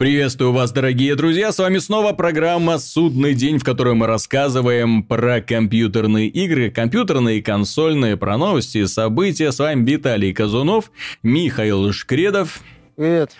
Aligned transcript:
Приветствую 0.00 0.52
вас, 0.52 0.72
дорогие 0.72 1.14
друзья! 1.14 1.52
С 1.52 1.58
вами 1.58 1.76
снова 1.76 2.14
программа 2.14 2.78
«Судный 2.78 3.34
день», 3.34 3.58
в 3.58 3.64
которой 3.64 3.92
мы 3.94 4.06
рассказываем 4.06 5.02
про 5.02 5.42
компьютерные 5.42 6.26
игры, 6.26 6.70
компьютерные 6.70 7.40
и 7.40 7.42
консольные, 7.42 8.16
про 8.16 8.38
новости 8.38 8.78
и 8.78 8.86
события. 8.86 9.52
С 9.52 9.58
вами 9.58 9.84
Виталий 9.84 10.32
Казунов, 10.32 10.90
Михаил 11.22 11.92
Шкредов. 11.92 12.60
Привет. 12.96 13.32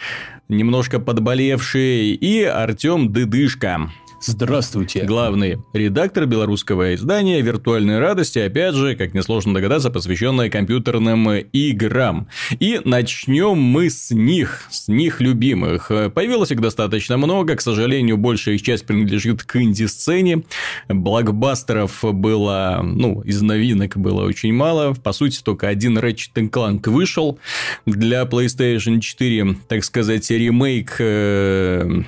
Немножко 0.51 1.01
подболевший 1.01 2.11
и 2.11 2.42
Артем 2.42 3.11
Дыдышко. 3.11 3.90
Здравствуйте. 4.22 5.04
Главный 5.04 5.62
редактор 5.72 6.26
белорусского 6.26 6.94
издания 6.94 7.40
«Виртуальные 7.40 8.00
радости», 8.00 8.38
опять 8.38 8.74
же, 8.74 8.94
как 8.94 9.14
несложно 9.14 9.54
догадаться, 9.54 9.88
посвященное 9.88 10.50
компьютерным 10.50 11.30
играм. 11.30 12.28
И 12.58 12.83
начнем 12.84 13.56
мы 13.56 13.88
с 13.88 14.10
них, 14.10 14.64
с 14.70 14.88
них 14.88 15.22
любимых. 15.22 15.90
Появилось 16.14 16.51
их 16.51 16.60
достаточно 16.60 17.16
много, 17.16 17.56
к 17.56 17.62
сожалению, 17.62 18.19
большая 18.19 18.56
их 18.56 18.62
часть 18.62 18.84
принадлежит 18.84 19.42
к 19.42 19.56
инди-сцене. 19.56 20.42
Блокбастеров 20.89 22.00
было, 22.02 22.80
ну, 22.83 23.23
из 23.23 23.41
новинок 23.41 23.97
было 23.97 24.27
очень 24.27 24.52
мало. 24.52 24.92
По 24.92 25.12
сути, 25.12 25.41
только 25.42 25.69
один 25.69 25.97
Ratchet 25.97 26.50
Clank 26.50 26.91
вышел 26.91 27.39
для 27.87 28.25
PlayStation 28.25 29.00
4, 29.00 29.56
так 29.66 29.83
сказать, 29.83 30.30
ремейк 30.30 30.97
э, 30.98 32.02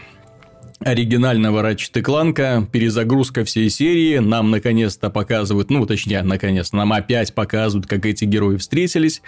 оригинального 0.84 1.60
Ratchet 1.60 2.02
Clank, 2.02 2.66
перезагрузка 2.70 3.44
всей 3.44 3.70
серии, 3.70 4.18
нам 4.18 4.50
наконец-то 4.50 5.10
показывают, 5.10 5.70
ну, 5.70 5.86
точнее, 5.86 6.22
наконец, 6.22 6.72
нам 6.72 6.92
опять 6.92 7.34
показывают, 7.34 7.86
как 7.86 8.06
эти 8.06 8.24
герои 8.24 8.56
встретились, 8.56 9.22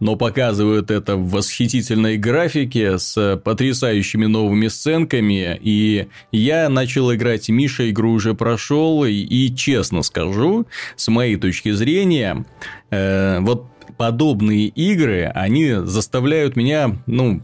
но 0.00 0.16
показывают 0.16 0.90
это 0.90 1.16
в 1.16 1.30
восхитительной 1.30 2.16
графике 2.16 2.98
с 2.98 3.40
потрясающими 3.42 4.26
новыми 4.26 4.68
сценками, 4.68 5.58
и 5.60 6.08
я 6.32 6.68
начал 6.68 7.12
играть 7.14 7.48
Миша, 7.48 7.90
игру 7.90 8.12
уже 8.12 8.34
прошел, 8.34 9.04
и, 9.04 9.12
и 9.12 9.54
честно 9.54 10.02
скажу, 10.02 10.66
с 10.96 11.08
моей 11.08 11.36
точки 11.36 11.70
зрения, 11.72 12.44
э, 12.90 13.38
вот 13.40 13.66
подобные 13.96 14.68
игры, 14.68 15.30
они 15.34 15.74
заставляют 15.84 16.56
меня, 16.56 16.96
ну, 17.06 17.42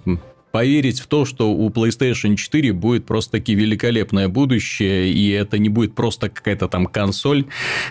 поверить 0.56 1.00
в 1.00 1.06
то, 1.06 1.26
что 1.26 1.50
у 1.50 1.68
PlayStation 1.68 2.34
4 2.34 2.72
будет 2.72 3.04
просто-таки 3.04 3.54
великолепное 3.54 4.26
будущее, 4.28 5.12
и 5.12 5.28
это 5.28 5.58
не 5.58 5.68
будет 5.68 5.94
просто 5.94 6.30
какая-то 6.30 6.66
там 6.66 6.86
консоль, 6.86 7.44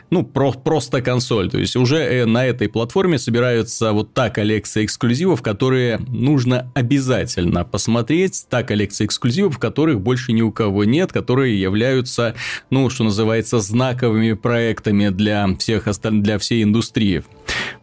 ну, 0.09 0.23
про 0.23 0.51
просто 0.51 1.03
консоль. 1.03 1.51
То 1.51 1.59
есть, 1.59 1.75
уже 1.75 1.97
э, 1.97 2.25
на 2.25 2.43
этой 2.43 2.67
платформе 2.67 3.19
собираются 3.19 3.91
вот 3.91 4.15
та 4.15 4.31
коллекция 4.31 4.83
эксклюзивов, 4.83 5.43
которые 5.43 5.99
нужно 6.07 6.71
обязательно 6.73 7.65
посмотреть, 7.65 8.47
та 8.49 8.63
коллекция 8.63 9.05
эксклюзивов, 9.05 9.59
которых 9.59 10.01
больше 10.01 10.33
ни 10.33 10.41
у 10.41 10.51
кого 10.51 10.85
нет, 10.85 11.13
которые 11.13 11.61
являются, 11.61 12.33
ну, 12.71 12.89
что 12.89 13.03
называется, 13.03 13.59
знаковыми 13.59 14.33
проектами 14.33 15.09
для 15.09 15.55
всех 15.59 15.87
остальных, 15.87 16.23
для 16.23 16.39
всей 16.39 16.63
индустрии. 16.63 17.23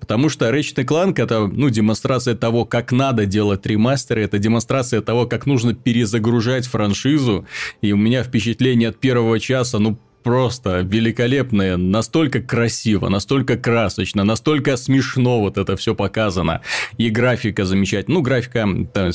Потому 0.02 0.28
что 0.28 0.50
Ratchet 0.50 0.84
Clank 0.84 1.22
это, 1.22 1.46
ну, 1.46 1.70
демонстрация 1.70 2.34
того, 2.34 2.64
как 2.64 2.90
надо 2.90 3.24
делать 3.24 3.64
ремастеры, 3.66 4.24
это 4.24 4.38
демонстрация 4.38 5.00
того, 5.00 5.26
как 5.26 5.46
нужно 5.46 5.74
перезагружать 5.74 6.66
франшизу. 6.66 7.46
И 7.82 7.92
у 7.92 7.96
меня 7.96 8.24
впечатление 8.24 8.88
от 8.88 8.98
первого 8.98 9.38
часа, 9.38 9.78
ну, 9.78 9.96
просто 10.22 10.80
великолепное, 10.80 11.76
настолько 11.76 12.40
красиво, 12.40 13.08
настолько 13.08 13.56
красочно, 13.56 14.24
настолько 14.24 14.76
смешно 14.76 15.40
вот 15.40 15.58
это 15.58 15.76
все 15.76 15.94
показано. 15.94 16.62
И 16.98 17.10
графика 17.10 17.64
замечательная. 17.64 18.18
Ну, 18.18 18.22
графика, 18.22 18.68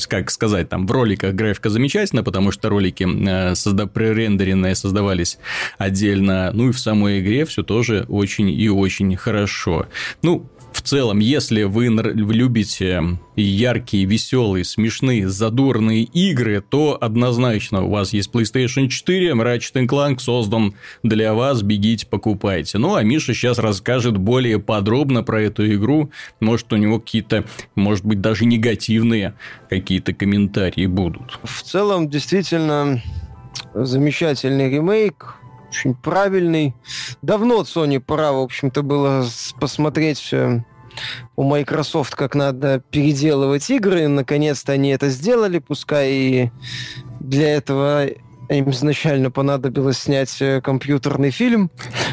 как 0.08 0.30
сказать, 0.30 0.68
там 0.68 0.86
в 0.86 0.90
роликах 0.90 1.34
графика 1.34 1.70
замечательная, 1.70 2.24
потому 2.24 2.50
что 2.52 2.68
ролики 2.68 3.06
э, 3.06 3.54
созда... 3.54 3.86
пререндеренные 3.86 4.74
создавались 4.74 5.38
отдельно. 5.78 6.50
Ну 6.52 6.70
и 6.70 6.72
в 6.72 6.78
самой 6.78 7.20
игре 7.20 7.44
все 7.44 7.62
тоже 7.62 8.06
очень 8.08 8.50
и 8.50 8.68
очень 8.68 9.14
хорошо. 9.16 9.86
Ну, 10.22 10.48
в 10.72 10.82
целом, 10.82 11.18
если 11.18 11.64
вы 11.64 11.86
любите 11.86 13.18
яркие, 13.36 14.04
веселые, 14.04 14.64
смешные, 14.64 15.28
задорные 15.28 16.02
игры, 16.02 16.62
то 16.66 16.96
однозначно 17.00 17.82
у 17.82 17.90
вас 17.90 18.12
есть 18.12 18.30
PlayStation 18.30 18.88
4, 18.88 19.32
Ratchet 19.32 19.86
Clank 19.86 20.18
создан 20.18 20.74
для 21.02 21.34
вас, 21.34 21.62
бегите, 21.62 22.06
покупайте. 22.06 22.78
Ну, 22.78 22.94
а 22.94 23.02
Миша 23.02 23.34
сейчас 23.34 23.58
расскажет 23.58 24.16
более 24.16 24.58
подробно 24.58 25.22
про 25.22 25.42
эту 25.42 25.72
игру. 25.74 26.10
Может, 26.40 26.72
у 26.72 26.76
него 26.76 27.00
какие-то, 27.00 27.44
может 27.74 28.04
быть, 28.04 28.20
даже 28.20 28.44
негативные 28.44 29.34
какие-то 29.68 30.12
комментарии 30.14 30.86
будут. 30.86 31.38
В 31.42 31.62
целом, 31.62 32.08
действительно, 32.08 33.02
замечательный 33.74 34.70
ремейк 34.70 35.34
очень 35.68 35.94
правильный. 35.94 36.74
Давно 37.22 37.62
Sony 37.62 38.00
пора, 38.00 38.32
в 38.32 38.40
общем-то, 38.40 38.82
было 38.82 39.26
посмотреть 39.60 40.34
у 41.36 41.42
Microsoft, 41.42 42.14
как 42.14 42.34
надо 42.34 42.82
переделывать 42.90 43.70
игры. 43.70 44.08
Наконец-то 44.08 44.72
они 44.72 44.90
это 44.90 45.08
сделали, 45.08 45.58
пускай 45.58 46.10
и 46.10 46.50
для 47.20 47.54
этого 47.54 48.06
им 48.48 48.70
изначально 48.70 49.30
понадобилось 49.30 49.98
снять 49.98 50.40
э, 50.40 50.60
компьютерный 50.62 51.30
фильм, 51.30 51.70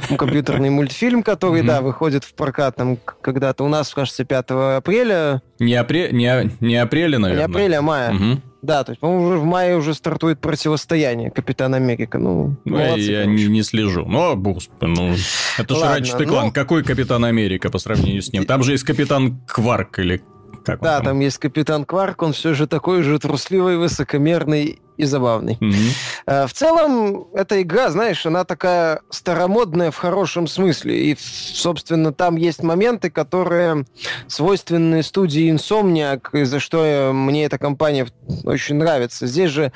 компьютерный 0.17 0.69
мультфильм, 0.69 1.23
который, 1.23 1.61
да, 1.61 1.81
выходит 1.81 2.23
в 2.25 2.33
прокат 2.33 2.75
там 2.75 2.97
когда-то 3.21 3.63
у 3.63 3.69
нас, 3.69 3.93
кажется, 3.93 4.25
5 4.25 4.45
апреля. 4.77 5.41
Не, 5.59 5.75
апре... 5.75 6.09
не, 6.11 6.51
не 6.59 6.75
апреля, 6.75 7.19
наверное. 7.19 7.47
Не 7.47 7.53
апреля, 7.53 7.79
а 7.79 7.81
мая. 7.81 8.41
Да, 8.65 8.83
то 8.83 8.91
есть, 8.91 8.99
по-моему, 8.99 9.27
уже 9.27 9.37
в 9.37 9.45
мае 9.45 9.77
уже 9.77 9.93
стартует 9.93 10.39
противостояние 10.39 11.29
Капитан 11.29 11.75
Америка. 11.75 12.17
Ну, 12.17 12.57
ну 12.65 12.77
молодцы, 12.77 13.11
я 13.11 13.25
не, 13.25 13.45
не 13.45 13.61
слежу. 13.61 14.05
Ну, 14.07 14.35
господи, 14.35 14.89
ну, 14.89 15.13
это 15.57 15.75
же 15.75 15.81
Ратчет 15.81 16.27
Клан. 16.27 16.47
Ну... 16.47 16.51
Какой 16.51 16.83
Капитан 16.83 17.23
Америка 17.25 17.69
по 17.69 17.77
сравнению 17.77 18.23
с 18.23 18.33
ним? 18.33 18.45
Там 18.45 18.63
же 18.63 18.71
есть 18.71 18.83
Капитан 18.83 19.39
Кварк 19.47 19.99
или 19.99 20.23
как 20.65 20.81
да, 20.81 20.97
там? 20.97 21.05
там 21.05 21.19
есть 21.19 21.37
Капитан 21.37 21.85
Кварк, 21.85 22.23
он 22.23 22.33
все 22.33 22.55
же 22.55 22.65
такой 22.65 23.03
же 23.03 23.19
трусливый, 23.19 23.77
высокомерный 23.77 24.79
и 24.97 25.05
забавный. 25.05 25.57
Mm-hmm. 25.59 26.47
В 26.47 26.53
целом, 26.53 27.27
эта 27.33 27.61
игра, 27.61 27.89
знаешь, 27.89 28.25
она 28.25 28.43
такая 28.43 29.01
старомодная 29.09 29.91
в 29.91 29.97
хорошем 29.97 30.47
смысле. 30.47 31.11
И, 31.11 31.17
собственно, 31.19 32.13
там 32.13 32.35
есть 32.35 32.63
моменты, 32.63 33.09
которые 33.09 33.85
свойственны 34.27 35.03
студии 35.03 35.53
Insomniac, 35.53 36.29
и 36.33 36.43
за 36.43 36.59
что 36.59 37.11
мне 37.13 37.45
эта 37.45 37.57
компания 37.57 38.07
очень 38.43 38.75
нравится. 38.75 39.27
Здесь 39.27 39.51
же, 39.51 39.71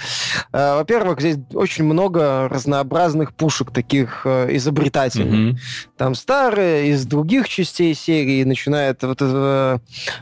э, 0.52 0.76
во-первых, 0.76 1.20
здесь 1.20 1.38
очень 1.54 1.84
много 1.84 2.48
разнообразных 2.50 3.34
пушек 3.34 3.72
таких 3.72 4.22
э, 4.26 4.56
изобретательных. 4.56 5.56
Mm-hmm. 5.56 5.60
Там 5.98 6.16
старые, 6.16 6.90
из 6.90 7.06
других 7.06 7.48
частей 7.48 7.94
серии, 7.94 8.44
начинает 8.44 9.04
вот 9.04 9.22
это, 9.22 9.82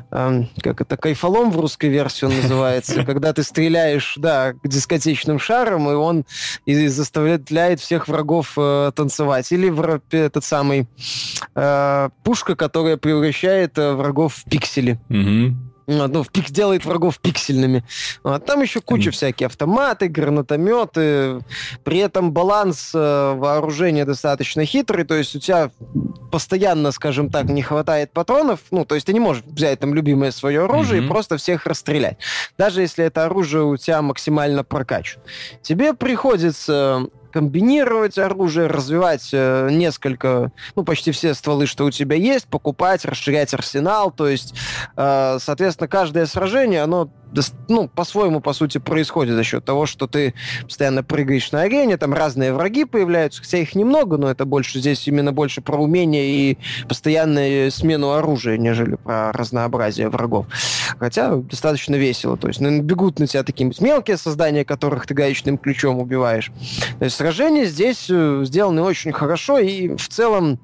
как 0.10 0.82
это, 0.82 0.98
кайфолом 0.98 1.52
в 1.52 1.60
русской 1.60 1.90
версии 1.90 2.26
он 2.26 2.36
называется, 2.36 3.04
когда 3.06 3.34
ты 3.34 3.44
стреляешь, 3.44 4.16
да, 4.18 4.54
где 4.64 4.80
дискотечным 4.88 5.40
шаром, 5.40 5.90
и 5.90 5.94
он 5.94 6.26
и 6.66 6.88
заставляет 6.88 7.80
всех 7.80 8.08
врагов 8.08 8.54
э, 8.58 8.92
танцевать. 8.96 9.52
Или 9.52 9.70
в, 9.70 10.02
этот 10.12 10.44
самый 10.44 10.88
э, 11.56 12.10
пушка, 12.24 12.56
которая 12.56 12.98
превращает 12.98 13.78
э, 13.78 13.94
врагов 13.94 14.36
в 14.36 14.50
пиксели. 14.50 15.00
Угу 15.10 15.67
ну, 15.88 16.24
в 16.24 16.30
пик, 16.30 16.50
делает 16.50 16.86
врагов 16.86 17.20
пиксельными. 17.20 17.84
А 18.24 18.40
там 18.40 18.62
еще 18.62 18.82
куча 18.82 19.12
всякие 19.12 19.48
автоматы, 19.48 20.10
гранатометы. 20.10 21.40
При 21.84 22.00
этом 22.00 22.32
баланс 22.34 22.92
э, 22.94 23.34
вооружения 23.36 24.04
достаточно 24.04 24.66
хитрый, 24.66 25.06
то 25.06 25.16
есть 25.16 25.36
у 25.36 25.40
тебя 25.40 25.72
постоянно, 26.30 26.92
скажем 26.92 27.30
так, 27.30 27.46
не 27.46 27.62
хватает 27.62 28.12
патронов, 28.12 28.60
ну, 28.70 28.84
то 28.84 28.96
есть 28.96 29.08
ты 29.08 29.14
не 29.14 29.20
можешь 29.22 29.44
взять 29.44 29.80
там 29.80 29.94
любимое 29.94 30.32
свое 30.32 30.66
оружие 30.66 31.02
mm-hmm. 31.02 31.06
и 31.06 31.08
просто 31.08 31.38
всех 31.38 31.66
расстрелять. 31.66 32.18
Даже 32.58 32.82
если 32.82 33.06
это 33.06 33.26
оружие 33.26 33.64
у 33.64 33.78
тебя 33.78 34.02
максимально 34.02 34.66
прокачано. 34.66 35.24
Тебе 35.62 35.94
приходится 35.94 37.08
комбинировать 37.32 38.18
оружие, 38.18 38.68
развивать 38.68 39.30
э, 39.34 39.70
несколько, 39.72 40.52
ну, 40.76 40.84
почти 40.84 41.12
все 41.12 41.34
стволы, 41.34 41.66
что 41.66 41.86
у 41.86 41.92
тебя 41.92 42.16
есть, 42.16 42.48
покупать, 42.48 43.06
расширять 43.06 43.54
арсенал. 43.54 44.12
То 44.12 44.28
есть, 44.28 44.54
э, 44.96 45.38
соответственно, 45.40 45.88
каждое 45.88 46.26
сражение, 46.26 46.82
оно 46.82 47.10
ну, 47.68 47.88
по-своему, 47.88 48.40
по 48.40 48.54
сути, 48.54 48.78
происходит 48.78 49.36
за 49.36 49.44
счет 49.44 49.66
того, 49.66 49.86
что 49.86 50.08
ты 50.08 50.34
постоянно 50.64 51.04
прыгаешь 51.04 51.52
на 51.52 51.62
арене, 51.62 51.98
там 51.98 52.14
разные 52.14 52.54
враги 52.54 52.86
появляются, 52.86 53.42
хотя 53.42 53.58
их 53.58 53.76
немного, 53.76 54.18
но 54.18 54.30
это 54.30 54.46
больше 54.46 54.80
здесь 54.80 55.08
именно 55.08 55.32
больше 55.32 55.62
про 55.62 55.78
умение 55.78 56.30
и 56.30 56.58
постоянную 56.88 57.72
смену 57.72 58.12
оружия, 58.12 58.58
нежели 58.58 58.96
про 58.96 59.32
разнообразие 59.32 60.10
врагов. 60.10 60.48
Хотя 61.00 61.36
достаточно 61.36 61.96
весело, 61.96 62.38
то 62.38 62.48
есть 62.48 62.60
ну, 62.60 62.82
бегут 62.82 63.20
на 63.20 63.28
тебя 63.28 63.44
такие 63.44 63.72
мелкие 63.80 64.18
создания, 64.18 64.66
которых 64.66 65.06
ты 65.06 65.14
гаечным 65.14 65.58
ключом 65.58 66.00
убиваешь. 66.00 66.52
То 67.00 67.06
есть 67.06 67.18
сражения 67.18 67.66
здесь 67.66 68.08
э, 68.10 68.44
сделаны 68.46 68.82
очень 68.82 69.12
хорошо, 69.12 69.60
и 69.60 69.96
в 69.96 70.08
целом 70.08 70.60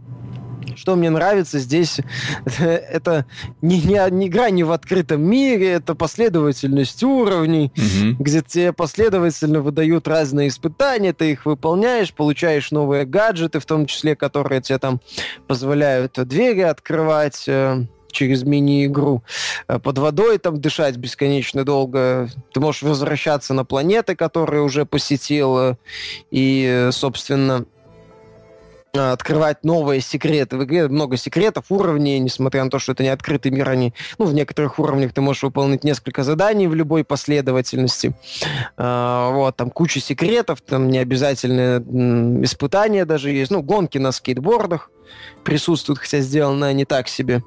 что 0.75 0.96
мне 0.96 1.10
нравится 1.10 1.60
здесь, 1.60 2.00
это 2.60 3.25
не, 3.62 3.81
не, 3.81 4.02
не 4.12 4.28
игра 4.28 4.50
не 4.50 4.64
в 4.64 4.72
открытом 4.72 5.22
мире, 5.22 5.72
это 5.72 5.96
последовательность 5.96 7.04
уровней, 7.04 7.72
угу. 7.75 8.24
где 8.24 8.42
тебе 8.42 8.74
последовательно 8.74 9.62
выдают 9.62 10.08
разные 10.08 10.48
испытания, 10.50 11.14
ты 11.14 11.31
их 11.31 11.46
выполняешь, 11.46 12.14
получаешь 12.14 12.72
новые 12.72 13.06
гаджеты, 13.06 13.60
в 13.60 13.66
том 13.66 13.86
числе, 13.86 14.16
которые 14.16 14.62
тебе 14.62 14.80
там 14.80 15.02
позволяют 15.48 16.14
двери 16.28 16.62
открывать, 16.62 17.44
э, 17.48 17.86
через 18.14 18.44
мини-игру. 18.44 19.24
Э, 19.68 19.80
под 19.80 19.98
водой 19.98 20.38
там 20.38 20.62
дышать 20.62 20.96
бесконечно 20.96 21.66
долго. 21.66 22.30
Ты 22.54 22.60
можешь 22.60 22.84
возвращаться 22.84 23.54
на 23.54 23.66
планеты, 23.66 24.16
которые 24.16 24.64
уже 24.64 24.86
посетил, 24.86 25.58
э, 25.58 25.76
и, 26.31 26.90
собственно, 26.92 27.66
открывать 28.95 29.63
новые 29.63 30.01
секреты. 30.01 30.56
В 30.56 30.66
игре 30.66 30.88
много 30.88 31.18
секретов, 31.18 31.66
уровней, 31.69 32.19
несмотря 32.19 32.63
на 32.63 32.69
то, 32.69 32.78
что 32.78 32.92
это 32.92 33.01
не 33.01 33.10
открытый 33.10 33.51
мир, 33.51 33.69
они, 33.69 33.94
ну, 34.19 34.25
в 34.25 34.36
некоторых 34.36 34.78
уровнях 34.78 35.13
ты 35.13 35.22
можешь 35.22 35.42
выполнить 35.42 35.84
несколько 35.84 36.24
заданий 36.24 36.68
в 36.68 36.75
любой 36.75 37.04
последовательности. 37.04 38.13
А, 38.78 39.31
вот, 39.31 39.56
там 39.56 39.72
куча 39.72 40.00
секретов, 40.00 40.62
там 40.62 40.90
не 40.90 41.00
обязательно 41.00 41.84
испытания 42.44 43.06
даже 43.06 43.31
есть. 43.31 43.50
Ну, 43.50 43.63
гонки 43.63 43.98
на 43.98 44.12
скейтбордах 44.12 44.92
присутствуют, 45.44 46.00
хотя 46.00 46.19
сделано 46.19 46.72
не 46.72 46.86
так 46.86 47.07
себе. 47.07 47.42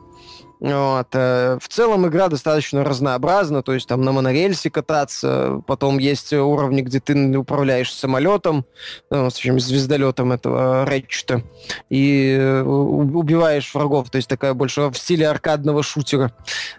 Вот. 0.60 1.08
Э, 1.12 1.58
в 1.60 1.68
целом 1.68 2.06
игра 2.06 2.28
достаточно 2.28 2.82
разнообразна, 2.82 3.62
то 3.62 3.74
есть 3.74 3.86
там 3.86 4.02
на 4.02 4.12
монорельсе 4.12 4.70
кататься, 4.70 5.62
потом 5.66 5.98
есть 5.98 6.32
уровни, 6.32 6.80
где 6.80 7.00
ты 7.00 7.36
управляешь 7.36 7.92
самолетом, 7.92 8.64
ну, 9.10 9.24
в 9.24 9.26
общем, 9.26 9.60
звездолетом 9.60 10.32
этого 10.32 10.86
Рэтчета, 10.86 11.42
и 11.90 12.36
э, 12.38 12.62
убиваешь 12.62 13.74
врагов, 13.74 14.10
то 14.10 14.16
есть 14.16 14.28
такая 14.28 14.54
больше 14.54 14.88
в 14.88 14.96
стиле 14.96 15.28
аркадного 15.28 15.82
шутера 15.82 16.32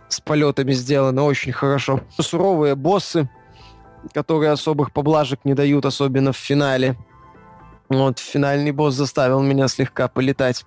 с 0.09 0.19
полетами 0.21 0.73
сделано, 0.73 1.23
очень 1.23 1.51
хорошо. 1.51 2.01
Суровые 2.19 2.75
боссы, 2.75 3.29
которые 4.13 4.51
особых 4.51 4.91
поблажек 4.91 5.41
не 5.43 5.53
дают, 5.53 5.85
особенно 5.85 6.31
в 6.31 6.37
финале. 6.37 6.97
Вот, 7.89 8.19
финальный 8.19 8.71
босс 8.71 8.95
заставил 8.95 9.41
меня 9.41 9.67
слегка 9.67 10.07
полетать. 10.07 10.65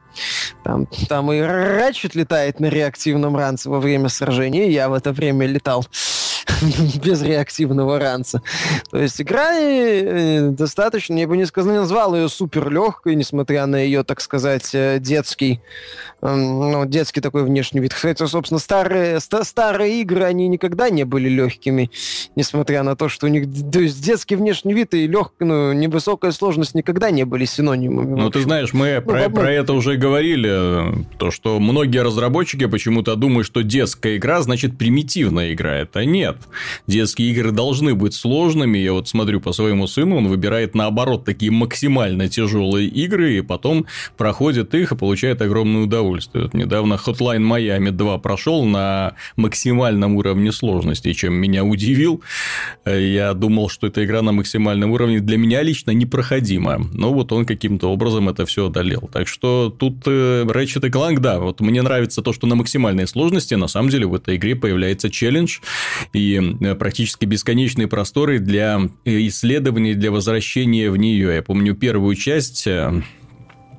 Там, 0.65 0.87
там 1.09 1.31
и 1.33 1.41
Ратчет 1.41 2.15
летает 2.15 2.61
на 2.61 2.67
реактивном 2.67 3.37
ранце 3.37 3.69
во 3.69 3.79
время 3.79 4.09
сражения, 4.09 4.71
я 4.71 4.89
в 4.89 4.95
это 4.95 5.13
время 5.13 5.47
летал. 5.47 5.85
без 7.05 7.23
реактивного 7.23 7.99
ранца. 7.99 8.43
То 8.91 8.99
есть 8.99 9.21
игра 9.21 9.53
э, 9.53 10.51
достаточно, 10.51 11.15
я 11.19 11.27
бы 11.27 11.37
не 11.37 11.47
сказал, 11.47 11.75
назвал 11.75 12.15
ее 12.15 12.29
супер 12.29 12.71
легкой, 12.71 13.15
несмотря 13.15 13.67
на 13.67 13.77
ее, 13.77 14.05
так 14.05 14.21
сказать, 14.21 14.71
э, 14.75 14.99
детский, 15.01 15.61
ну, 16.23 16.85
детский 16.87 17.21
такой 17.21 17.45
внешний 17.45 17.81
вид. 17.81 17.93
Хотя, 17.93 18.27
собственно, 18.27 18.59
старые, 18.61 19.21
старые 19.21 20.01
игры, 20.03 20.25
они 20.25 20.49
никогда 20.49 20.91
не 20.91 21.05
были 21.05 21.29
легкими, 21.29 21.91
несмотря 22.37 22.83
на 22.83 22.97
то, 22.97 23.09
что 23.09 23.27
у 23.27 23.29
них, 23.29 23.47
то 23.73 23.81
есть 23.81 24.05
детский 24.05 24.37
внешний 24.37 24.75
вид 24.75 24.95
и 24.95 25.07
легкая, 25.07 25.49
ну, 25.49 25.73
невысокая 25.73 26.33
сложность 26.33 26.75
никогда 26.75 27.11
не 27.11 27.25
были 27.25 27.45
синонимами. 27.45 28.21
Ну, 28.21 28.31
ты 28.31 28.41
знаешь, 28.41 28.73
мы 28.73 28.97
ну, 28.97 29.03
про, 29.03 29.31
про 29.31 29.51
это 29.51 29.73
уже 29.73 29.97
говорили, 29.97 31.07
то, 31.19 31.31
что 31.31 31.59
многие 31.59 32.03
разработчики 32.03 32.67
почему-то 32.67 33.17
думают, 33.17 33.47
что 33.47 33.63
детская 33.63 34.17
игра 34.17 34.43
значит 34.43 34.77
примитивная 34.79 35.53
игра. 35.53 35.77
Это 35.77 36.05
нет. 36.05 36.37
Детские 36.87 37.31
игры 37.31 37.53
должны 37.53 37.95
быть 37.95 38.15
сложными. 38.15 38.79
Я 38.79 38.93
вот 38.93 39.09
смотрю 39.09 39.41
по 39.41 39.53
своему 39.53 39.87
сыну, 39.87 40.17
он 40.17 40.29
выбирает 40.29 40.75
наоборот 40.75 41.25
такие 41.25 41.53
максимально 41.53 42.29
тяжелые 42.29 42.89
игры, 42.89 43.39
и 43.39 43.41
потом 43.41 43.87
проходит 44.17 44.75
их 44.75 44.93
и 44.93 44.97
получает 44.97 45.43
огромное 45.43 45.83
удовольствие. 45.83 46.45
Вот 46.45 46.55
недавно 46.55 46.95
Hotline 46.95 47.43
Miami 47.43 47.91
2 47.91 48.19
прошел 48.19 48.65
на 48.65 49.15
максимальном 49.37 50.17
уровне 50.17 50.53
сложности, 50.53 51.13
чем 51.13 51.35
меня 51.35 51.65
удивил. 51.65 52.23
Я 52.87 53.35
думал, 53.35 53.69
что 53.69 53.87
эта 53.87 54.05
игра 54.05 54.23
на 54.23 54.33
максимальном 54.33 54.93
уровне 54.93 55.21
для 55.21 55.37
меня 55.37 55.63
лично 55.63 55.91
непроходима. 55.93 56.87
Но 56.93 57.13
вот 57.13 57.33
он 57.33 57.45
каким-то 57.45 57.89
образом 57.89 58.29
это 58.29 58.47
все 58.47 58.67
одолел. 58.67 59.09
Так 59.13 59.29
что 59.29 59.75
тут 59.77 60.03
э, 60.07 60.45
Ratchet 60.45 60.91
Clank, 60.91 61.21
да, 61.21 61.39
вот 61.39 61.61
мне 61.61 61.83
нравится 61.83 62.23
то, 62.23 62.33
что 62.33 62.47
на 62.47 62.55
максимальной 62.55 63.07
сложности 63.07 63.55
на 63.55 63.67
самом 63.67 63.91
деле 63.91 64.07
в 64.07 64.15
этой 64.15 64.37
игре 64.37 64.57
появляется 64.57 65.11
челлендж, 65.11 65.59
и 66.13 66.30
Э, 66.39 66.75
практически 66.75 67.25
бесконечные 67.25 67.89
просторы 67.89 68.39
для 68.39 68.81
э, 69.05 69.27
исследований, 69.27 69.95
для 69.95 70.11
возвращения 70.11 70.91
в 70.91 70.97
нее. 70.97 71.35
Я 71.35 71.43
помню 71.43 71.75
первую 71.75 72.15
часть 72.15 72.67
э, 72.67 73.03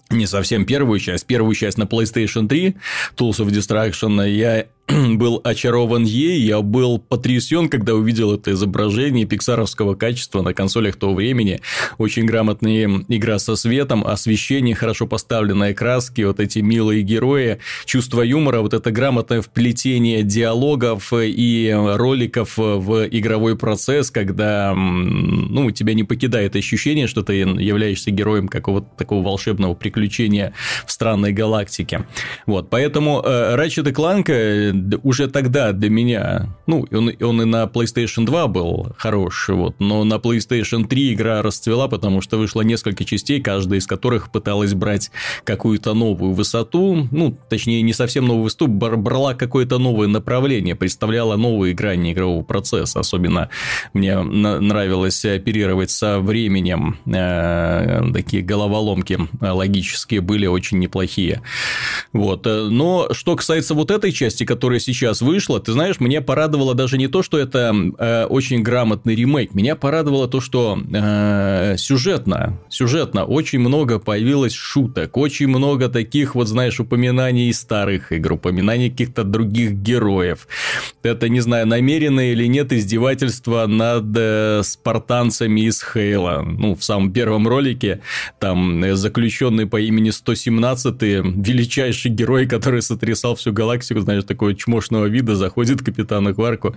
не 0.10 0.26
совсем 0.26 0.66
первую 0.66 1.00
часть, 1.00 1.26
первую 1.26 1.56
часть 1.56 1.78
на 1.78 1.84
PlayStation 1.84 2.48
3, 2.48 2.76
Tools 3.18 3.40
of 3.40 3.48
Destruction, 3.48 4.30
я 4.30 4.66
был 5.18 5.42
очарован 5.44 6.04
ей, 6.04 6.42
я 6.42 6.62
был 6.62 7.00
потрясен, 7.00 7.70
когда 7.70 7.94
увидел 7.94 8.34
это 8.34 8.52
изображение 8.52 9.26
пиксаровского 9.26 9.96
качества 9.96 10.42
на 10.42 10.54
консолях 10.54 10.96
того 10.96 11.16
времени. 11.16 11.62
Очень 11.98 12.26
грамотная 12.26 13.04
игра 13.08 13.40
со 13.40 13.56
светом, 13.56 14.06
освещение, 14.06 14.76
хорошо 14.76 15.08
поставленные 15.08 15.74
краски, 15.74 16.22
вот 16.22 16.40
эти 16.40 16.60
милые 16.60 17.04
герои, 17.04 17.60
чувство 17.86 18.22
юмора, 18.22 18.62
вот 18.62 18.74
это 18.74 18.92
грамотное 18.92 19.42
вплетение 19.42 20.24
диалогов 20.24 21.14
и 21.14 21.74
роликов 21.76 22.58
в 22.58 23.08
игровой 23.08 23.58
процесс, 23.58 24.12
когда 24.12 24.74
ну, 24.76 25.72
тебя 25.72 25.94
не 25.94 26.04
покидает 26.04 26.56
ощущение, 26.56 27.08
что 27.08 27.24
ты 27.24 27.34
являешься 27.36 28.12
героем 28.12 28.48
какого-то 28.48 28.88
такого 28.98 29.24
волшебного 29.24 29.74
приключения 29.74 30.54
в 30.86 30.92
странной 30.92 31.34
галактике. 31.34 32.06
Вот, 32.46 32.70
поэтому 32.70 33.22
э, 33.24 33.56
Ratchet 33.56 33.92
Clank 33.94 34.26
э, 34.30 34.72
уже 35.04 35.28
тогда 35.28 35.72
для 35.72 35.90
меня, 35.90 36.56
ну, 36.68 36.86
он, 36.92 37.12
он 37.22 37.42
и 37.42 37.46
на 37.46 37.64
PlayStation 37.64 38.26
2 38.26 38.48
был 38.48 38.94
хорош, 38.98 39.50
вот, 39.50 39.76
но 39.80 40.04
на 40.04 40.16
PlayStation 40.16 40.88
3 40.88 41.14
игра 41.14 41.42
расцвела, 41.42 41.88
потому 41.88 42.22
что 42.22 42.38
вышло 42.38 42.62
несколько 42.62 43.06
частей, 43.06 43.42
каждая 43.42 43.80
из 43.80 43.88
которых 43.88 44.32
пыталась 44.32 44.74
брать 44.74 45.12
какую-то 45.44 45.94
новую 45.94 46.34
высоту, 46.34 47.08
ну, 47.12 47.38
точнее, 47.50 47.82
не 47.82 47.94
совсем 47.94 48.26
новую 48.26 48.44
высоту, 48.44 48.68
брала 48.68 49.34
какое-то 49.34 49.78
новое 49.78 50.08
направление, 50.08 50.76
представляла 50.76 51.36
новые 51.36 51.74
грани 51.74 52.14
игрового 52.14 52.44
процесса, 52.44 53.00
особенно 53.00 53.50
мне 53.94 54.22
нравилось 54.22 55.24
оперировать 55.26 55.92
со 55.92 56.20
временем, 56.20 56.98
э, 57.06 58.12
такие 58.14 58.44
головоломки 58.44 59.20
логические 59.40 60.22
были 60.22 60.48
очень 60.48 60.80
неплохие, 60.80 61.42
вот, 62.14 62.46
но 62.46 63.10
что 63.12 63.36
касается 63.36 63.74
вот 63.74 63.92
этой 63.92 64.12
части, 64.12 64.46
которая 64.46 64.71
которая 64.72 64.80
сейчас 64.80 65.22
вышла, 65.22 65.60
ты 65.60 65.74
знаешь, 65.74 66.00
меня 66.00 66.22
порадовало 66.22 66.74
даже 66.74 66.98
не 66.98 67.08
то, 67.08 67.24
что 67.24 67.38
это 67.38 67.76
э, 67.98 68.24
очень 68.24 68.64
грамотный 68.64 69.16
ремейк, 69.16 69.54
меня 69.54 69.76
порадовало 69.76 70.30
то, 70.30 70.40
что 70.40 70.80
э, 70.94 71.76
сюжетно, 71.78 72.58
сюжетно 72.70 73.26
очень 73.26 73.60
много 73.60 74.00
появилось 74.00 74.54
шуток, 74.54 75.18
очень 75.18 75.50
много 75.50 75.90
таких 75.90 76.36
вот, 76.36 76.48
знаешь, 76.48 76.80
упоминаний 76.80 77.52
старых 77.54 78.14
игр, 78.14 78.34
упоминаний 78.34 78.90
каких-то 78.90 79.26
других 79.26 79.74
героев. 79.74 80.48
Это, 81.04 81.28
не 81.28 81.42
знаю, 81.42 81.68
намеренное 81.68 82.32
или 82.32 82.46
нет 82.46 82.72
издевательство 82.72 83.68
над 83.68 84.06
э, 84.16 84.62
спартанцами 84.64 85.68
из 85.68 85.84
Хейла. 85.84 86.46
Ну, 86.48 86.76
в 86.76 86.84
самом 86.84 87.12
первом 87.12 87.46
ролике 87.46 88.00
там 88.40 88.82
э, 88.86 88.96
заключенный 88.96 89.66
по 89.66 89.82
имени 89.82 90.12
117 90.12 91.02
величайший 91.02 92.12
герой, 92.12 92.48
который 92.48 92.82
сотрясал 92.82 93.36
всю 93.36 93.52
галактику, 93.52 94.00
знаешь, 94.00 94.24
такой 94.24 94.51
чмошного 94.56 95.06
вида 95.06 95.36
заходит 95.36 95.84
капитан 95.84 96.34
Кварку 96.34 96.76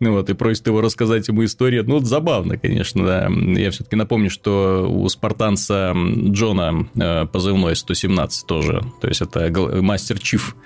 ну, 0.00 0.12
вот, 0.12 0.30
и 0.30 0.34
просит 0.34 0.66
его 0.66 0.80
рассказать 0.80 1.28
ему 1.28 1.44
историю. 1.44 1.84
Ну, 1.86 1.94
вот 1.94 2.04
забавно, 2.04 2.56
конечно, 2.56 3.04
да. 3.04 3.28
Я 3.28 3.70
все-таки 3.70 3.96
напомню, 3.96 4.30
что 4.30 4.86
у 4.88 5.08
спартанца 5.08 5.94
Джона 5.94 6.88
э, 6.94 7.26
позывной 7.26 7.76
117 7.76 8.46
тоже. 8.46 8.82
То 9.00 9.08
есть, 9.08 9.20
это 9.20 9.50
мастер 9.82 10.18
Чиф. 10.18 10.56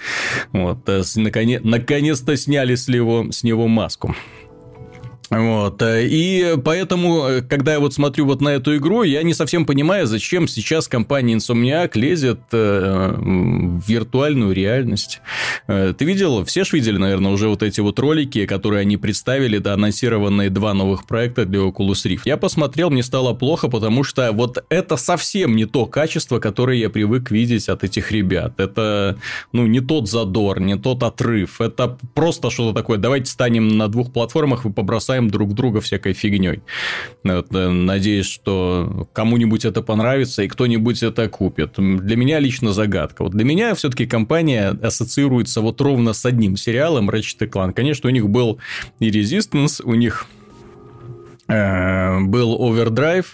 Вот. 0.52 0.88
Э, 0.88 1.02
наконец- 1.16 1.62
наконец-то 1.62 2.36
сняли 2.36 2.74
с 2.74 2.88
него, 2.88 3.26
с 3.30 3.42
него 3.42 3.68
маску. 3.68 4.14
Вот. 5.30 5.80
Э, 5.80 6.04
и 6.04 6.56
поэтому, 6.62 7.24
э, 7.26 7.42
когда 7.42 7.72
я 7.72 7.80
вот 7.80 7.94
смотрю 7.94 8.26
вот 8.26 8.40
на 8.40 8.48
эту 8.48 8.76
игру, 8.76 9.04
я 9.04 9.22
не 9.22 9.32
совсем 9.32 9.64
понимаю, 9.64 10.06
зачем 10.06 10.48
сейчас 10.48 10.88
компания 10.88 11.34
Insomniac 11.34 11.92
лезет 11.94 12.40
э, 12.50 13.14
в 13.16 13.88
виртуальную 13.88 14.52
реальность. 14.52 15.20
Ты 15.66 16.04
видел, 16.04 16.44
все 16.44 16.64
ж 16.64 16.72
видели, 16.72 16.96
наверное, 16.96 17.30
уже 17.30 17.48
вот 17.48 17.62
эти 17.62 17.80
вот 17.80 17.98
ролики, 17.98 18.44
которые 18.46 18.80
они 18.80 18.96
представили, 18.96 19.58
да, 19.58 19.74
анонсированные 19.74 20.50
два 20.50 20.74
новых 20.74 21.06
проекта 21.06 21.44
для 21.44 21.60
Oculus 21.60 22.06
Rift. 22.06 22.22
Я 22.24 22.36
посмотрел, 22.36 22.90
мне 22.90 23.02
стало 23.02 23.32
плохо, 23.34 23.68
потому 23.68 24.02
что 24.02 24.32
вот 24.32 24.64
это 24.68 24.96
совсем 24.96 25.54
не 25.54 25.66
то 25.66 25.86
качество, 25.86 26.40
которое 26.40 26.78
я 26.78 26.90
привык 26.90 27.30
видеть 27.30 27.68
от 27.68 27.84
этих 27.84 28.10
ребят. 28.10 28.58
Это, 28.58 29.18
ну, 29.52 29.66
не 29.66 29.80
тот 29.80 30.08
задор, 30.08 30.60
не 30.60 30.76
тот 30.76 31.02
отрыв. 31.02 31.60
Это 31.60 31.98
просто 32.14 32.50
что-то 32.50 32.76
такое. 32.76 32.98
Давайте 32.98 33.30
станем 33.30 33.68
на 33.68 33.88
двух 33.88 34.12
платформах 34.12 34.66
и 34.66 34.70
побросаем 34.70 35.19
забиваем 35.20 35.30
друг 35.30 35.54
друга 35.54 35.80
всякой 35.80 36.12
фигней. 36.12 36.60
Э, 37.24 37.68
надеюсь, 37.68 38.26
что 38.26 39.08
кому-нибудь 39.12 39.64
это 39.64 39.82
понравится 39.82 40.42
и 40.42 40.48
кто-нибудь 40.48 41.02
это 41.02 41.28
купит. 41.28 41.74
Для 41.76 42.16
меня 42.16 42.40
лично 42.40 42.72
загадка. 42.72 43.22
Вот 43.24 43.32
для 43.32 43.44
меня 43.44 43.74
все-таки 43.74 44.06
компания 44.06 44.76
ассоциируется 44.82 45.60
вот 45.60 45.80
ровно 45.80 46.12
с 46.12 46.26
одним 46.26 46.56
сериалом 46.56 47.10
Ratchet 47.10 47.48
Clank. 47.48 47.72
Конечно, 47.72 48.08
у 48.08 48.12
них 48.12 48.28
был 48.28 48.58
и 49.00 49.10
Resistance, 49.10 49.82
у 49.84 49.94
них 49.94 50.26
э, 51.48 52.20
был 52.20 52.58
Overdrive, 52.58 53.26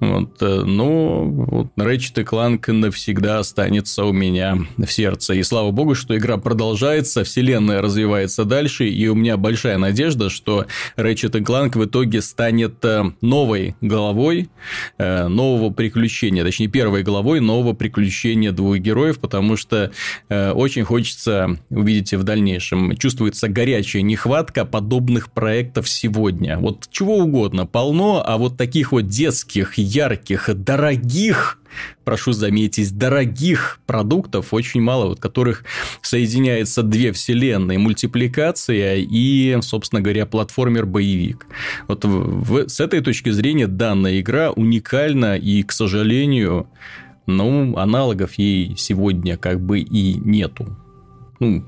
вот, 0.00 0.42
э, 0.42 0.62
ну, 0.64 1.30
вот 1.30 1.68
Ratchet 1.76 2.24
Clank 2.24 2.70
навсегда 2.72 3.38
останется 3.38 4.04
у 4.04 4.12
меня 4.12 4.58
в 4.76 4.86
сердце. 4.86 5.34
И 5.34 5.42
слава 5.42 5.70
богу, 5.70 5.94
что 5.94 6.16
игра 6.16 6.36
продолжается, 6.36 7.24
вселенная 7.24 7.80
развивается 7.80 8.44
дальше, 8.44 8.88
и 8.88 9.08
у 9.08 9.14
меня 9.14 9.36
большая 9.36 9.78
надежда, 9.78 10.30
что 10.30 10.66
Ratchet 10.96 11.32
Clank 11.42 11.78
в 11.78 11.84
итоге 11.84 12.20
станет 12.22 12.84
э, 12.84 13.04
новой 13.20 13.76
головой 13.80 14.50
э, 14.98 15.28
нового 15.28 15.70
приключения, 15.70 16.44
точнее, 16.44 16.68
первой 16.68 17.02
головой 17.02 17.40
нового 17.40 17.72
приключения 17.72 18.52
двух 18.52 18.78
героев, 18.78 19.18
потому 19.20 19.56
что 19.56 19.92
очень 20.28 20.84
хочется 20.84 21.58
увидеть 21.70 22.12
в 22.12 22.22
дальнейшем. 22.22 22.96
Чувствуется 22.96 23.48
горячая 23.48 24.02
нехватка 24.02 24.64
подобных 24.64 25.32
проектов 25.32 25.88
сегодня. 25.88 26.58
Вот 26.58 26.88
чего 26.90 27.18
угодно 27.18 27.66
полно, 27.66 28.22
а 28.24 28.36
вот 28.38 28.56
таких 28.56 28.92
вот 28.92 29.06
детских 29.06 29.33
ярких, 29.76 30.48
дорогих, 30.54 31.58
прошу 32.04 32.32
заметить, 32.32 32.96
дорогих 32.96 33.80
продуктов 33.86 34.54
очень 34.54 34.80
мало, 34.80 35.06
вот 35.06 35.20
которых 35.20 35.64
соединяется 36.02 36.82
две 36.82 37.12
вселенные, 37.12 37.78
мультипликация 37.78 38.96
и, 38.96 39.58
собственно 39.62 40.00
говоря, 40.00 40.26
платформер-боевик. 40.26 41.46
Вот 41.88 42.04
в, 42.04 42.68
с 42.68 42.80
этой 42.80 43.00
точки 43.00 43.30
зрения 43.30 43.66
данная 43.66 44.20
игра 44.20 44.52
уникальна 44.52 45.36
и, 45.36 45.62
к 45.62 45.72
сожалению, 45.72 46.68
ну, 47.26 47.76
аналогов 47.76 48.34
ей 48.34 48.74
сегодня 48.76 49.36
как 49.36 49.60
бы 49.60 49.80
и 49.80 50.14
нету. 50.14 50.76
Ну, 51.40 51.64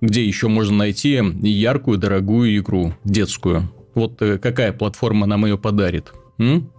где 0.00 0.24
еще 0.24 0.48
можно 0.48 0.76
найти 0.78 1.20
яркую, 1.42 1.98
дорогую 1.98 2.56
игру, 2.58 2.94
детскую? 3.04 3.70
Вот 3.94 4.20
э, 4.22 4.38
какая 4.38 4.72
платформа 4.72 5.26
нам 5.26 5.44
ее 5.44 5.58
подарит? 5.58 6.12
М? 6.38 6.70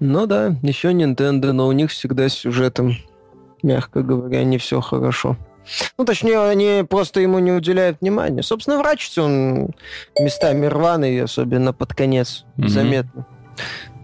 Ну 0.00 0.26
да, 0.26 0.56
еще 0.62 0.92
Nintendo, 0.92 1.52
но 1.52 1.66
у 1.66 1.72
них 1.72 1.90
всегда 1.90 2.28
с 2.28 2.34
сюжетом, 2.34 2.96
мягко 3.62 4.02
говоря, 4.02 4.44
не 4.44 4.58
все 4.58 4.80
хорошо. 4.80 5.36
Ну, 5.96 6.04
точнее, 6.04 6.40
они 6.40 6.84
просто 6.88 7.20
ему 7.20 7.38
не 7.38 7.52
уделяют 7.52 8.00
внимания. 8.00 8.42
Собственно, 8.42 8.78
врач 8.78 9.16
он 9.16 9.70
местами 10.18 10.66
рваный, 10.66 11.22
особенно 11.22 11.72
под 11.72 11.94
конец, 11.94 12.44
mm-hmm. 12.56 12.68
заметно. 12.68 13.26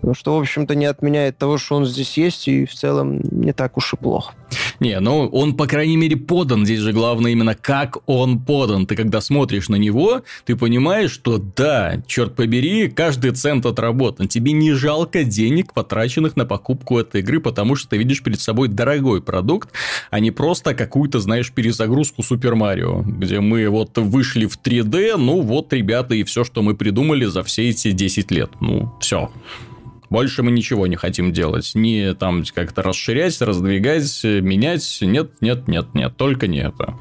Ну, 0.03 0.15
что, 0.15 0.37
в 0.37 0.41
общем-то, 0.41 0.75
не 0.75 0.87
отменяет 0.87 1.39
того, 1.39 1.59
что 1.59 1.77
он 1.77 1.87
здесь 1.87 2.17
есть, 2.17 2.49
и 2.49 2.65
в 2.65 2.75
целом 2.75 3.21
не 3.31 3.53
так 3.53 3.77
уж 3.77 3.93
и 3.93 3.97
плохо. 3.97 4.35
Не, 4.81 4.99
ну 5.01 5.27
он, 5.27 5.55
по 5.55 5.67
крайней 5.67 5.97
мере, 5.97 6.17
подан. 6.17 6.65
Здесь 6.65 6.81
же 6.81 6.93
главное 6.93 7.33
именно, 7.33 7.55
как 7.55 7.99
он 8.07 8.41
подан. 8.41 8.87
Ты 8.87 8.97
когда 8.97 9.21
смотришь 9.21 9.69
на 9.69 9.77
него, 9.77 10.23
ты 10.45 10.57
понимаешь, 10.57 11.11
что 11.11 11.39
да, 11.39 12.03
черт 12.07 12.35
побери, 12.35 12.89
каждый 12.89 13.33
цент 13.33 13.67
отработан. 13.67 14.27
Тебе 14.27 14.53
не 14.53 14.73
жалко 14.73 15.25
денег, 15.25 15.75
потраченных 15.75 16.37
на 16.37 16.47
покупку 16.47 16.99
этой 16.99 17.21
игры, 17.21 17.41
потому 17.41 17.77
что 17.77 17.91
ты 17.91 17.99
видишь 17.99 18.23
перед 18.23 18.41
собой 18.41 18.69
дорогой 18.69 19.23
продукт, 19.23 19.71
а 20.11 20.19
не 20.21 20.31
просто 20.31 20.75
какую-то, 20.75 21.21
знаешь, 21.21 21.53
перезагрузку 21.53 22.23
Супер 22.23 22.55
Марио, 22.55 23.03
где 23.03 23.41
мы 23.41 23.69
вот 23.69 23.99
вышли 23.99 24.47
в 24.47 24.59
3D, 24.59 25.17
ну 25.17 25.43
вот, 25.43 25.73
ребята, 25.73 26.15
и 26.15 26.25
все, 26.25 26.45
что 26.45 26.63
мы 26.63 26.75
придумали 26.75 27.27
за 27.27 27.43
все 27.43 27.69
эти 27.69 27.93
10 27.93 28.31
лет. 28.31 28.51
Ну, 28.61 28.93
все. 29.01 29.31
Больше 30.11 30.43
мы 30.43 30.51
ничего 30.51 30.89
не 30.89 30.97
хотим 30.97 31.33
делать. 31.33 31.73
Не 31.75 32.15
там 32.15 32.43
как-то 32.53 32.83
расширять, 32.83 33.41
раздвигать, 33.41 34.25
менять. 34.25 34.99
Нет, 35.01 35.31
нет, 35.41 35.69
нет, 35.69 35.95
нет, 35.95 36.17
только 36.17 36.49
не 36.49 36.59
это. 36.59 36.99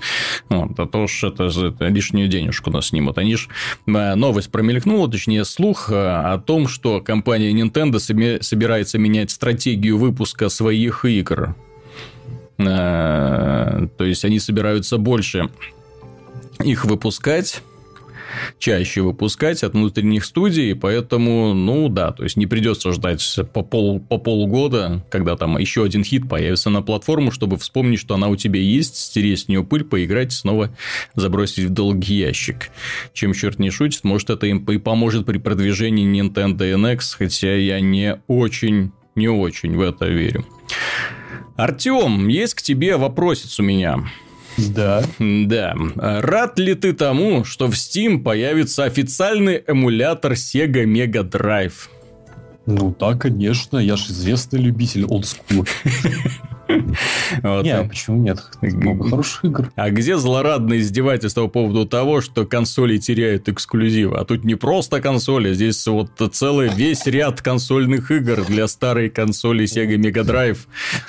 Вот, 0.48 0.80
а 0.80 0.86
то 0.86 1.04
уж 1.04 1.24
это, 1.24 1.46
это 1.46 1.88
лишнюю 1.88 2.28
денежку 2.28 2.70
нас 2.70 2.88
снимут. 2.88 3.18
Они 3.18 3.36
ж 3.36 3.48
э, 3.88 4.16
новость 4.16 4.52
промелькнула, 4.52 5.10
точнее 5.10 5.44
слух 5.44 5.90
э, 5.92 5.96
о 5.96 6.38
том, 6.38 6.68
что 6.68 7.02
компания 7.02 7.52
Nintendo 7.52 7.98
собирается 8.00 9.00
менять 9.00 9.32
стратегию 9.32 9.98
выпуска 9.98 10.50
своих 10.50 11.04
игр. 11.04 11.56
Э, 12.60 13.88
то 13.98 14.04
есть 14.04 14.24
они 14.24 14.40
собираются 14.40 14.98
больше 15.00 15.50
их 16.64 16.86
выпускать 16.86 17.64
чаще 18.58 19.02
выпускать 19.02 19.64
от 19.64 19.74
внутренних 19.74 20.26
студий, 20.26 20.76
поэтому, 20.76 21.54
ну 21.54 21.90
да, 21.90 22.12
то 22.12 22.24
есть 22.24 22.38
не 22.38 22.48
придется 22.48 22.92
ждать 22.92 23.24
по, 23.54 23.62
пол, 23.62 24.00
по 24.00 24.18
полгода, 24.18 25.06
когда 25.10 25.36
там 25.36 25.58
еще 25.58 25.84
один 25.84 26.04
хит 26.04 26.28
появится 26.28 26.70
на 26.70 26.82
платформу, 26.82 27.32
чтобы 27.32 27.58
вспомнить, 27.58 28.00
что 28.00 28.16
она 28.16 28.28
у 28.28 28.36
тебя 28.36 28.60
есть, 28.60 28.96
стереть 28.96 29.40
с 29.40 29.48
нее 29.48 29.64
пыль, 29.64 29.84
поиграть, 29.84 30.32
снова 30.32 30.72
забросить 31.16 31.66
в 31.66 31.70
долгий 31.70 32.16
ящик. 32.16 32.70
Чем 33.14 33.34
черт 33.34 33.60
не 33.60 33.70
шутит, 33.70 34.04
может 34.04 34.30
это 34.30 34.48
им 34.48 34.64
и 34.66 34.78
поможет 34.78 35.26
при 35.26 35.38
продвижении 35.38 36.08
Nintendo 36.08 36.58
NX, 36.58 37.00
хотя 37.18 37.56
я 37.56 37.80
не 37.80 38.22
очень, 38.28 38.92
не 39.16 39.28
очень 39.28 39.76
в 39.76 39.82
это 39.82 40.08
верю. 40.08 40.46
Артем, 41.56 42.28
есть 42.30 42.54
к 42.54 42.62
тебе 42.62 42.96
вопросец 42.96 43.60
у 43.60 43.64
меня. 43.64 44.06
Да. 44.68 45.04
Да. 45.20 45.76
Рад 45.96 46.60
ли 46.60 46.76
ты 46.76 46.94
тому, 46.94 47.44
что 47.44 47.68
в 47.68 47.74
Steam 47.74 48.22
появится 48.24 48.84
официальный 48.84 49.64
эмулятор 49.66 50.34
Sega 50.34 50.86
Mega 50.86 51.24
Drive? 51.24 51.90
Ну 52.66 52.96
да, 53.00 53.16
конечно, 53.16 53.78
я 53.78 53.96
же 53.96 54.12
известный 54.12 54.60
любитель 54.60 55.06
олдскула. 55.06 55.66
Вот. 57.44 57.64
Не, 57.64 57.72
а 57.72 57.84
почему 57.84 58.18
нет? 58.18 58.40
Много 58.62 59.10
хороших 59.10 59.46
игр. 59.46 59.72
А 59.76 59.90
где 59.90 60.18
злорадное 60.18 60.80
издевательство 60.80 61.44
по 61.44 61.50
поводу 61.50 61.86
того, 61.86 62.22
что 62.22 62.46
консоли 62.46 62.98
теряют 62.98 63.50
эксклюзивы? 63.50 64.18
А 64.18 64.26
тут 64.26 64.44
не 64.44 64.56
просто 64.56 65.02
консоли, 65.02 65.54
здесь 65.54 65.86
вот 65.88 66.12
целый 66.32 66.70
весь 66.70 67.06
ряд 67.06 67.42
консольных 67.42 68.12
игр 68.12 68.44
для 68.46 68.68
старой 68.68 69.10
консоли 69.10 69.66
Sega 69.66 69.96
Mega 69.96 70.24
Drive 70.24 70.60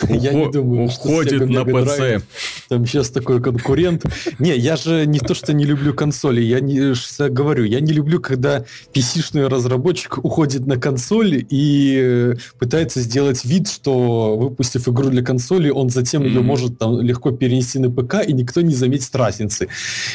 я 0.08 0.32
не 0.32 0.50
думаю, 0.50 0.86
уходит 0.86 1.48
на 1.48 1.60
PC. 1.60 2.22
Там 2.68 2.86
сейчас 2.86 3.10
такой 3.10 3.42
конкурент. 3.42 4.04
Не, 4.38 4.56
я 4.56 4.76
же 4.76 5.06
не 5.06 5.18
то, 5.18 5.34
что 5.34 5.52
не 5.52 5.64
люблю 5.64 5.94
консоли, 5.94 6.40
я 6.40 6.60
не 6.60 6.94
говорю, 7.28 7.64
я 7.64 7.80
не 7.80 7.92
люблю, 7.92 8.20
когда 8.20 8.64
PC-шный 8.94 9.48
разработчик 9.48 10.18
уходит 10.18 10.66
на 10.66 10.76
консоль 10.76 11.44
и 11.48 11.98
э, 12.00 12.34
пытается 12.58 13.00
сделать 13.00 13.44
вид, 13.44 13.68
что 13.68 14.36
выпустив 14.36 14.88
игру 14.88 15.10
для 15.10 15.22
консоли, 15.22 15.49
консоли, 15.50 15.70
он 15.70 15.90
затем 15.90 16.22
mm-hmm. 16.22 16.28
ее 16.28 16.40
может 16.42 16.78
там 16.78 17.00
легко 17.00 17.30
перенести 17.30 17.78
на 17.78 17.90
ПК, 17.90 18.26
и 18.26 18.32
никто 18.32 18.60
не 18.60 18.74
заметит 18.74 19.14
разницы. 19.16 19.68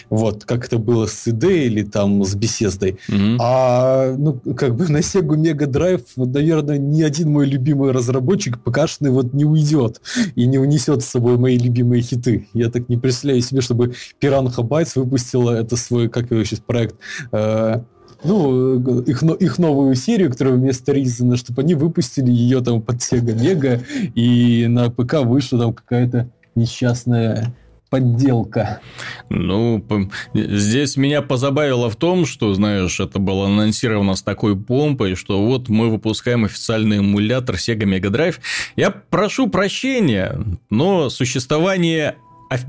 Вот, 0.09 0.45
как 0.45 0.65
это 0.65 0.77
было 0.77 1.05
с 1.07 1.27
CD 1.27 1.65
или 1.65 1.83
там 1.83 2.23
с 2.23 2.35
беседой. 2.35 2.97
Mm-hmm. 3.09 3.37
А, 3.39 4.15
ну, 4.17 4.39
как 4.55 4.75
бы 4.75 4.87
на 4.89 4.97
Sega 4.97 5.35
Mega 5.35 5.65
Drive, 5.65 6.03
вот, 6.15 6.33
наверное, 6.33 6.77
ни 6.77 7.01
один 7.01 7.31
мой 7.31 7.47
любимый 7.47 7.91
разработчик 7.91 8.59
ПКшный 8.59 9.11
вот 9.11 9.33
не 9.33 9.45
уйдет 9.45 10.01
и 10.35 10.47
не 10.47 10.57
унесет 10.57 11.03
с 11.03 11.07
собой 11.07 11.37
мои 11.37 11.57
любимые 11.57 12.01
хиты. 12.01 12.47
Я 12.53 12.69
так 12.69 12.89
не 12.89 12.97
представляю 12.97 13.41
себе, 13.41 13.61
чтобы 13.61 13.93
Piranha 14.21 14.55
Bytes 14.55 14.93
выпустила 14.95 15.51
это 15.51 15.75
свой, 15.75 16.09
как 16.09 16.31
его 16.31 16.43
сейчас 16.43 16.59
проект, 16.59 16.95
э, 17.31 17.81
ну, 18.25 19.01
их, 19.01 19.23
их 19.23 19.57
новую 19.59 19.95
серию, 19.95 20.31
которая 20.31 20.55
вместо 20.55 20.91
Ризана, 20.91 21.37
чтобы 21.37 21.61
они 21.61 21.75
выпустили 21.75 22.31
ее 22.31 22.61
там 22.61 22.81
под 22.81 22.97
Sega 22.97 23.35
Mega, 23.35 23.83
и 24.15 24.67
на 24.67 24.89
ПК 24.89 25.21
вышла 25.23 25.59
там 25.59 25.73
какая-то 25.73 26.29
несчастная 26.55 27.53
подделка. 27.89 28.81
Ну, 29.29 29.85
здесь 30.33 30.97
меня 30.97 31.21
позабавило 31.21 31.89
в 31.89 31.95
том, 31.95 32.25
что, 32.25 32.53
знаешь, 32.53 32.99
это 32.99 33.19
было 33.19 33.45
анонсировано 33.45 34.15
с 34.15 34.21
такой 34.21 34.57
помпой, 34.59 35.15
что 35.15 35.45
вот 35.45 35.69
мы 35.69 35.89
выпускаем 35.89 36.45
официальный 36.45 36.97
эмулятор 36.97 37.55
Sega 37.55 37.83
Mega 37.83 38.09
Drive. 38.09 38.35
Я 38.75 38.91
прошу 38.91 39.47
прощения, 39.47 40.37
но 40.69 41.09
существование 41.09 42.15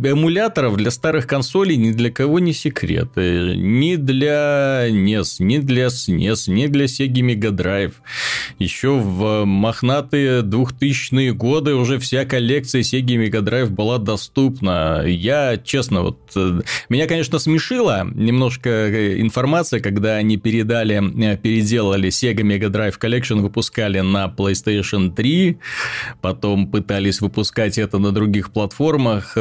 эмуляторов 0.02 0.76
для 0.76 0.90
старых 0.90 1.26
консолей 1.26 1.76
ни 1.76 1.92
для 1.92 2.10
кого 2.10 2.38
не 2.38 2.52
секрет. 2.52 3.10
Э, 3.16 3.54
ни 3.54 3.96
для 3.96 4.88
NES, 4.88 5.36
ни 5.40 5.58
для 5.58 5.86
SNES, 5.86 6.50
ни 6.50 6.66
для 6.66 6.84
Sega 6.86 7.20
Mega 7.20 7.50
Drive. 7.50 7.92
Еще 8.58 8.90
в 8.98 9.44
мохнатые 9.44 10.42
2000-е 10.42 11.32
годы 11.32 11.74
уже 11.74 11.98
вся 11.98 12.24
коллекция 12.24 12.82
Sega 12.82 13.16
Mega 13.16 13.42
Drive 13.42 13.68
была 13.68 13.98
доступна. 13.98 15.04
Я, 15.06 15.56
честно, 15.56 16.02
вот... 16.02 16.18
Э, 16.36 16.60
меня, 16.88 17.06
конечно, 17.06 17.38
смешила 17.38 18.06
немножко 18.14 18.70
э, 18.70 19.20
информация, 19.20 19.80
когда 19.80 20.16
они 20.16 20.36
передали, 20.36 21.36
переделали 21.36 22.08
Sega 22.08 22.42
Mega 22.42 22.70
Drive 22.70 22.98
Collection, 23.00 23.40
выпускали 23.40 24.00
на 24.00 24.26
PlayStation 24.26 25.14
3, 25.14 25.58
потом 26.20 26.70
пытались 26.70 27.20
выпускать 27.20 27.78
это 27.78 27.98
на 27.98 28.12
других 28.12 28.52
платформах, 28.52 29.32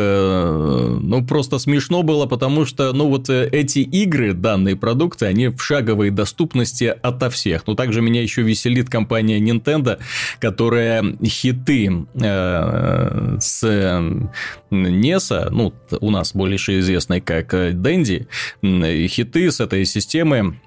ну, 0.44 1.26
просто 1.26 1.60
смешно 1.60 2.04
было, 2.04 2.26
потому 2.26 2.66
что, 2.66 2.94
ну, 2.94 3.08
вот 3.10 3.30
э, 3.30 3.48
эти 3.52 3.80
игры, 3.80 4.34
данные 4.34 4.76
продукты, 4.76 5.26
они 5.26 5.48
в 5.48 5.62
шаговой 5.62 6.10
доступности 6.10 6.96
ото 7.02 7.30
всех. 7.30 7.68
Но 7.68 7.76
также 7.76 8.02
меня 8.02 8.22
еще 8.22 8.42
веселит 8.42 8.90
компания 8.90 9.40
Nintendo, 9.40 10.00
которая 10.40 11.04
хиты 11.24 12.06
э, 12.16 13.38
с 13.40 13.64
NES, 14.72 15.50
ну, 15.52 15.74
у 16.00 16.12
нас 16.12 16.34
больше 16.34 16.80
известный 16.80 17.22
как 17.22 17.54
Dendy, 17.54 18.28
хиты 19.08 19.52
с 19.52 19.60
этой 19.60 19.86
системы 19.86 20.60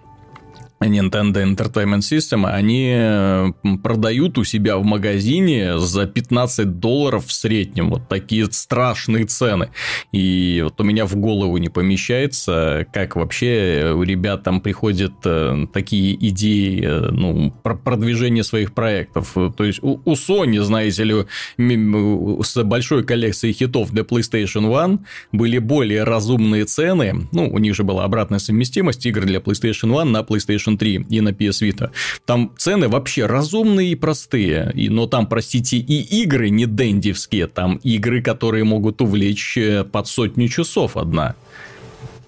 Nintendo 0.81 1.43
Entertainment 1.43 2.01
System, 2.01 2.47
они 2.47 2.93
э, 2.95 3.53
продают 3.83 4.39
у 4.39 4.45
себя 4.45 4.79
в 4.79 4.85
магазине 4.85 5.79
за 5.79 6.07
15 6.07 6.79
долларов 6.79 7.27
в 7.27 7.33
среднем. 7.33 7.91
Вот 7.91 8.09
такие 8.09 8.47
страшные 8.51 9.25
цены. 9.25 9.71
И 10.13 10.61
вот 10.63 10.81
у 10.81 10.85
меня 10.85 11.07
в 11.07 11.17
голову 11.17 11.57
не 11.59 11.69
помещается, 11.69 12.87
как 12.93 13.17
вообще 13.17 13.93
у 13.95 14.03
ребят 14.03 14.45
там 14.45 14.61
приходят 14.61 15.15
э, 15.25 15.67
такие 15.73 16.15
идеи 16.29 16.81
э, 16.85 17.11
ну, 17.11 17.51
про 17.63 17.75
продвижение 17.75 18.45
своих 18.45 18.73
проектов. 18.73 19.35
То 19.57 19.65
есть 19.65 19.83
у, 19.83 20.01
у 20.05 20.13
Sony, 20.13 20.61
знаете 20.61 21.05
ли, 21.05 21.27
с 21.59 22.63
большой 22.63 23.05
коллекцией 23.05 23.53
хитов 23.53 23.91
для 23.91 24.03
PlayStation 24.03 24.69
One 24.71 25.01
были 25.33 25.59
более 25.59 26.05
разумные 26.05 26.65
цены. 26.65 27.29
Ну, 27.33 27.49
у 27.51 27.59
них 27.59 27.75
же 27.75 27.83
была 27.83 28.05
обратная 28.05 28.39
совместимость 28.39 29.05
игр 29.07 29.25
для 29.25 29.41
PlayStation 29.41 29.91
One 29.91 30.11
на 30.11 30.21
PlayStation 30.21 30.68
PlayStation 30.69 30.77
3 30.77 31.07
и 31.11 31.21
на 31.21 31.31
PS 31.31 31.63
Vita. 31.63 31.91
Там 32.25 32.53
цены 32.57 32.89
вообще 32.89 33.27
разумные 33.27 33.93
и 33.93 33.95
простые. 33.95 34.71
И, 34.75 34.89
но 34.89 35.07
там, 35.07 35.27
простите, 35.27 35.77
и 35.77 36.23
игры 36.23 36.51
не 36.51 36.67
дендивские. 36.67 37.47
Там 37.47 37.81
игры, 37.85 38.23
которые 38.23 38.65
могут 38.65 39.01
увлечь 39.01 39.57
э, 39.57 39.85
под 39.85 40.07
сотню 40.07 40.49
часов 40.49 40.97
одна. 40.97 41.35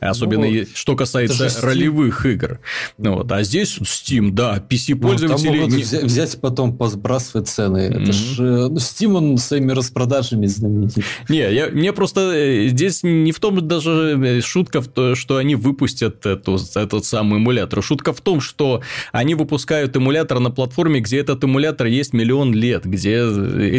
Особенно 0.00 0.46
ну, 0.46 0.64
что 0.74 0.96
касается 0.96 1.50
ролевых 1.62 2.24
игр. 2.26 2.60
Ну, 2.98 3.16
вот. 3.16 3.30
А 3.32 3.42
здесь 3.42 3.78
Steam, 3.78 4.30
да, 4.30 4.62
PC-пользователи... 4.68 5.58
Ну, 5.58 5.66
не... 5.66 5.82
взять 5.82 6.40
потом 6.40 6.76
позбрасывать 6.76 7.48
цены. 7.48 7.88
Mm-hmm. 7.88 8.02
Это 8.02 8.12
ж, 8.12 8.40
э, 8.40 8.68
ну, 8.68 8.76
Steam, 8.76 9.14
он 9.14 9.36
своими 9.36 9.72
распродажами 9.72 10.46
знаменит. 10.46 10.94
Не, 11.28 11.52
я, 11.52 11.68
мне 11.68 11.92
просто 11.92 12.32
э, 12.34 12.68
здесь 12.68 13.02
не 13.02 13.32
в 13.32 13.40
том 13.40 13.66
даже 13.66 14.18
э, 14.22 14.40
шутка, 14.40 14.80
в 14.80 14.88
то, 14.88 15.14
что 15.14 15.36
они 15.36 15.54
выпустят 15.54 16.24
эту, 16.24 16.58
этот 16.74 17.04
самый 17.04 17.38
эмулятор. 17.38 17.82
Шутка 17.82 18.12
в 18.12 18.20
том, 18.20 18.40
что 18.40 18.82
они 19.12 19.34
выпускают 19.34 19.96
эмулятор 19.96 20.40
на 20.40 20.50
платформе, 20.50 21.00
где 21.00 21.18
этот 21.18 21.44
эмулятор 21.44 21.86
есть 21.86 22.12
миллион 22.12 22.54
лет, 22.54 22.84
где 22.84 23.26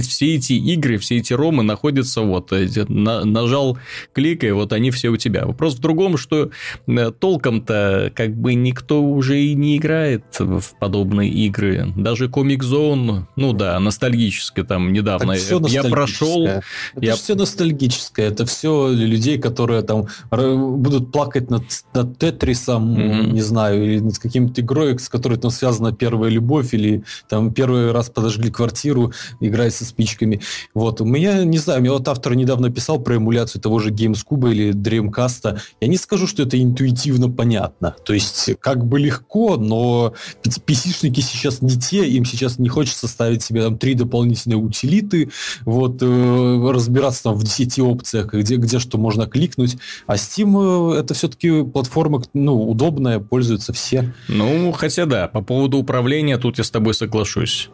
все 0.02 0.36
эти 0.36 0.54
игры, 0.54 0.98
все 0.98 1.18
эти 1.18 1.34
ромы 1.34 1.64
находятся 1.64 2.22
вот, 2.22 2.52
на, 2.52 3.26
нажал 3.26 3.78
клик, 4.14 4.44
и 4.44 4.52
вот 4.52 4.74
они 4.74 4.92
все 4.92 5.10
у 5.10 5.18
тебя. 5.18 5.46
Вопрос 5.46 5.76
в 5.76 5.80
другом, 5.80 6.11
том, 6.12 6.18
что 6.18 6.52
э, 6.88 7.12
толком-то 7.12 8.12
как 8.16 8.36
бы 8.36 8.54
никто 8.54 9.02
уже 9.02 9.42
и 9.42 9.56
не 9.56 9.78
играет 9.78 10.24
в 10.40 10.64
подобные 10.80 11.30
игры. 11.30 11.94
Даже 11.96 12.28
Comic 12.28 12.60
Zone, 12.60 13.24
ну 13.36 13.54
да, 13.54 13.80
ностальгическое 13.80 14.66
там 14.66 14.92
недавно. 14.94 15.34
Я 15.68 15.84
прошел. 15.84 16.48
Это 16.48 16.64
я... 16.96 17.16
все 17.16 17.36
ностальгическое. 17.36 18.28
Это 18.28 18.46
все 18.46 18.90
людей, 18.92 19.38
которые 19.38 19.82
там 19.82 20.08
будут 20.30 21.12
плакать 21.12 21.50
над, 21.50 21.64
над 21.94 22.18
Тетрисом, 22.18 22.96
mm-hmm. 22.96 23.32
не 23.32 23.42
знаю, 23.42 23.84
или 23.86 24.00
над 24.00 24.18
каким-то 24.18 24.62
игрой, 24.62 24.98
с 25.00 25.10
которой 25.10 25.38
там 25.38 25.52
связана 25.52 25.92
первая 25.94 26.30
любовь, 26.30 26.74
или 26.74 27.04
там 27.30 27.54
первый 27.54 27.92
раз 27.92 28.10
подожгли 28.10 28.52
квартиру, 28.52 29.14
играя 29.40 29.72
со 29.72 29.86
спичками. 29.86 30.42
Вот. 30.74 31.02
У 31.02 31.06
меня, 31.06 31.44
не 31.44 31.58
знаю, 31.58 31.82
мне 31.82 31.92
вот 31.92 32.08
автор 32.08 32.36
недавно 32.36 32.70
писал 32.70 33.00
про 33.00 33.16
эмуляцию 33.16 33.62
того 33.62 33.80
же 33.80 33.92
GameScube 33.92 34.52
или 34.52 34.74
Dreamcast. 34.74 35.60
Я 35.80 35.88
не 35.88 35.98
скажу, 36.02 36.28
что 36.28 36.44
это 36.44 36.62
интуитивно 36.62 37.30
понятно. 37.30 37.96
То 38.04 38.14
есть, 38.14 38.52
как 38.60 38.86
бы 38.86 39.00
легко, 39.00 39.58
но 39.58 40.14
PC-шники 40.44 41.22
сейчас 41.22 41.62
не 41.62 41.78
те, 41.78 42.08
им 42.08 42.26
сейчас 42.26 42.60
не 42.60 42.70
хочется 42.70 43.08
ставить 43.08 43.44
себе 43.44 43.62
там 43.64 43.78
три 43.78 43.94
дополнительные 43.94 44.58
утилиты, 44.58 45.32
вот, 45.66 45.98
э, 46.02 46.72
разбираться 46.72 47.24
там 47.24 47.36
в 47.36 47.44
10 47.44 47.80
опциях, 47.80 48.34
где, 48.34 48.56
где 48.56 48.80
что 48.80 48.98
можно 48.98 49.26
кликнуть. 49.26 49.78
А 50.08 50.16
Steam 50.16 50.96
э, 50.96 51.00
это 51.00 51.14
все-таки 51.14 51.64
платформа, 51.64 52.24
ну, 52.34 52.70
удобная, 52.70 53.20
пользуются 53.20 53.74
все. 53.74 54.14
Ну, 54.28 54.72
хотя 54.72 55.06
да, 55.06 55.28
по 55.28 55.42
поводу 55.42 55.78
управления 55.78 56.38
тут 56.38 56.58
я 56.58 56.64
с 56.64 56.72
тобой 56.72 56.94
соглашусь. 56.94 57.70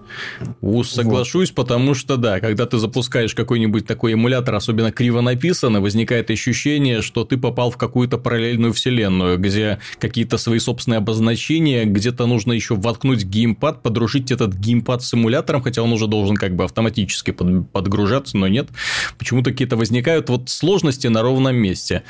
Соглашусь, 0.83 1.49
вот. 1.49 1.55
потому 1.55 1.93
что, 1.93 2.17
да, 2.17 2.39
когда 2.39 2.65
ты 2.65 2.77
запускаешь 2.77 3.33
какой-нибудь 3.35 3.85
такой 3.85 4.13
эмулятор, 4.13 4.55
особенно 4.55 4.91
криво 4.91 5.21
написано, 5.21 5.81
возникает 5.81 6.29
ощущение, 6.29 7.01
что 7.01 7.23
ты 7.23 7.37
попал 7.37 7.71
в 7.71 7.77
какую-то 7.77 8.16
какую-то 8.17 8.23
параллельную 8.23 8.73
вселенную, 8.73 9.37
где 9.37 9.79
какие-то 9.99 10.37
свои 10.37 10.59
собственные 10.59 10.97
обозначения, 10.97 11.85
где-то 11.85 12.25
нужно 12.25 12.53
еще 12.53 12.75
воткнуть 12.75 13.23
геймпад, 13.23 13.83
подружить 13.83 14.31
этот 14.31 14.55
геймпад 14.55 15.03
с 15.03 15.09
симулятором, 15.09 15.61
хотя 15.61 15.81
он 15.81 15.93
уже 15.93 16.07
должен 16.07 16.35
как 16.35 16.55
бы 16.55 16.63
автоматически 16.63 17.31
под, 17.31 17.71
подгружаться, 17.71 18.37
но 18.37 18.47
нет. 18.47 18.69
Почему-то 19.17 19.51
какие-то 19.51 19.77
возникают 19.77 20.29
вот 20.29 20.49
сложности 20.49 21.07
на 21.07 21.21
ровном 21.21 21.55
месте. 21.55 22.03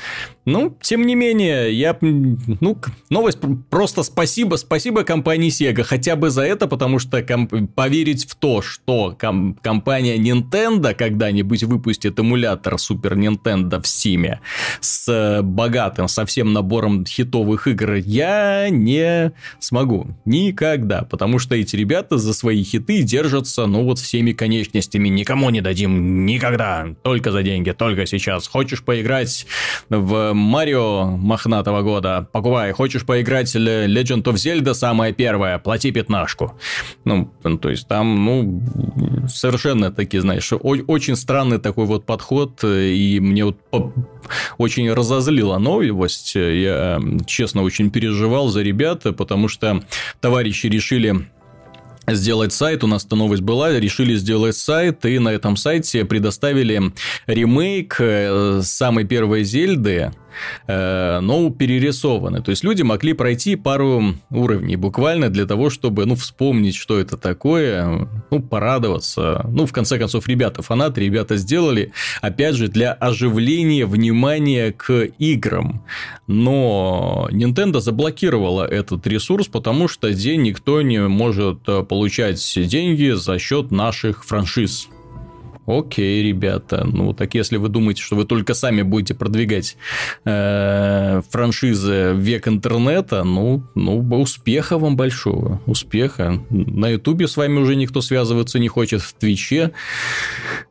Ну, 0.44 0.76
тем 0.80 1.06
не 1.06 1.14
менее, 1.14 1.72
я, 1.72 1.96
ну, 2.00 2.78
новость 3.10 3.38
просто 3.70 4.02
спасибо, 4.02 4.56
спасибо 4.56 5.04
компании 5.04 5.50
Sega, 5.50 5.82
хотя 5.82 6.16
бы 6.16 6.30
за 6.30 6.42
это, 6.42 6.66
потому 6.66 6.98
что 6.98 7.22
комп- 7.22 7.74
поверить 7.74 8.24
в 8.24 8.34
то, 8.34 8.62
что 8.62 9.14
ком- 9.18 9.58
компания 9.62 10.16
Nintendo 10.16 10.94
когда-нибудь 10.94 11.64
выпустит 11.64 12.18
эмулятор 12.18 12.74
Super 12.74 13.14
Nintendo 13.14 13.80
в 13.80 13.84
Steam 13.84 14.38
с 14.80 15.42
богатым 15.42 15.97
совсем 16.06 16.52
набором 16.52 17.04
хитовых 17.04 17.66
игр, 17.66 17.94
я 17.94 18.68
не 18.70 19.32
смогу 19.58 20.16
никогда, 20.24 21.02
потому 21.02 21.38
что 21.38 21.56
эти 21.56 21.74
ребята 21.74 22.18
за 22.18 22.32
свои 22.34 22.62
хиты 22.62 23.02
держатся, 23.02 23.66
ну, 23.66 23.84
вот 23.84 23.98
всеми 23.98 24.32
конечностями, 24.32 25.08
никому 25.08 25.50
не 25.50 25.60
дадим 25.60 26.26
никогда, 26.26 26.86
только 27.02 27.32
за 27.32 27.42
деньги, 27.42 27.72
только 27.72 28.06
сейчас. 28.06 28.46
Хочешь 28.46 28.84
поиграть 28.84 29.46
в 29.88 30.32
Марио 30.34 31.06
мохнатого 31.06 31.82
года, 31.82 32.28
покупай. 32.32 32.72
Хочешь 32.72 33.04
поиграть 33.04 33.56
Legend 33.56 34.22
of 34.24 34.34
Zelda 34.34 34.74
самое 34.74 35.12
первое, 35.12 35.58
плати 35.58 35.90
пятнашку. 35.90 36.52
Ну, 37.04 37.32
то 37.60 37.70
есть 37.70 37.88
там, 37.88 38.24
ну, 38.24 38.62
совершенно 39.28 39.90
такие, 39.90 40.20
знаешь, 40.20 40.52
очень 40.52 41.16
странный 41.16 41.58
такой 41.58 41.86
вот 41.86 42.04
подход, 42.04 42.62
и 42.62 43.18
мне 43.20 43.46
вот 43.46 43.58
очень 44.58 44.92
разозлила 44.92 45.58
новость. 45.90 46.34
Я, 46.34 47.00
честно, 47.26 47.62
очень 47.62 47.90
переживал 47.90 48.48
за 48.48 48.62
ребят, 48.62 49.04
потому 49.16 49.48
что 49.48 49.82
товарищи 50.20 50.66
решили 50.66 51.28
сделать 52.14 52.52
сайт, 52.52 52.84
у 52.84 52.86
нас 52.86 53.04
эта 53.04 53.16
новость 53.16 53.42
была, 53.42 53.78
решили 53.78 54.14
сделать 54.16 54.56
сайт, 54.56 55.04
и 55.04 55.18
на 55.18 55.28
этом 55.30 55.56
сайте 55.56 56.04
предоставили 56.04 56.92
ремейк 57.26 57.96
э, 57.98 58.60
самой 58.62 59.04
первой 59.04 59.44
Зельды, 59.44 60.12
но 60.66 61.50
перерисованы. 61.50 62.42
То 62.42 62.50
есть 62.50 62.64
люди 62.64 62.82
могли 62.82 63.12
пройти 63.12 63.56
пару 63.56 64.14
уровней 64.30 64.76
буквально 64.76 65.28
для 65.30 65.46
того, 65.46 65.70
чтобы, 65.70 66.06
ну, 66.06 66.14
вспомнить, 66.14 66.76
что 66.76 66.98
это 66.98 67.16
такое, 67.16 68.08
ну, 68.30 68.40
порадоваться. 68.40 69.44
Ну, 69.48 69.66
в 69.66 69.72
конце 69.72 69.98
концов, 69.98 70.28
ребята, 70.28 70.62
фанаты, 70.62 71.00
ребята 71.00 71.36
сделали, 71.36 71.92
опять 72.20 72.54
же, 72.54 72.68
для 72.68 72.92
оживления 72.92 73.86
внимания 73.86 74.72
к 74.72 75.08
играм. 75.18 75.84
Но 76.26 77.28
Nintendo 77.30 77.80
заблокировала 77.80 78.64
этот 78.64 79.06
ресурс, 79.06 79.46
потому 79.46 79.88
что 79.88 80.12
день 80.12 80.42
никто 80.42 80.82
не 80.82 81.00
может 81.08 81.62
получать 81.88 82.42
деньги 82.56 83.10
за 83.10 83.38
счет 83.38 83.70
наших 83.70 84.24
франшиз. 84.24 84.88
Окей, 85.68 86.22
ребята. 86.22 86.86
Ну, 86.90 87.12
так 87.12 87.34
если 87.34 87.58
вы 87.58 87.68
думаете, 87.68 88.00
что 88.00 88.16
вы 88.16 88.24
только 88.24 88.54
сами 88.54 88.80
будете 88.80 89.14
продвигать 89.14 89.76
э, 90.24 91.20
франшизы 91.28 92.14
век 92.16 92.48
интернета, 92.48 93.22
ну, 93.22 93.62
ну, 93.74 93.98
успеха 94.18 94.78
вам 94.78 94.96
большого. 94.96 95.60
Успеха. 95.66 96.42
На 96.48 96.88
Ютубе 96.88 97.28
с 97.28 97.36
вами 97.36 97.58
уже 97.58 97.76
никто 97.76 98.00
связываться 98.00 98.58
не 98.58 98.68
хочет, 98.68 99.02
в 99.02 99.12
Твиче. 99.12 99.72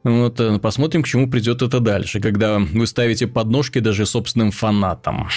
Вот, 0.03 0.39
э, 0.39 0.57
посмотрим, 0.57 1.03
к 1.03 1.07
чему 1.07 1.29
придет 1.29 1.62
это 1.62 1.79
дальше, 1.79 2.19
когда 2.19 2.57
вы 2.57 2.88
ставите 2.88 3.27
подножки 3.27 3.77
даже 3.77 4.07
собственным 4.07 4.49
фанатам. 4.49 5.27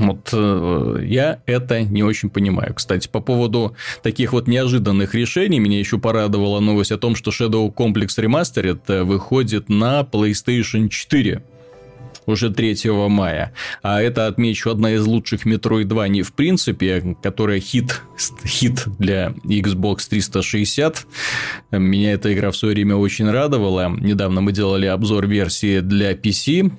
Вот 0.00 0.30
э, 0.32 1.04
я 1.04 1.40
это 1.46 1.82
не 1.82 2.02
очень 2.02 2.30
понимаю. 2.30 2.74
Кстати, 2.74 3.06
по 3.08 3.20
поводу 3.20 3.76
таких 4.02 4.32
вот 4.32 4.48
неожиданных 4.48 5.14
решений, 5.14 5.60
меня 5.60 5.78
еще 5.78 5.98
порадовала 5.98 6.58
новость 6.60 6.92
о 6.92 6.98
том, 6.98 7.14
что 7.14 7.30
Shadow 7.30 7.72
Complex 7.72 8.18
Remastered 8.18 8.80
э, 8.88 9.02
выходит 9.02 9.68
на 9.68 10.00
PlayStation 10.00 10.88
4 10.88 11.42
уже 12.26 12.50
3 12.50 12.76
мая. 13.08 13.52
А 13.82 14.00
это, 14.00 14.26
отмечу, 14.26 14.70
одна 14.70 14.92
из 14.92 15.04
лучших 15.04 15.46
Metroidvania 15.46 16.22
в 16.22 16.32
принципе, 16.32 17.16
которая 17.22 17.60
хит, 17.60 18.02
хит 18.46 18.84
для 18.98 19.34
Xbox 19.44 20.08
360. 20.08 21.06
Меня 21.72 22.12
эта 22.12 22.32
игра 22.32 22.50
в 22.50 22.56
свое 22.56 22.74
время 22.74 22.96
очень 22.96 23.30
радовала. 23.30 23.88
Недавно 23.88 24.40
мы 24.40 24.52
делали 24.52 24.86
обзор 24.86 25.26
версии 25.26 25.80
для 25.80 26.12
PC 26.12 26.70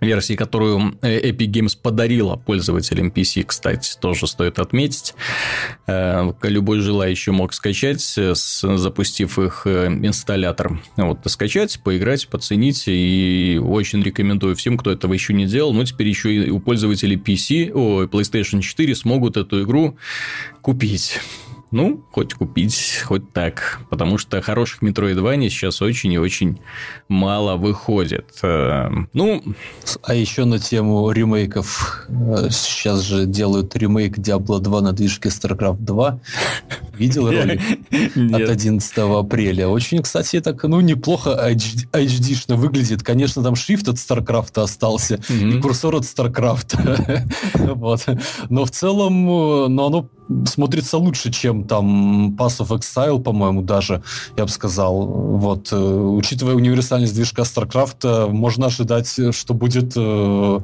версии, 0.00 0.34
которую 0.34 0.98
э, 1.02 1.30
Epic 1.30 1.50
Games 1.50 1.78
подарила 1.80 2.36
пользователям 2.36 3.08
PC, 3.08 3.44
кстати, 3.44 3.96
тоже 4.00 4.26
стоит 4.26 4.58
отметить. 4.58 5.14
Э, 5.86 6.32
любой 6.42 6.80
желающий 6.80 7.30
мог 7.30 7.52
скачать, 7.52 8.02
запустив 8.02 9.38
их 9.38 9.66
инсталлятор. 9.66 10.80
Вот, 10.96 11.18
скачать, 11.26 11.80
поиграть, 11.82 12.28
поценить. 12.28 12.84
И 12.86 13.60
очень 13.62 14.02
рекомендую 14.02 14.56
всем, 14.56 14.76
кто 14.76 14.90
этого 14.90 15.12
еще 15.12 15.34
не 15.34 15.46
делал. 15.46 15.72
Но 15.72 15.84
теперь 15.84 16.08
еще 16.08 16.34
и 16.34 16.50
у 16.50 16.60
пользователей 16.60 17.16
PC, 17.16 17.72
о, 17.72 18.04
PlayStation 18.04 18.60
4 18.60 18.94
смогут 18.94 19.36
эту 19.36 19.62
игру 19.62 19.96
купить. 20.62 21.20
Ну, 21.72 22.04
хоть 22.12 22.34
купить, 22.34 23.02
хоть 23.04 23.32
так. 23.32 23.80
Потому 23.90 24.18
что 24.18 24.40
хороших 24.40 24.82
Metroidvania 24.82 25.48
сейчас 25.48 25.82
очень 25.82 26.12
и 26.12 26.18
очень 26.18 26.60
мало 27.08 27.56
выходит. 27.56 28.38
Э, 28.42 28.88
ну... 29.12 29.42
А 30.02 30.14
еще 30.14 30.44
на 30.44 30.58
тему 30.58 31.10
ремейков. 31.10 32.06
Э, 32.08 32.48
сейчас 32.50 33.02
же 33.02 33.26
делают 33.26 33.74
ремейк 33.74 34.16
Diablo 34.18 34.60
2 34.60 34.80
на 34.80 34.92
движке 34.92 35.28
StarCraft 35.28 35.80
2. 35.80 36.20
Видел 36.98 37.30
ролик? 37.30 37.60
От 38.32 38.48
11 38.48 38.98
апреля. 38.98 39.68
Очень, 39.68 40.02
кстати, 40.02 40.40
так, 40.40 40.62
ну, 40.62 40.80
неплохо 40.80 41.50
HD-шно 41.92 42.54
выглядит. 42.54 43.02
Конечно, 43.02 43.42
там 43.42 43.56
шрифт 43.56 43.88
от 43.88 43.96
StarCraft 43.96 44.62
остался, 44.62 45.20
и 45.28 45.60
курсор 45.60 45.96
от 45.96 46.04
StarCraft. 46.04 47.28
вот. 47.74 48.06
Но 48.48 48.64
в 48.64 48.70
целом, 48.70 49.28
э, 49.28 49.68
ну, 49.68 49.86
оно 49.86 50.08
смотрится 50.46 50.98
лучше, 50.98 51.30
чем 51.30 51.64
там 51.64 52.36
Pass 52.36 52.60
of 52.60 52.68
Exile, 52.68 53.22
по-моему, 53.22 53.62
даже, 53.62 54.02
я 54.36 54.44
бы 54.44 54.50
сказал. 54.50 55.06
Вот, 55.06 55.72
э, 55.72 55.76
учитывая 55.76 56.54
универсальность 56.54 57.14
движка 57.14 57.42
StarCraft, 57.42 58.28
можно 58.30 58.66
ожидать, 58.66 59.08
что 59.30 59.54
будет, 59.54 59.92
э, 59.96 60.60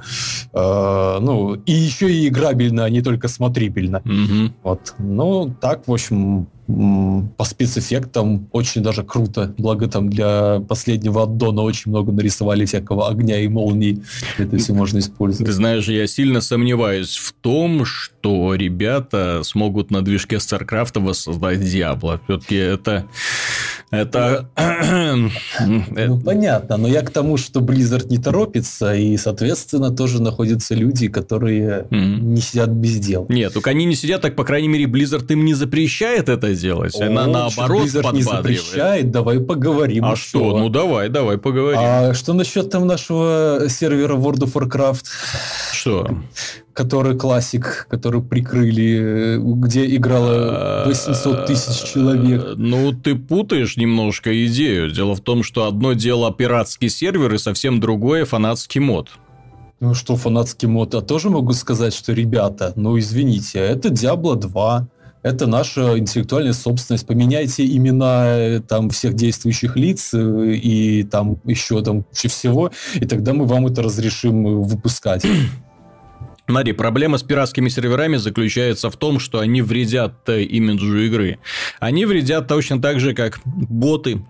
э, 0.53 1.18
ну, 1.20 1.55
и 1.55 1.72
еще 1.72 2.12
и 2.12 2.29
играбельно, 2.29 2.85
а 2.85 2.90
не 2.90 3.03
только 3.03 3.29
смотрибельно. 3.29 4.03
Mm-hmm. 4.05 4.53
Вот. 4.62 4.94
Ну, 4.98 5.55
так, 5.61 5.87
в 5.87 5.92
общем, 5.92 6.48
по 6.66 7.44
спецэффектам 7.44 8.48
очень 8.53 8.83
даже 8.83 9.03
круто. 9.03 9.53
Благо 9.59 9.88
там 9.88 10.09
для 10.09 10.61
последнего 10.61 11.25
аддона 11.25 11.62
очень 11.62 11.90
много 11.90 12.12
нарисовали 12.12 12.64
всякого 12.64 13.09
огня 13.09 13.40
и 13.40 13.48
молний. 13.48 14.03
Это 14.38 14.57
все 14.59 14.72
можно 14.72 14.98
использовать. 14.98 15.46
Ты 15.46 15.53
знаешь, 15.53 15.88
я 15.88 16.07
сильно 16.07 16.40
сомневаюсь 16.40 17.16
в 17.16 17.33
том, 17.33 17.85
что 17.85 18.55
ребята 18.55 19.42
смогут 19.42 19.90
на 19.90 20.03
движке 20.03 20.37
StarCraft 20.37 21.01
воссоздать 21.01 21.61
Диабло. 21.61 22.20
Все-таки 22.25 22.57
это... 22.57 23.07
Это... 23.92 24.48
ну, 25.66 26.20
понятно, 26.24 26.78
но 26.78 26.88
я 26.88 27.02
к 27.02 27.11
тому, 27.11 27.37
что 27.37 27.61
Blizzard 27.61 28.09
не 28.09 28.16
торопится, 28.16 28.94
и, 28.94 29.18
соответственно, 29.18 29.90
тоже 29.90 30.22
находятся 30.22 30.74
люди, 30.74 31.09
которые 31.09 31.87
mm-hmm. 31.90 32.20
не 32.20 32.40
сидят 32.40 32.70
без 32.70 32.98
дела. 32.98 33.26
Нет, 33.28 33.52
только 33.52 33.68
они 33.68 33.85
не 33.85 33.94
сидят, 33.94 34.22
так, 34.22 34.35
по 34.35 34.44
крайней 34.44 34.68
мере, 34.68 34.87
Blizzard 34.87 35.31
им 35.31 35.44
не 35.44 35.52
запрещает 35.52 36.31
это 36.31 36.55
делать. 36.55 36.98
О, 36.98 37.05
Она 37.05 37.26
наоборот 37.26 37.83
Blizzard 37.87 38.14
не 38.14 38.22
запрещает, 38.22 39.11
давай 39.11 39.40
поговорим. 39.40 40.07
А 40.07 40.16
что? 40.16 40.38
что? 40.38 40.59
Ну 40.59 40.70
давай, 40.70 41.11
давай 41.11 41.37
поговорим. 41.37 41.81
А 41.83 42.14
что 42.14 42.33
насчет 42.33 42.70
там 42.70 42.87
нашего 42.87 43.66
сервера 43.68 44.14
World 44.14 44.44
of 44.44 44.52
Warcraft? 44.55 45.05
Что? 45.72 46.09
Который 46.72 47.18
классик, 47.18 47.87
который 47.90 48.22
прикрыли, 48.22 49.38
где 49.38 49.94
играло 49.94 50.85
800 50.87 51.46
тысяч 51.46 51.92
человек. 51.92 52.54
Ну, 52.56 52.92
ты 52.92 53.14
путаешь 53.14 53.76
немножко 53.76 54.46
идею. 54.46 54.90
Дело 54.90 55.14
в 55.14 55.20
том, 55.20 55.42
что 55.42 55.66
одно 55.66 55.92
дело 55.92 56.32
пиратский 56.32 56.88
сервер 56.88 57.35
и 57.35 57.38
совсем 57.38 57.80
другое 57.80 58.24
фанатский 58.24 58.80
мод. 58.80 59.11
Ну 59.80 59.94
что, 59.94 60.16
фанатский 60.16 60.68
мод, 60.68 60.94
а 60.94 61.00
тоже 61.00 61.28
могу 61.28 61.52
сказать, 61.54 61.92
что, 61.92 62.12
ребята, 62.12 62.72
ну 62.76 62.96
извините, 63.00 63.58
это 63.58 63.88
Diablo 63.88 64.37
2, 64.37 64.87
это 65.22 65.46
наша 65.46 65.98
интеллектуальная 65.98 66.52
собственность. 66.52 67.06
Поменяйте 67.06 67.64
имена 67.64 68.26
э, 68.28 68.61
там 68.61 68.90
всех 68.90 69.14
действующих 69.14 69.76
лиц 69.76 70.11
э, 70.14 70.52
и 70.54 71.04
там 71.04 71.38
еще 71.44 71.82
там 71.82 72.04
всего, 72.12 72.70
и 72.94 73.06
тогда 73.06 73.32
мы 73.32 73.46
вам 73.46 73.66
это 73.66 73.82
разрешим 73.82 74.46
э, 74.46 74.50
выпускать. 74.50 75.24
Смотри, 76.52 76.74
проблема 76.74 77.16
с 77.16 77.22
пиратскими 77.22 77.70
серверами 77.70 78.18
заключается 78.18 78.90
в 78.90 78.96
том, 78.98 79.18
что 79.20 79.38
они 79.38 79.62
вредят 79.62 80.28
имиджу 80.28 80.98
игры. 80.98 81.38
Они 81.80 82.04
вредят 82.04 82.46
точно 82.46 82.78
так 82.78 83.00
же, 83.00 83.14
как 83.14 83.40
боты, 83.46 84.22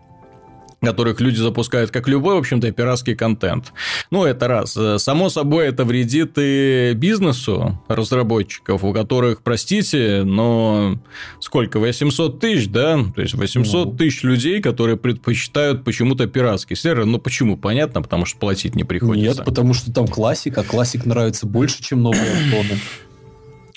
которых 0.83 1.21
люди 1.21 1.37
запускают, 1.37 1.91
как 1.91 2.09
любой, 2.09 2.35
в 2.35 2.39
общем-то, 2.39 2.71
пиратский 2.73 3.15
контент. 3.15 3.73
Ну, 4.11 4.25
это 4.25 4.49
раз. 4.49 4.79
Само 4.99 5.31
собой, 5.31 5.69
это 5.69 5.85
вредит 5.85 6.33
и 6.37 6.93
бизнесу 6.95 7.81
разработчиков, 7.89 8.85
у 8.85 8.93
которых, 8.93 9.43
простите, 9.43 10.23
но 10.25 10.99
сколько, 11.41 11.79
800 11.79 12.41
тысяч, 12.41 12.69
да? 12.69 12.99
То 13.15 13.23
есть, 13.23 13.35
800 13.35 13.87
ну. 13.87 13.97
тысяч 13.97 14.23
людей, 14.23 14.61
которые 14.61 14.97
предпочитают 14.97 15.85
почему-то 15.85 16.27
пиратский 16.27 16.77
сервер. 16.77 17.07
Ну, 17.07 17.19
почему? 17.19 17.57
Понятно, 17.57 18.03
потому 18.03 18.27
что 18.27 18.39
платить 18.39 18.75
не 18.75 18.85
приходится. 18.85 19.39
Нет, 19.39 19.45
потому 19.45 19.75
что 19.75 19.93
там 19.93 20.07
классик, 20.07 20.59
а 20.59 20.65
классик 20.65 21.07
нравится 21.07 21.47
больше, 21.47 21.83
чем 21.83 22.03
новые 22.03 22.31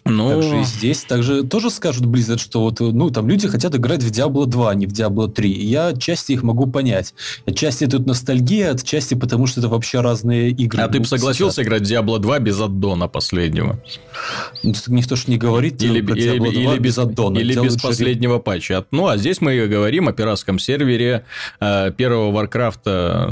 Но... 0.08 0.30
Также 0.30 0.62
и 0.62 0.63
здесь 0.63 1.02
также 1.02 1.44
тоже 1.44 1.72
скажут 1.72 2.06
Blizzard, 2.06 2.38
что 2.38 2.62
вот, 2.62 2.80
ну, 2.80 3.10
там 3.10 3.28
люди 3.28 3.48
хотят 3.48 3.74
играть 3.76 4.04
в 4.04 4.12
Diablo 4.12 4.46
2, 4.46 4.70
а 4.70 4.76
не 4.76 4.86
в 4.86 4.91
Diablo 4.91 5.28
3. 5.28 5.52
И 5.52 5.65
я 5.65 5.88
отчасти 5.88 6.34
их 6.34 6.44
могу 6.44 6.68
понять. 6.68 7.15
Отчасти 7.48 7.88
тут 7.88 8.06
ностальгия, 8.06 8.74
отчасти 8.74 9.15
потому, 9.15 9.48
что 9.48 9.62
это 9.62 9.70
вообще 9.70 10.02
разные 10.02 10.52
игры. 10.52 10.84
А 10.84 10.89
ты 10.89 11.00
бы 11.00 11.06
согласился 11.06 11.56
сейчас. 11.56 11.65
играть 11.65 11.82
в 11.82 11.91
Diablo 11.91 12.20
2 12.20 12.38
без 12.38 12.62
аддона 12.62 13.08
последнего? 13.08 13.80
Ну, 14.62 14.74
никто 14.88 15.15
ж 15.15 15.26
не 15.26 15.38
говорит 15.38 15.82
или, 15.82 16.02
про 16.02 16.15
или, 16.15 16.34
Diablo 16.34 16.52
2 16.52 16.74
или 16.74 16.80
без 16.80 16.98
аддона. 17.00 17.39
Или 17.39 17.60
без 17.60 17.82
последнего 17.82 18.38
патча. 18.38 18.86
Ну, 18.91 19.08
а 19.08 19.18
здесь 19.18 19.41
мы 19.41 19.65
говорим 19.65 20.08
о 20.08 20.13
пиратском 20.13 20.60
сервере 20.60 21.26
э, 21.60 21.91
первого 21.98 22.32
Варкрафта 22.32 23.28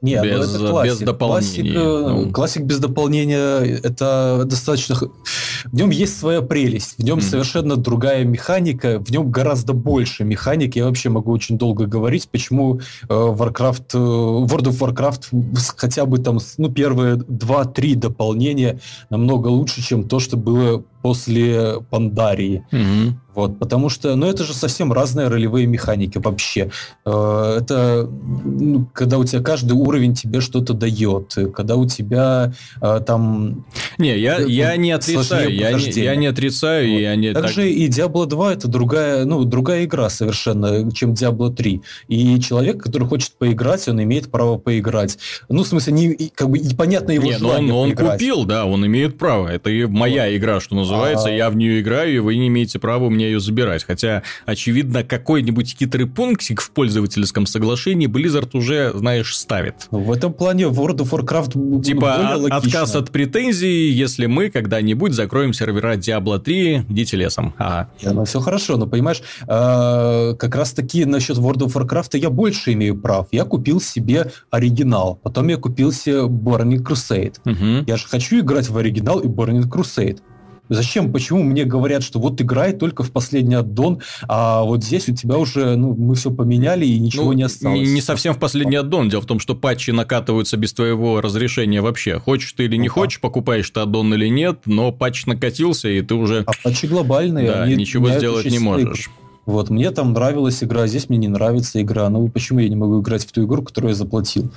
не, 0.00 0.16
ну, 0.16 0.24
без, 0.24 0.56
без 0.58 0.98
дополнений. 1.00 1.74
Классик, 1.74 1.76
э, 1.76 2.08
ну. 2.08 2.32
классик 2.32 2.62
без 2.62 2.78
дополнения 2.78 3.58
это 3.82 4.44
достаточно... 4.46 4.96
В 4.96 5.74
нем 5.74 5.90
есть 5.90 6.13
своя 6.14 6.42
прелесть. 6.42 6.96
В 6.98 7.04
нем 7.04 7.18
mm-hmm. 7.18 7.22
совершенно 7.22 7.76
другая 7.76 8.24
механика, 8.24 8.98
в 8.98 9.10
нем 9.10 9.30
гораздо 9.30 9.72
больше 9.72 10.24
механик. 10.24 10.76
Я 10.76 10.86
вообще 10.86 11.10
могу 11.10 11.32
очень 11.32 11.58
долго 11.58 11.86
говорить, 11.86 12.28
почему 12.28 12.80
э, 12.80 13.06
Warcraft, 13.08 13.94
э, 13.94 13.98
World 13.98 14.68
of 14.68 14.78
Warcraft 14.78 15.74
хотя 15.76 16.06
бы 16.06 16.18
там, 16.18 16.38
ну, 16.58 16.70
первые 16.70 17.16
два-три 17.16 17.94
дополнения 17.94 18.80
намного 19.10 19.48
лучше, 19.48 19.82
чем 19.82 20.08
то, 20.08 20.20
что 20.20 20.36
было 20.36 20.82
после 21.02 21.80
Пандарии. 21.90 22.64
Mm-hmm. 22.72 23.12
Вот, 23.34 23.58
потому 23.58 23.88
что, 23.88 24.14
ну, 24.16 24.26
это 24.26 24.44
же 24.44 24.54
совсем 24.54 24.92
разные 24.92 25.28
ролевые 25.28 25.66
механики 25.66 26.18
вообще. 26.18 26.70
Э, 27.04 27.58
это 27.60 28.08
ну, 28.44 28.86
когда 28.92 29.18
у 29.18 29.24
тебя 29.24 29.42
каждый 29.42 29.72
уровень 29.72 30.14
тебе 30.14 30.40
что-то 30.40 30.74
дает, 30.74 31.36
когда 31.54 31.76
у 31.76 31.86
тебя 31.86 32.52
э, 32.80 33.00
там... 33.06 33.64
Не, 33.98 34.18
я, 34.18 34.38
ну, 34.40 34.46
я 34.46 34.76
не 34.76 34.92
отрицаю, 34.92 35.54
я 35.54 35.72
не, 35.72 35.90
я 35.90 36.16
не 36.16 36.26
отрицаю, 36.26 36.90
вот. 36.90 36.98
я 36.98 37.16
не... 37.16 37.32
Также 37.32 37.62
так... 37.62 37.64
и 37.64 37.88
Diablo 37.88 38.26
2 38.26 38.52
это 38.52 38.68
другая, 38.68 39.24
ну, 39.24 39.44
другая 39.44 39.84
игра 39.84 40.10
совершенно, 40.10 40.90
чем 40.92 41.12
Diablo 41.12 41.54
3. 41.54 41.82
И 42.08 42.40
человек, 42.40 42.82
который 42.82 43.08
хочет 43.08 43.32
поиграть, 43.32 43.88
он 43.88 44.02
имеет 44.02 44.30
право 44.30 44.58
поиграть. 44.58 45.18
Ну, 45.48 45.62
в 45.62 45.66
смысле, 45.66 45.92
не, 45.92 46.30
как 46.34 46.50
бы 46.50 46.58
непонятно 46.58 47.12
его 47.12 47.24
не, 47.24 47.38
желание 47.38 47.68
но 47.68 47.80
он, 47.80 47.90
он 47.90 47.96
купил, 47.96 48.44
да, 48.44 48.66
он 48.66 48.86
имеет 48.86 49.18
право. 49.18 49.48
Это 49.48 49.70
и 49.70 49.86
моя 49.86 50.26
вот. 50.26 50.36
игра, 50.36 50.60
что 50.60 50.74
называется, 50.74 51.28
а... 51.28 51.32
я 51.32 51.50
в 51.50 51.56
нее 51.56 51.80
играю, 51.80 52.14
и 52.14 52.18
вы 52.18 52.36
не 52.36 52.48
имеете 52.48 52.78
права 52.78 53.04
у 53.04 53.10
ее 53.26 53.40
забирать. 53.40 53.84
Хотя, 53.84 54.22
очевидно, 54.46 55.04
какой-нибудь 55.04 55.76
хитрый 55.78 56.06
пунктик 56.06 56.60
в 56.60 56.70
пользовательском 56.70 57.46
соглашении 57.46 58.08
Blizzard 58.08 58.50
уже, 58.52 58.92
знаешь, 58.94 59.36
ставит. 59.36 59.86
В 59.90 60.12
этом 60.12 60.32
плане 60.32 60.64
World 60.64 60.98
of 60.98 61.10
Warcraft 61.10 61.82
Типа 61.82 62.00
более 62.00 62.48
отказ 62.48 62.94
от 62.94 63.10
претензий, 63.10 63.90
если 63.90 64.26
мы 64.26 64.50
когда-нибудь 64.50 65.12
закроем 65.12 65.52
сервера 65.52 65.96
Diablo 65.96 66.38
3, 66.38 66.86
идите 66.88 67.16
лесом. 67.16 67.54
Ага. 67.58 67.90
Я, 68.00 68.12
ну, 68.12 68.24
все 68.24 68.40
хорошо, 68.40 68.76
но 68.76 68.86
понимаешь, 68.86 69.22
э, 69.42 70.34
как 70.38 70.54
раз-таки 70.54 71.04
насчет 71.04 71.36
World 71.38 71.66
of 71.66 71.74
Warcraft 71.74 72.18
я 72.18 72.30
больше 72.30 72.72
имею 72.72 72.96
прав. 72.96 73.28
Я 73.32 73.44
купил 73.44 73.80
себе 73.80 74.30
оригинал, 74.50 75.18
потом 75.22 75.48
я 75.48 75.56
купил 75.56 75.92
себе 75.92 76.22
Burning 76.22 76.82
Crusade. 76.82 77.36
Угу. 77.44 77.84
Я 77.86 77.96
же 77.96 78.08
хочу 78.08 78.40
играть 78.40 78.68
в 78.68 78.76
оригинал 78.76 79.20
и 79.20 79.26
Burning 79.26 79.68
Crusade. 79.68 80.20
Зачем, 80.68 81.12
почему 81.12 81.42
мне 81.42 81.64
говорят, 81.64 82.02
что 82.02 82.18
вот 82.18 82.40
играй 82.40 82.72
только 82.72 83.02
в 83.02 83.10
последний 83.10 83.54
аддон, 83.54 84.00
а 84.28 84.62
вот 84.62 84.82
здесь 84.82 85.08
у 85.08 85.14
тебя 85.14 85.36
уже, 85.36 85.76
ну, 85.76 85.94
мы 85.94 86.14
все 86.14 86.30
поменяли 86.30 86.86
и 86.86 86.98
ничего 86.98 87.26
ну, 87.26 87.32
не 87.32 87.42
осталось. 87.42 87.88
Не 87.88 88.00
совсем 88.00 88.34
в 88.34 88.38
последний 88.38 88.76
аддон. 88.76 89.08
Дело 89.08 89.20
в 89.20 89.26
том, 89.26 89.40
что 89.40 89.54
патчи 89.54 89.90
накатываются 89.90 90.56
без 90.56 90.72
твоего 90.72 91.20
разрешения 91.20 91.82
вообще. 91.82 92.18
Хочешь 92.18 92.52
ты 92.52 92.64
или 92.64 92.76
не 92.76 92.88
ну, 92.88 92.94
хочешь, 92.94 93.20
покупаешь 93.20 93.68
ты 93.70 93.80
аддон 93.80 94.14
или 94.14 94.28
нет, 94.28 94.60
но 94.64 94.90
патч 94.92 95.26
накатился, 95.26 95.88
и 95.88 96.00
ты 96.00 96.14
уже... 96.14 96.44
А 96.46 96.52
патчи 96.62 96.86
глобальные. 96.86 97.46
Да, 97.46 97.66
ничего 97.66 98.10
сделать 98.10 98.50
не 98.50 98.58
можешь. 98.58 99.10
Вот, 99.46 99.70
мне 99.70 99.90
там 99.90 100.12
нравилась 100.12 100.62
игра, 100.64 100.86
здесь 100.86 101.08
мне 101.08 101.18
не 101.18 101.28
нравится 101.28 101.80
игра. 101.82 102.08
Ну, 102.08 102.28
почему 102.28 102.60
я 102.60 102.68
не 102.68 102.76
могу 102.76 103.00
играть 103.00 103.26
в 103.26 103.32
ту 103.32 103.44
игру, 103.44 103.62
которую 103.62 103.90
я 103.90 103.94
заплатил? 103.94 104.50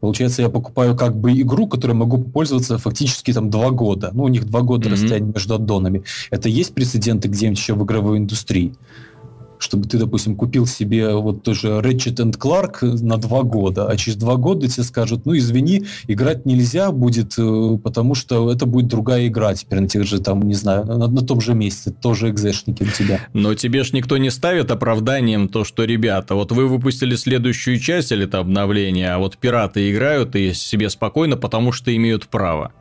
Получается, 0.00 0.42
я 0.42 0.48
покупаю 0.48 0.96
как 0.96 1.16
бы 1.16 1.32
игру, 1.32 1.66
которой 1.68 1.92
могу 1.92 2.18
пользоваться 2.18 2.78
фактически 2.78 3.32
там 3.32 3.50
два 3.50 3.70
года. 3.70 4.10
Ну, 4.12 4.24
у 4.24 4.28
них 4.28 4.44
два 4.46 4.62
года 4.62 4.88
mm-hmm. 4.88 4.92
расстояние 4.92 5.32
между 5.32 5.54
аддонами. 5.54 6.02
Это 6.30 6.48
есть 6.48 6.74
прецеденты 6.74 7.28
где-нибудь 7.28 7.58
еще 7.58 7.74
в 7.74 7.84
игровой 7.84 8.18
индустрии? 8.18 8.74
Чтобы 9.62 9.88
ты, 9.88 9.98
допустим, 9.98 10.36
купил 10.36 10.66
себе 10.66 11.14
вот 11.14 11.42
тоже 11.42 11.68
Ratchet 11.68 12.16
and 12.16 12.38
Clark 12.38 12.84
на 13.02 13.16
два 13.16 13.42
года, 13.42 13.86
а 13.86 13.96
через 13.96 14.16
два 14.16 14.36
года 14.36 14.68
тебе 14.68 14.82
скажут, 14.84 15.24
ну, 15.24 15.36
извини, 15.36 15.84
играть 16.08 16.46
нельзя 16.46 16.90
будет, 16.90 17.34
э, 17.38 17.78
потому 17.82 18.14
что 18.14 18.50
это 18.50 18.66
будет 18.66 18.88
другая 18.88 19.28
игра 19.28 19.54
теперь 19.54 19.80
на 19.80 19.88
тех 19.88 20.04
же, 20.04 20.20
там, 20.20 20.42
не 20.42 20.54
знаю, 20.54 20.84
на, 20.84 21.06
на 21.06 21.20
том 21.22 21.40
же 21.40 21.54
месте, 21.54 21.90
тоже 21.90 22.30
экзешники 22.30 22.82
у 22.82 22.86
тебя. 22.86 23.20
Но 23.32 23.54
тебе 23.54 23.84
ж 23.84 23.92
никто 23.92 24.18
не 24.18 24.30
ставит 24.30 24.70
оправданием 24.70 25.48
то, 25.48 25.64
что, 25.64 25.84
ребята, 25.84 26.34
вот 26.34 26.52
вы 26.52 26.66
выпустили 26.66 27.14
следующую 27.14 27.78
часть 27.78 28.12
или 28.12 28.24
это 28.24 28.38
обновление, 28.38 29.12
а 29.12 29.18
вот 29.18 29.36
пираты 29.38 29.90
играют 29.90 30.34
и 30.36 30.52
себе 30.54 30.90
спокойно, 30.90 31.36
потому 31.36 31.72
что 31.72 31.94
имеют 31.94 32.26
право. 32.28 32.72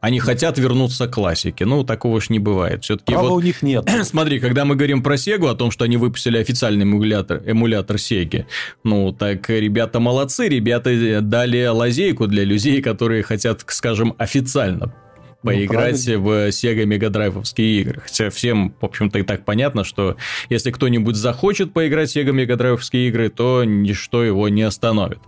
Они 0.00 0.18
хотят 0.18 0.58
вернуться 0.58 1.06
к 1.06 1.14
классике. 1.14 1.64
Ну, 1.64 1.84
такого 1.84 2.20
ж 2.20 2.30
не 2.30 2.38
бывает. 2.38 2.84
Все-таки 2.84 3.14
вот... 3.14 3.30
у 3.30 3.40
них 3.40 3.62
нет. 3.62 3.88
Смотри, 4.04 4.40
когда 4.40 4.64
мы 4.64 4.76
говорим 4.76 5.02
про 5.02 5.16
Сегу, 5.16 5.48
о 5.48 5.54
том, 5.54 5.70
что 5.70 5.84
они 5.84 5.96
выпустили 5.96 6.38
официальный 6.38 6.82
эмулятор, 6.82 7.42
эмулятор 7.44 7.98
Сеги, 7.98 8.46
ну, 8.82 9.12
так 9.12 9.48
ребята 9.48 10.00
молодцы, 10.00 10.48
ребята 10.48 11.20
дали 11.20 11.66
лазейку 11.66 12.26
для 12.26 12.44
людей, 12.44 12.82
которые 12.82 13.22
хотят, 13.22 13.64
скажем, 13.66 14.14
официально 14.18 14.92
поиграть 15.44 16.06
ну, 16.06 16.20
в 16.20 16.28
Sega 16.48 16.84
Mega 16.84 17.10
Drive 17.10 17.42
игры. 17.56 18.00
Хотя 18.00 18.30
всем, 18.30 18.74
в 18.80 18.84
общем-то, 18.84 19.18
и 19.18 19.22
так 19.22 19.44
понятно, 19.44 19.84
что 19.84 20.16
если 20.48 20.70
кто-нибудь 20.70 21.16
захочет 21.16 21.72
поиграть 21.72 22.10
в 22.10 22.16
Sega 22.16 22.30
Mega 22.30 22.56
Drive 22.56 22.80
игры, 22.92 23.28
то 23.28 23.64
ничто 23.64 24.24
его 24.24 24.48
не 24.48 24.62
остановит. 24.62 25.18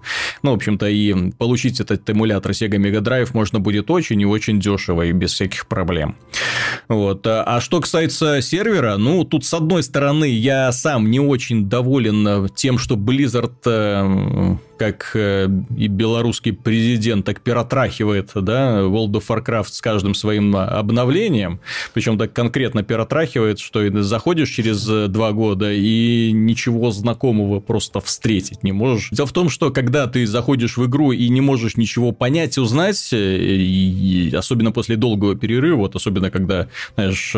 Ну, 0.43 0.53
в 0.53 0.55
общем-то, 0.55 0.89
и 0.89 1.31
получить 1.33 1.81
этот 1.81 2.09
эмулятор 2.09 2.53
Sega 2.53 2.79
Mega 2.79 3.01
Drive 3.01 3.31
можно 3.33 3.61
будет 3.61 3.91
очень 3.91 4.21
и 4.21 4.27
очень 4.27 4.61
дешево 4.61 5.03
и 5.03 5.13
без 5.13 5.33
всяких 5.33 5.67
проблем. 5.67 6.17
Вот. 6.89 7.27
А 7.27 7.61
что 7.61 7.81
касается 7.81 8.41
сервера, 8.41 8.97
ну, 8.97 9.25
тут, 9.25 9.45
с 9.45 9.55
одной 9.55 9.83
стороны, 9.83 10.27
я 10.27 10.73
сам 10.73 11.11
не 11.11 11.21
очень 11.21 11.69
доволен 11.69 12.49
тем, 12.55 12.79
что 12.79 12.97
Blizzard 12.97 13.55
э, 13.65 14.57
как 14.77 15.13
э, 15.15 15.49
и 15.77 15.89
белорусский 15.89 16.53
президент 16.53 17.25
так 17.25 17.41
пиротрахивает, 17.41 18.31
да, 18.35 18.81
World 18.81 19.13
of 19.13 19.25
Warcraft 19.29 19.69
с 19.71 19.81
каждым 19.81 20.15
своим 20.15 20.57
обновлением, 20.57 21.61
причем 21.95 22.19
так 22.19 22.33
конкретно 22.33 22.83
пиротрахивает, 22.83 23.59
что 23.59 24.03
заходишь 24.03 24.51
через 24.51 24.89
э, 24.89 25.09
два 25.09 25.33
года 25.33 25.73
и 25.73 26.33
ничего 26.33 26.91
знакомого 26.91 27.61
просто 27.61 28.01
встретить 28.01 28.63
не 28.63 28.73
можешь. 28.73 29.11
Дело 29.11 29.27
в 29.27 29.33
том, 29.33 29.49
что 29.49 29.71
когда 29.71 30.07
ты 30.07 30.27
заходишь 30.27 30.77
в 30.77 30.87
игру 30.87 31.13
и 31.13 31.29
не 31.29 31.41
можешь 31.41 31.77
ничего 31.77 32.13
понять 32.13 32.59
узнать, 32.59 33.13
э, 33.13 33.17
и 33.17 34.35
особенно 34.35 34.73
после 34.73 34.97
долгого 34.97 35.37
перерыва, 35.37 35.77
вот 35.77 35.97
особенно 35.97 36.31
когда, 36.31 36.69
знаешь, 36.95 37.35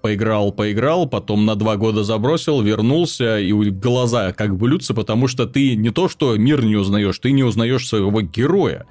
поиграл, 0.00 0.52
поиграл, 0.52 1.08
потом 1.08 1.46
на 1.46 1.56
два 1.56 1.76
года 1.76 2.04
забросил, 2.04 2.62
вернулся, 2.62 3.38
и 3.38 3.52
глаза 3.70 4.32
как 4.32 4.50
лются, 4.60 4.94
потому 4.94 5.28
что 5.28 5.46
ты 5.46 5.65
не 5.74 5.90
то, 5.90 6.08
что 6.08 6.36
мир 6.36 6.64
не 6.64 6.76
узнаешь, 6.76 7.18
ты 7.18 7.32
не 7.32 7.42
узнаешь 7.42 7.88
своего 7.88 8.20
героя. 8.20 8.86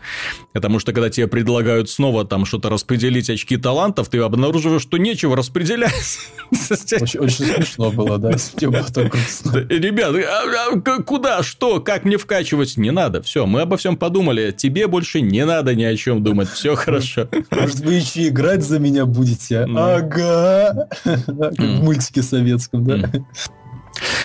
Потому 0.53 0.79
что 0.79 0.93
когда 0.93 1.09
тебе 1.09 1.27
предлагают 1.27 1.89
снова 1.89 2.25
там 2.25 2.45
что-то 2.45 2.69
распределить 2.69 3.29
очки 3.29 3.57
талантов, 3.57 4.09
ты 4.09 4.19
обнаруживаешь, 4.19 4.81
что 4.81 4.97
нечего 4.97 5.35
распределять. 5.35 6.19
Очень, 6.51 7.19
очень 7.19 7.45
смешно 7.45 7.91
было, 7.91 8.17
да, 8.17 8.37
Ребят, 9.69 10.15
а, 10.15 10.73
а, 10.73 11.01
куда, 11.01 11.43
что, 11.43 11.79
как 11.79 12.05
мне 12.05 12.17
вкачивать? 12.17 12.77
Не 12.77 12.91
надо, 12.91 13.21
все, 13.21 13.45
мы 13.45 13.61
обо 13.61 13.77
всем 13.77 13.97
подумали, 13.97 14.51
тебе 14.51 14.87
больше 14.87 15.21
не 15.21 15.45
надо 15.45 15.75
ни 15.75 15.83
о 15.83 15.95
чем 15.95 16.23
думать, 16.23 16.49
все 16.49 16.75
хорошо. 16.75 17.27
Может, 17.51 17.79
вы 17.79 17.93
еще 17.93 18.27
играть 18.27 18.63
за 18.63 18.79
меня 18.79 19.05
будете? 19.05 19.67
Ага, 19.75 20.87
как 21.03 21.57
в 21.57 21.83
мультике 21.83 22.21
советском, 22.21 22.85
да? 22.85 23.11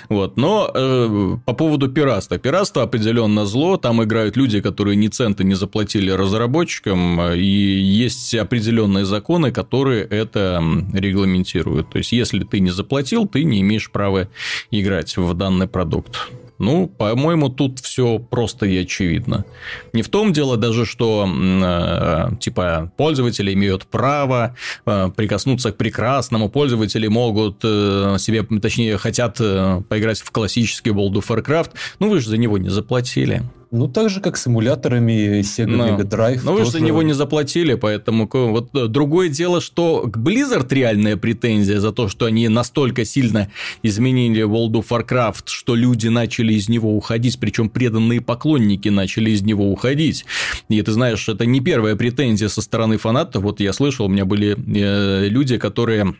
Вот. 0.08 0.36
Но 0.36 0.70
э, 0.74 1.36
по 1.44 1.52
поводу 1.52 1.88
пиратства. 1.88 2.38
Пиратство 2.38 2.82
определенно 2.82 3.46
зло. 3.46 3.76
Там 3.76 4.02
играют 4.02 4.36
люди, 4.36 4.60
которые 4.60 4.96
ни 4.96 5.08
цента 5.08 5.44
не 5.44 5.54
заплатили 5.54 6.10
разработчикам. 6.10 7.20
И 7.32 7.42
есть 7.42 8.34
определенные 8.34 9.04
законы, 9.04 9.52
которые 9.52 10.04
это 10.04 10.62
регламентируют. 10.92 11.90
То 11.90 11.98
есть, 11.98 12.12
если 12.12 12.44
ты 12.44 12.60
не 12.60 12.70
заплатил, 12.70 13.26
ты 13.26 13.44
не 13.44 13.60
имеешь 13.60 13.90
права 13.90 14.28
играть 14.70 15.16
в 15.16 15.34
данный 15.34 15.68
продукт. 15.68 16.30
Ну, 16.60 16.88
по-моему, 16.88 17.48
тут 17.48 17.80
все 17.80 18.18
просто 18.18 18.66
и 18.66 18.76
очевидно. 18.76 19.46
Не 19.94 20.02
в 20.02 20.10
том 20.10 20.34
дело 20.34 20.58
даже, 20.58 20.84
что 20.84 21.26
э, 21.26 22.36
типа 22.38 22.92
пользователи 22.98 23.54
имеют 23.54 23.86
право 23.86 24.54
э, 24.84 25.10
прикоснуться 25.16 25.72
к 25.72 25.78
прекрасному, 25.78 26.50
пользователи 26.50 27.06
могут 27.06 27.60
э, 27.64 28.16
себе, 28.18 28.42
точнее, 28.42 28.98
хотят 28.98 29.38
э, 29.40 29.80
поиграть 29.88 30.20
в 30.20 30.30
классический 30.30 30.90
World 30.90 31.14
of 31.14 31.28
Warcraft, 31.28 31.70
ну 31.98 32.10
вы 32.10 32.20
же 32.20 32.28
за 32.28 32.36
него 32.36 32.58
не 32.58 32.68
заплатили. 32.68 33.42
Ну, 33.72 33.86
так 33.86 34.10
же, 34.10 34.20
как 34.20 34.36
с 34.36 34.48
эмуляторами 34.48 35.40
Sega 35.40 35.66
Но. 35.66 35.88
Mega 35.88 36.02
Drive. 36.02 36.40
Но 36.42 36.52
тоже... 36.52 36.58
вы 36.58 36.64
же 36.64 36.70
за 36.72 36.80
него 36.80 37.02
не 37.02 37.12
заплатили, 37.12 37.74
поэтому 37.74 38.28
вот 38.32 38.74
э, 38.74 38.88
другое 38.88 39.28
дело, 39.28 39.60
что 39.60 40.02
к 40.02 40.16
Blizzard 40.18 40.66
реальная 40.70 41.16
претензия 41.16 41.78
за 41.78 41.92
то, 41.92 42.08
что 42.08 42.26
они 42.26 42.48
настолько 42.48 43.04
сильно 43.04 43.48
изменили 43.84 44.42
World 44.42 44.72
of 44.72 44.88
Warcraft, 44.88 45.44
что 45.46 45.76
люди 45.76 46.08
начали 46.08 46.54
из 46.54 46.68
него 46.68 46.96
уходить, 46.96 47.38
причем 47.38 47.68
преданные 47.68 48.20
поклонники 48.20 48.88
начали 48.88 49.30
из 49.30 49.42
него 49.42 49.70
уходить. 49.70 50.24
И 50.68 50.82
ты 50.82 50.90
знаешь, 50.90 51.28
это 51.28 51.46
не 51.46 51.60
первая 51.60 51.94
претензия 51.94 52.48
со 52.48 52.62
стороны 52.62 52.98
фанатов. 52.98 53.44
Вот 53.44 53.60
я 53.60 53.72
слышал, 53.72 54.06
у 54.06 54.08
меня 54.08 54.24
были 54.24 54.56
э, 54.56 55.28
люди, 55.28 55.58
которые 55.58 56.16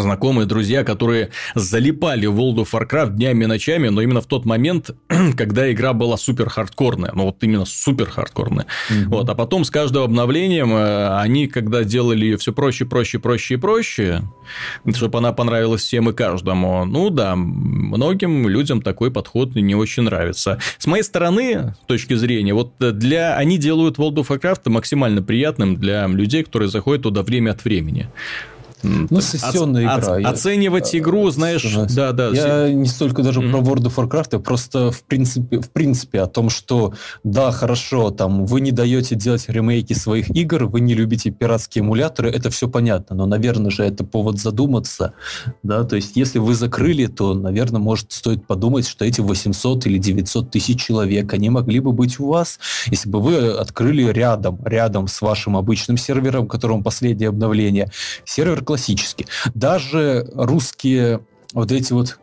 знакомые, 0.00 0.46
друзья, 0.46 0.84
которые 0.84 1.30
залипали 1.54 2.24
в 2.24 2.38
World 2.38 2.64
of 2.64 2.68
Warcraft 2.72 3.10
днями 3.10 3.44
и 3.44 3.46
ночами, 3.46 3.88
но 3.88 4.00
именно 4.00 4.22
в 4.22 4.26
тот 4.26 4.46
момент, 4.46 4.90
когда 5.36 5.70
игра 5.70 5.92
была 5.92 6.16
супер 6.16 6.48
хардкорная, 6.48 7.12
ну 7.14 7.24
вот 7.24 7.36
именно 7.42 7.66
супер 7.66 8.08
хардкорная. 8.08 8.66
Угу. 8.90 9.10
Вот, 9.10 9.28
а 9.28 9.34
потом 9.34 9.64
с 9.64 9.70
каждым 9.70 10.04
обновлением 10.04 10.72
э, 10.72 11.18
они, 11.18 11.46
когда 11.46 11.84
делали 11.84 12.24
ее 12.24 12.36
все 12.38 12.54
проще, 12.54 12.86
проще, 12.86 13.18
проще 13.18 13.54
и 13.54 13.56
проще, 13.58 14.22
чтобы 14.94 15.18
она 15.18 15.32
понравилась 15.32 15.82
всем 15.82 16.08
и 16.08 16.14
каждому, 16.14 16.86
ну 16.86 17.10
да, 17.10 17.36
многим 17.36 18.48
людям 18.48 18.80
такой 18.80 19.10
подход 19.10 19.54
не 19.54 19.74
очень 19.74 20.04
нравится. 20.04 20.58
С 20.78 20.86
моей 20.86 21.02
стороны, 21.02 21.74
точки 21.86 22.14
зрения, 22.14 22.54
вот 22.54 22.72
для 22.78 23.36
они 23.36 23.58
делают 23.58 23.98
World 23.98 24.14
of 24.14 24.28
Warcraft 24.28 24.70
максимально 24.70 25.22
приятным 25.22 25.76
для 25.76 26.06
людей, 26.06 26.44
которые 26.44 26.70
заходят 26.70 27.02
туда 27.02 27.22
время 27.22 27.50
от 27.50 27.64
времени. 27.64 28.08
Ну, 28.82 29.20
сессионная 29.20 29.88
Оц, 29.88 30.04
игра. 30.04 30.30
Оценивать 30.30 30.92
я, 30.92 31.00
игру, 31.00 31.30
знаешь, 31.30 31.64
да, 31.90 32.12
да. 32.12 32.28
Я 32.30 32.72
не 32.72 32.88
столько 32.88 33.22
даже 33.22 33.40
mm-hmm. 33.40 33.50
про 33.50 33.60
World 33.60 33.84
of 33.84 33.94
Warcraft, 33.96 34.36
а 34.36 34.38
просто 34.38 34.90
в 34.90 35.02
принципе, 35.04 35.60
в 35.60 35.70
принципе 35.70 36.20
о 36.20 36.26
том, 36.26 36.50
что 36.50 36.94
да, 37.24 37.50
хорошо, 37.52 38.10
там 38.10 38.46
вы 38.46 38.60
не 38.60 38.72
даете 38.72 39.14
делать 39.14 39.48
ремейки 39.48 39.92
своих 39.92 40.30
игр, 40.30 40.64
вы 40.64 40.80
не 40.80 40.94
любите 40.94 41.30
пиратские 41.30 41.82
эмуляторы, 41.82 42.30
это 42.30 42.50
все 42.50 42.68
понятно, 42.68 43.16
но, 43.16 43.26
наверное 43.26 43.70
же, 43.70 43.84
это 43.84 44.04
повод 44.04 44.38
задуматься, 44.38 45.14
да, 45.62 45.84
то 45.84 45.96
есть 45.96 46.16
если 46.16 46.38
вы 46.38 46.54
закрыли, 46.54 47.06
то, 47.06 47.34
наверное, 47.34 47.80
может 47.80 48.12
стоит 48.12 48.46
подумать, 48.46 48.86
что 48.86 49.04
эти 49.04 49.20
800 49.20 49.86
или 49.86 49.98
900 49.98 50.50
тысяч 50.50 50.80
человек, 50.80 51.32
они 51.32 51.50
могли 51.50 51.80
бы 51.80 51.92
быть 51.92 52.18
у 52.18 52.28
вас, 52.28 52.58
если 52.86 53.08
бы 53.08 53.20
вы 53.20 53.50
открыли 53.52 54.04
рядом, 54.10 54.58
рядом 54.64 55.08
с 55.08 55.20
вашим 55.20 55.56
обычным 55.56 55.96
сервером, 55.96 56.48
которому 56.48 56.82
последнее 56.82 57.28
обновление, 57.28 57.90
сервер 58.24 58.62
классически. 58.72 59.26
Даже 59.52 60.26
русские 60.34 61.20
вот 61.52 61.70
эти 61.70 61.92
вот 61.92 62.18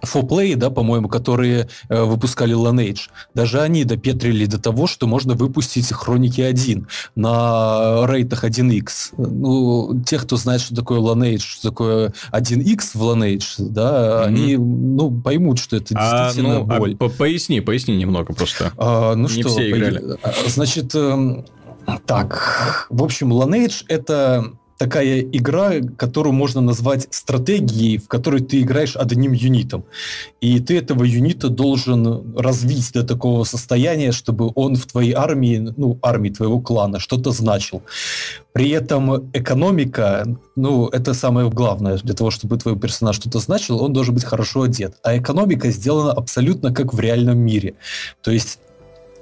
фоплей, 0.00 0.54
да, 0.54 0.70
по-моему, 0.70 1.08
которые 1.08 1.68
э, 1.90 2.02
выпускали 2.02 2.54
Lineage, 2.54 3.10
даже 3.34 3.60
они 3.60 3.84
допетрили 3.84 4.46
до 4.46 4.58
того, 4.58 4.86
что 4.86 5.06
можно 5.06 5.34
выпустить 5.34 5.92
Хроники 5.92 6.40
1 6.40 6.86
на 7.16 8.06
рейтах 8.06 8.44
1x. 8.44 8.88
Ну, 9.18 10.02
те, 10.06 10.18
кто 10.18 10.36
знает, 10.36 10.62
что 10.62 10.74
такое 10.74 11.00
Lineage, 11.00 11.42
что 11.42 11.68
такое 11.68 12.14
1x 12.32 12.80
в 12.94 13.02
Lineage, 13.02 13.54
да, 13.58 13.90
mm-hmm. 13.90 14.24
они, 14.24 14.56
ну, 14.56 15.10
поймут, 15.10 15.58
что 15.58 15.76
это 15.76 15.94
а, 15.96 16.24
действительно 16.24 16.60
ну, 16.60 16.74
а, 16.74 16.78
боль. 16.78 16.96
А, 16.98 17.08
поясни, 17.10 17.60
поясни 17.60 17.94
немного 17.96 18.32
просто. 18.32 18.72
А, 18.78 19.14
ну 19.14 19.28
Не 19.28 19.40
что, 19.40 19.48
все 19.50 19.70
играли. 19.70 20.16
По... 20.16 20.32
Значит, 20.48 20.94
э, 20.94 21.44
так, 22.06 22.86
в 22.90 23.02
общем, 23.02 23.32
Lineage 23.32 23.84
это 23.88 24.54
такая 24.84 25.20
игра, 25.20 25.80
которую 25.96 26.34
можно 26.34 26.60
назвать 26.60 27.06
стратегией, 27.10 27.96
в 27.96 28.06
которой 28.06 28.42
ты 28.42 28.60
играешь 28.60 28.96
одним 28.96 29.32
юнитом. 29.32 29.84
И 30.42 30.60
ты 30.60 30.76
этого 30.76 31.04
юнита 31.04 31.48
должен 31.48 32.36
развить 32.36 32.92
до 32.92 33.02
такого 33.02 33.44
состояния, 33.44 34.12
чтобы 34.12 34.52
он 34.54 34.76
в 34.76 34.84
твоей 34.84 35.14
армии, 35.14 35.72
ну, 35.78 35.98
армии 36.02 36.28
твоего 36.28 36.60
клана 36.60 36.98
что-то 37.00 37.30
значил. 37.30 37.82
При 38.52 38.68
этом 38.68 39.30
экономика, 39.32 40.26
ну, 40.54 40.88
это 40.88 41.14
самое 41.14 41.48
главное. 41.48 41.96
Для 41.96 42.14
того, 42.14 42.30
чтобы 42.30 42.58
твой 42.58 42.78
персонаж 42.78 43.16
что-то 43.16 43.38
значил, 43.38 43.82
он 43.82 43.94
должен 43.94 44.14
быть 44.14 44.24
хорошо 44.24 44.62
одет. 44.62 44.96
А 45.02 45.16
экономика 45.16 45.70
сделана 45.70 46.12
абсолютно 46.12 46.74
как 46.74 46.92
в 46.92 47.00
реальном 47.00 47.38
мире. 47.38 47.72
То 48.22 48.32
есть 48.32 48.58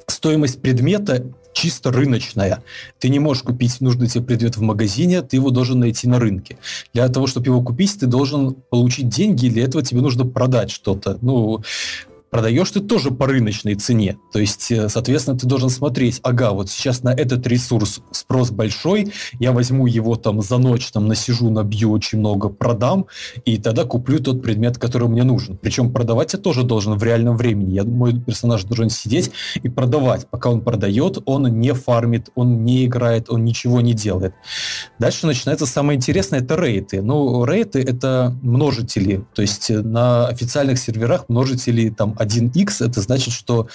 стоимость 0.09 0.61
предмета 0.61 1.23
чисто 1.53 1.91
рыночная. 1.91 2.63
Ты 2.99 3.09
не 3.09 3.19
можешь 3.19 3.43
купить 3.43 3.81
нужный 3.81 4.09
тебе 4.09 4.25
предмет 4.25 4.57
в 4.57 4.63
магазине, 4.63 5.23
ты 5.23 5.37
его 5.37 5.51
должен 5.51 5.81
найти 5.81 6.09
на 6.09 6.19
рынке. 6.19 6.59
Для 6.93 7.09
того, 7.09 7.27
чтобы 7.27 7.47
его 7.47 7.63
купить, 7.63 7.99
ты 7.99 8.07
должен 8.07 8.55
получить 8.55 9.09
деньги, 9.09 9.47
и 9.47 9.51
для 9.51 9.65
этого 9.65 9.85
тебе 9.85 10.01
нужно 10.01 10.25
продать 10.25 10.71
что-то. 10.71 11.19
Ну, 11.21 11.63
продаешь 12.33 12.71
ты 12.71 12.81
тоже 12.81 13.11
по 13.11 13.27
рыночной 13.27 13.75
цене. 13.75 14.17
То 14.33 14.39
есть, 14.39 14.73
э, 14.73 14.89
соответственно, 14.89 15.39
ты 15.39 15.47
должен 15.47 15.69
смотреть, 15.69 16.19
ага, 16.23 16.53
вот 16.53 16.71
сейчас 16.71 17.03
на 17.03 17.11
этот 17.11 17.47
ресурс 17.47 18.01
спрос 18.11 18.51
большой, 18.51 19.13
я 19.39 19.53
возьму 19.53 19.87
его 19.87 20.17
там 20.17 20.41
за 20.41 20.57
ночь, 20.57 20.91
там 20.91 21.07
насижу, 21.07 21.51
набью 21.51 21.93
очень 21.93 22.19
много, 22.19 22.49
продам, 22.49 23.07
и 23.45 23.59
тогда 23.59 23.85
куплю 23.85 24.19
тот 24.19 24.43
предмет, 24.43 24.79
который 24.79 25.09
мне 25.09 25.25
нужен. 25.25 25.59
Причем 25.59 25.93
продавать 25.93 26.33
я 26.33 26.39
тоже 26.39 26.63
должен 26.63 26.95
в 26.95 27.03
реальном 27.03 27.37
времени. 27.37 27.75
Я, 27.75 27.85
мой 27.85 28.19
персонаж 28.19 28.65
должен 28.65 28.89
сидеть 28.89 29.31
и 29.63 29.69
продавать. 29.69 30.27
Пока 30.31 30.49
он 30.49 30.63
продает, 30.63 31.19
он 31.27 31.61
не 31.61 31.75
фармит, 31.75 32.31
он 32.35 32.65
не 32.65 32.87
играет, 32.87 33.29
он 33.29 33.45
ничего 33.45 33.83
не 33.83 33.93
делает. 33.93 34.33
Дальше 34.99 35.27
начинается 35.27 35.67
самое 35.67 35.99
интересное, 35.99 36.41
это 36.41 36.57
рейты. 36.57 37.03
Ну, 37.03 37.45
рейты— 37.45 37.83
это 37.87 38.35
множители. 38.41 39.23
То 39.35 39.43
есть 39.43 39.71
э, 39.71 39.83
на 39.83 40.29
официальных 40.29 40.79
серверах 40.79 41.29
множители 41.29 41.91
там 41.91 42.17
1x, 42.25 42.85
это 42.85 43.01
значит, 43.01 43.33
что 43.33 43.69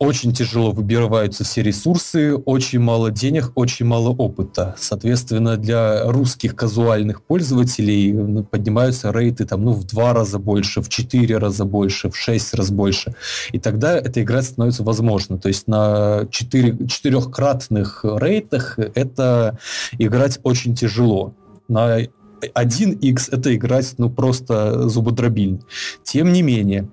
очень 0.00 0.32
тяжело 0.32 0.70
выбиваются 0.72 1.44
все 1.44 1.62
ресурсы, 1.62 2.34
очень 2.34 2.78
мало 2.80 3.10
денег, 3.10 3.52
очень 3.54 3.84
мало 3.84 4.08
опыта. 4.08 4.74
Соответственно, 4.78 5.58
для 5.58 6.10
русских 6.10 6.56
казуальных 6.56 7.22
пользователей 7.22 8.42
поднимаются 8.44 9.12
рейты 9.12 9.44
там, 9.44 9.62
ну, 9.62 9.72
в 9.72 9.84
два 9.84 10.14
раза 10.14 10.38
больше, 10.38 10.80
в 10.80 10.88
четыре 10.88 11.36
раза 11.36 11.66
больше, 11.66 12.08
в 12.08 12.16
шесть 12.16 12.54
раз 12.54 12.70
больше. 12.70 13.14
И 13.52 13.58
тогда 13.58 13.94
эта 13.94 14.22
игра 14.22 14.40
становится 14.40 14.84
возможна. 14.84 15.36
То 15.36 15.48
есть 15.48 15.68
на 15.68 16.26
четыре, 16.30 16.78
четырехкратных 16.88 18.00
рейтах 18.02 18.78
это 18.78 19.58
играть 19.98 20.40
очень 20.44 20.74
тяжело. 20.74 21.34
На 21.68 21.98
1x 22.40 23.28
это 23.32 23.54
играть 23.54 23.94
ну 23.98 24.08
просто 24.08 24.88
зубодробильно. 24.88 25.60
Тем 26.02 26.32
не 26.32 26.40
менее, 26.40 26.88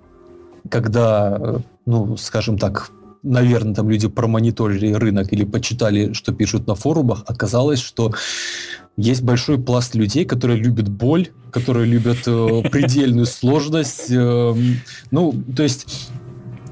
когда, 0.69 1.62
ну, 1.86 2.17
скажем 2.17 2.58
так, 2.58 2.91
наверное, 3.23 3.73
там 3.73 3.89
люди 3.89 4.08
промониторили 4.08 4.93
рынок 4.93 5.32
или 5.34 5.43
почитали, 5.43 6.13
что 6.13 6.34
пишут 6.34 6.67
на 6.67 6.75
форумах, 6.75 7.23
оказалось, 7.27 7.80
что 7.80 8.13
есть 8.95 9.21
большой 9.21 9.60
пласт 9.60 9.95
людей, 9.95 10.25
которые 10.25 10.60
любят 10.60 10.89
боль, 10.89 11.30
которые 11.51 11.86
любят 11.86 12.19
э, 12.25 12.63
предельную 12.71 13.25
сложность. 13.25 14.10
Э, 14.10 14.56
ну, 15.12 15.43
то 15.56 15.63
есть 15.63 16.10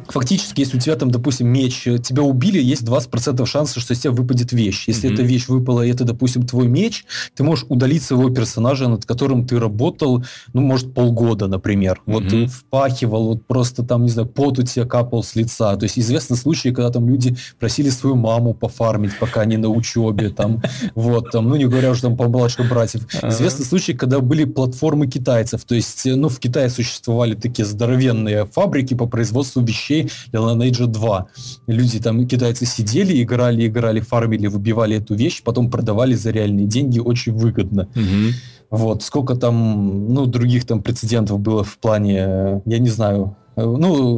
фактически, 0.07 0.61
если 0.61 0.77
у 0.77 0.79
тебя 0.79 0.95
там, 0.95 1.11
допустим, 1.11 1.47
меч, 1.47 1.87
э, 1.87 1.97
тебя 1.97 2.23
убили, 2.23 2.61
есть 2.61 2.83
20% 2.83 3.45
шанса, 3.45 3.79
что 3.79 3.93
из 3.93 3.99
тебя 3.99 4.11
выпадет 4.11 4.51
вещь. 4.51 4.85
Если 4.87 5.09
mm-hmm. 5.09 5.13
эта 5.13 5.23
вещь 5.23 5.47
выпала, 5.47 5.81
и 5.81 5.89
это, 5.89 6.03
допустим, 6.03 6.45
твой 6.45 6.67
меч, 6.67 7.05
ты 7.35 7.43
можешь 7.43 7.65
удалить 7.69 8.03
своего 8.03 8.29
персонажа, 8.29 8.87
над 8.87 9.05
которым 9.05 9.47
ты 9.47 9.59
работал, 9.59 10.23
ну, 10.53 10.61
может, 10.61 10.93
полгода, 10.93 11.47
например. 11.47 12.01
Mm-hmm. 12.05 12.13
Вот 12.13 12.27
ты 12.29 12.47
впахивал, 12.47 13.27
вот 13.27 13.45
просто 13.45 13.83
там, 13.83 14.03
не 14.03 14.09
знаю, 14.09 14.27
пот 14.27 14.59
у 14.59 14.63
тебя 14.63 14.85
капал 14.85 15.23
с 15.23 15.35
лица. 15.35 15.75
То 15.75 15.83
есть 15.83 15.99
известны 15.99 16.35
случаи, 16.35 16.69
когда 16.69 16.89
там 16.91 17.07
люди 17.09 17.35
просили 17.59 17.89
свою 17.89 18.15
маму 18.15 18.53
пофармить, 18.53 19.17
пока 19.19 19.41
они 19.41 19.57
на 19.57 19.69
учебе, 19.69 20.29
там, 20.29 20.61
вот, 20.95 21.31
там, 21.31 21.49
ну, 21.49 21.55
не 21.55 21.65
говоря 21.65 21.91
уже 21.91 22.01
там 22.01 22.17
по 22.17 22.27
младших 22.27 22.69
братьев. 22.69 23.07
Известны 23.23 23.65
случаи, 23.65 23.93
когда 23.93 24.19
были 24.19 24.45
платформы 24.45 25.07
китайцев, 25.07 25.63
то 25.63 25.75
есть, 25.75 26.05
э, 26.05 26.15
ну, 26.15 26.29
в 26.29 26.39
Китае 26.39 26.69
существовали 26.69 27.35
такие 27.35 27.65
здоровенные 27.65 28.45
фабрики 28.45 28.93
по 28.93 29.07
производству 29.07 29.61
вещей, 29.61 29.94
вещей 30.03 30.11
для 30.31 30.41
Lineage 30.41 30.87
2. 30.87 31.27
Люди 31.67 31.99
там, 31.99 32.27
китайцы 32.27 32.65
сидели, 32.65 33.21
играли, 33.21 33.67
играли, 33.67 33.99
фармили, 33.99 34.47
выбивали 34.47 34.97
эту 34.97 35.15
вещь, 35.15 35.41
потом 35.43 35.69
продавали 35.69 36.15
за 36.15 36.31
реальные 36.31 36.67
деньги 36.67 36.99
очень 36.99 37.33
выгодно. 37.33 37.87
Угу. 37.95 38.33
Вот, 38.71 39.03
сколько 39.03 39.35
там, 39.35 40.13
ну, 40.13 40.25
других 40.25 40.65
там 40.65 40.81
прецедентов 40.81 41.39
было 41.39 41.63
в 41.63 41.77
плане, 41.77 42.61
я 42.65 42.79
не 42.79 42.89
знаю, 42.89 43.35
ну, 43.55 44.15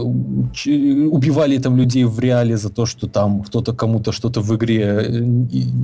убивали 1.12 1.58
там 1.58 1.78
людей 1.78 2.04
в 2.06 2.20
реале 2.20 2.58
за 2.58 2.70
то, 2.70 2.86
что 2.86 3.08
там 3.08 3.44
кто-то 3.44 3.74
кому-то 3.74 4.12
что-то 4.12 4.42
в 4.42 4.56
игре 4.56 4.82
э, 4.84 5.24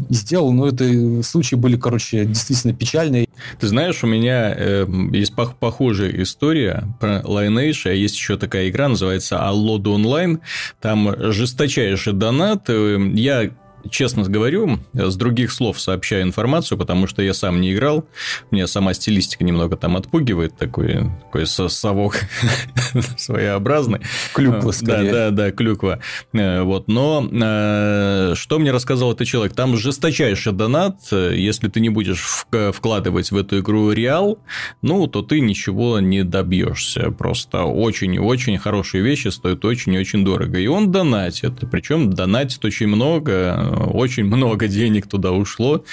сделал, 0.10 0.52
но 0.54 0.68
это 0.68 1.22
случаи 1.24 1.56
были, 1.56 1.78
короче, 1.78 2.26
действительно 2.26 2.74
печальные. 2.74 3.28
Ты 3.60 3.68
знаешь, 3.68 4.04
у 4.04 4.08
меня 4.08 4.54
э, 4.58 4.88
есть 5.12 5.34
похожая 5.36 6.12
история 6.22 6.84
про 7.00 7.22
Lineage, 7.22 7.90
а 7.90 7.94
есть 7.94 8.16
еще 8.16 8.38
такая 8.38 8.70
игра, 8.70 8.88
называется 8.88 9.36
Allod 9.36 9.84
Online, 9.84 10.40
там 10.82 11.14
жесточайший 11.32 12.14
донат, 12.14 12.70
э, 12.70 12.98
я 13.14 13.52
честно 13.90 14.24
говорю, 14.24 14.80
с 14.94 15.16
других 15.16 15.52
слов 15.52 15.80
сообщаю 15.80 16.24
информацию, 16.24 16.78
потому 16.78 17.08
что 17.08 17.22
я 17.22 17.34
сам 17.34 17.62
не 17.62 17.74
играл. 17.74 18.06
Мне 18.52 18.68
сама 18.68 18.94
стилистика 18.94 19.44
немного 19.44 19.78
там 19.78 19.98
отпугивает, 19.98 20.58
такой, 20.58 21.10
такой 21.26 21.46
совок 21.46 22.20
своеобразный. 23.18 24.02
Клюква, 24.34 24.72
скорее. 24.72 25.12
Да, 25.12 25.30
да, 25.30 25.46
да, 25.46 25.52
клюква. 25.52 26.00
Э, 26.34 26.62
вот, 26.62 26.88
но 26.88 27.28
э, 27.32 28.34
что 28.36 28.60
мне 28.60 28.72
рассказал 28.72 29.14
этот 29.14 29.28
человек? 29.28 29.56
Там 29.56 29.78
жесточайший 29.78 30.54
донат, 30.54 31.00
если 31.12 31.68
ты 31.68 31.80
не 31.80 31.90
будешь 31.90 32.46
вкладывать 32.74 33.32
в 33.32 33.38
эту 33.38 33.60
игру 33.60 33.92
реал, 33.92 34.40
ну, 34.82 35.08
то 35.08 35.22
ты 35.22 35.40
ничего 35.40 36.00
не 36.00 36.24
добьешься. 36.24 37.12
Просто 37.12 37.64
очень-очень 37.64 38.58
хорошие 38.58 39.04
вещи 39.04 39.28
стоят 39.30 39.64
очень-очень 39.66 40.24
дорого. 40.24 40.58
И 40.60 40.68
он 40.68 40.92
донатит, 40.92 41.54
причем 41.72 42.12
донатит 42.12 42.64
очень 42.66 42.88
много, 42.88 43.73
очень 43.74 44.26
много 44.26 44.68
денег 44.68 45.08
туда 45.08 45.32
ушло. 45.32 45.84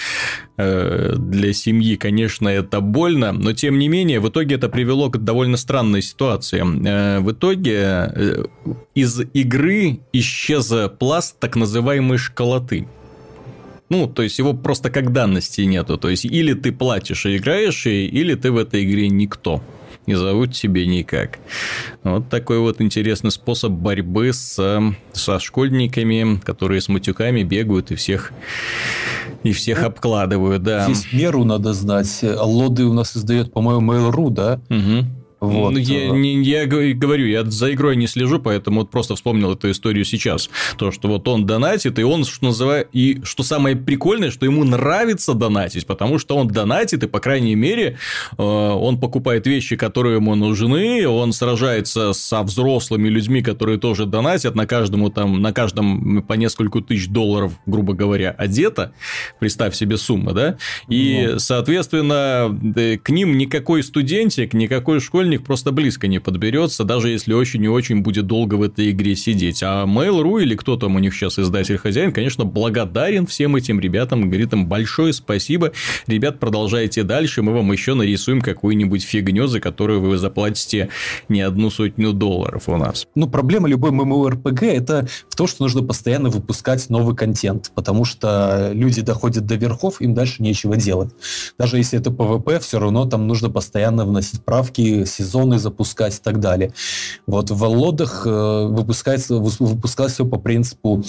Э, 0.57 1.15
для 1.17 1.53
семьи, 1.53 1.97
конечно, 1.97 2.49
это 2.49 2.81
больно, 2.81 3.33
но 3.33 3.53
тем 3.53 3.79
не 3.79 3.89
менее, 3.89 4.21
в 4.21 4.29
итоге 4.29 4.57
это 4.57 4.69
привело 4.69 5.11
к 5.11 5.19
довольно 5.19 5.57
странной 5.57 6.03
ситуации. 6.03 6.61
Э, 6.61 7.21
в 7.21 7.33
итоге 7.33 7.73
э, 7.75 8.45
из 8.95 9.21
игры 9.35 10.01
исчез 10.13 10.73
пласт 10.99 11.39
так 11.39 11.57
называемой 11.57 12.19
школоты. 12.19 12.87
Ну, 13.89 14.07
то 14.07 14.23
есть 14.23 14.39
его 14.39 14.55
просто 14.55 14.91
как 14.91 15.13
данности 15.13 15.63
нету. 15.63 15.99
То 15.99 16.09
есть 16.11 16.25
или 16.25 16.55
ты 16.55 16.73
платишь 16.73 17.27
и 17.27 17.37
играешь, 17.37 17.87
или 17.87 18.35
ты 18.35 18.53
в 18.53 18.57
этой 18.57 18.85
игре 18.85 19.09
никто 19.09 19.63
не 20.07 20.15
зовут 20.15 20.53
тебе 20.53 20.87
никак. 20.87 21.39
Вот 22.03 22.29
такой 22.29 22.59
вот 22.59 22.81
интересный 22.81 23.31
способ 23.31 23.73
борьбы 23.73 24.33
с, 24.33 24.83
со 25.13 25.39
школьниками, 25.39 26.39
которые 26.39 26.81
с 26.81 26.89
матюками 26.89 27.43
бегают 27.43 27.91
и 27.91 27.95
всех 27.95 28.33
и 29.43 29.53
всех 29.53 29.85
обкладывают, 29.85 30.63
да. 30.63 30.85
Здесь 30.85 31.13
меру 31.13 31.45
надо 31.45 31.73
знать. 31.73 32.21
Лоды 32.23 32.85
у 32.85 32.93
нас 32.93 33.17
издает, 33.17 33.53
по-моему, 33.53 33.93
Mail.ru, 33.93 34.31
да? 34.31 34.61
Угу. 34.69 35.20
Вот. 35.41 35.73
Ну, 35.73 35.79
я, 35.79 36.07
э. 36.07 36.11
не, 36.11 36.43
я 36.43 36.67
говорю, 36.67 37.27
я 37.27 37.45
за 37.45 37.73
игрой 37.73 37.97
не 37.97 38.07
слежу, 38.07 38.39
поэтому 38.39 38.81
вот 38.81 38.91
просто 38.91 39.15
вспомнил 39.15 39.53
эту 39.53 39.71
историю 39.71 40.05
сейчас. 40.05 40.51
То, 40.77 40.93
что 40.93 41.09
вот 41.09 41.27
он 41.29 41.47
донатит, 41.47 41.99
и 41.99 42.03
он, 42.03 42.25
что 42.25 42.47
называет, 42.47 42.89
и 42.93 43.21
что 43.25 43.43
самое 43.43 43.75
прикольное, 43.75 44.31
что 44.31 44.45
ему 44.45 44.65
нравится 44.65 45.33
донатить, 45.33 45.87
потому 45.87 46.19
что 46.19 46.37
он 46.37 46.49
донатит, 46.49 47.03
и, 47.05 47.07
по 47.07 47.21
крайней 47.21 47.55
мере, 47.55 47.97
э, 48.37 48.43
он 48.43 49.01
покупает 49.01 49.47
вещи, 49.47 49.77
которые 49.77 50.17
ему 50.17 50.35
нужны, 50.35 51.09
он 51.09 51.33
сражается 51.33 52.13
со 52.13 52.43
взрослыми 52.43 53.09
людьми, 53.09 53.43
которые 53.43 53.79
тоже 53.79 54.05
донатят, 54.05 54.55
на 54.55 54.67
каждому 54.67 55.09
там, 55.09 55.41
на 55.41 55.55
каждом 55.55 56.23
по 56.23 56.35
несколько 56.35 56.81
тысяч 56.83 57.09
долларов, 57.09 57.55
грубо 57.65 57.95
говоря, 57.95 58.35
одето, 58.37 58.93
представь 59.39 59.75
себе 59.75 59.97
сумму, 59.97 60.33
да, 60.33 60.59
и, 60.89 61.31
ну. 61.33 61.39
соответственно, 61.39 62.99
к 63.03 63.09
ним 63.09 63.39
никакой 63.39 63.83
студентик, 63.83 64.53
никакой 64.53 65.01
школьник 65.01 65.30
школьник 65.31 65.47
просто 65.47 65.71
близко 65.71 66.09
не 66.09 66.19
подберется, 66.19 66.83
даже 66.83 67.09
если 67.09 67.35
очень 67.35 67.63
и 67.63 67.69
очень 67.69 68.03
будет 68.03 68.27
долго 68.27 68.57
в 68.57 68.63
этой 68.63 68.91
игре 68.91 69.15
сидеть. 69.15 69.63
А 69.63 69.85
Mail.ru 69.87 70.43
или 70.43 70.57
кто 70.57 70.77
там 70.77 70.97
у 70.97 70.99
них 70.99 71.15
сейчас 71.15 71.39
издатель-хозяин, 71.39 72.13
конечно, 72.13 72.45
благодарен 72.45 73.29
всем 73.29 73.55
этим 73.55 73.79
ребятам, 73.79 74.29
говорит 74.29 74.53
им 74.53 74.67
большое 74.67 75.13
спасибо. 75.13 75.71
Ребят, 76.09 76.41
продолжайте 76.41 77.05
дальше, 77.05 77.43
мы 77.43 77.53
вам 77.53 77.71
еще 77.71 77.95
нарисуем 77.95 78.41
какую-нибудь 78.41 79.05
фигню, 79.05 79.47
за 79.47 79.61
которую 79.61 80.01
вы 80.01 80.19
заплатите 80.19 80.89
не 81.29 81.43
одну 81.43 81.71
сотню 81.71 82.13
долларов 82.13 82.69
у 82.69 82.77
нас. 82.77 83.07
Ну, 83.15 83.29
проблема 83.29 83.69
любой 83.69 83.93
MMORPG 83.93 84.67
это 84.67 85.07
в 85.29 85.37
том, 85.37 85.47
что 85.47 85.63
нужно 85.63 85.85
постоянно 85.85 86.29
выпускать 86.31 86.91
новый 86.91 87.15
контент, 87.15 87.71
потому 87.77 88.05
что 88.05 88.73
люди 88.75 89.01
доходят 89.01 89.47
до 89.47 89.55
верхов, 89.55 90.01
им 90.01 90.13
дальше 90.13 90.43
нечего 90.43 90.77
делать. 90.77 91.11
Даже 91.57 91.77
если 91.77 92.01
это 92.01 92.11
PvP, 92.11 92.59
все 92.59 92.81
равно 92.81 93.05
там 93.05 93.29
нужно 93.29 93.49
постоянно 93.49 94.05
вносить 94.05 94.43
правки, 94.45 95.05
сезоны 95.21 95.59
запускать 95.59 96.17
и 96.17 96.21
так 96.23 96.41
далее. 96.41 96.73
Вот 97.27 97.51
в 97.51 97.65
лодах 97.65 98.27
э, 98.27 98.67
выпускается, 98.67 99.37
выпускалось 99.37 100.15
все 100.15 100.25
по 100.25 100.39
принципу 100.39 101.03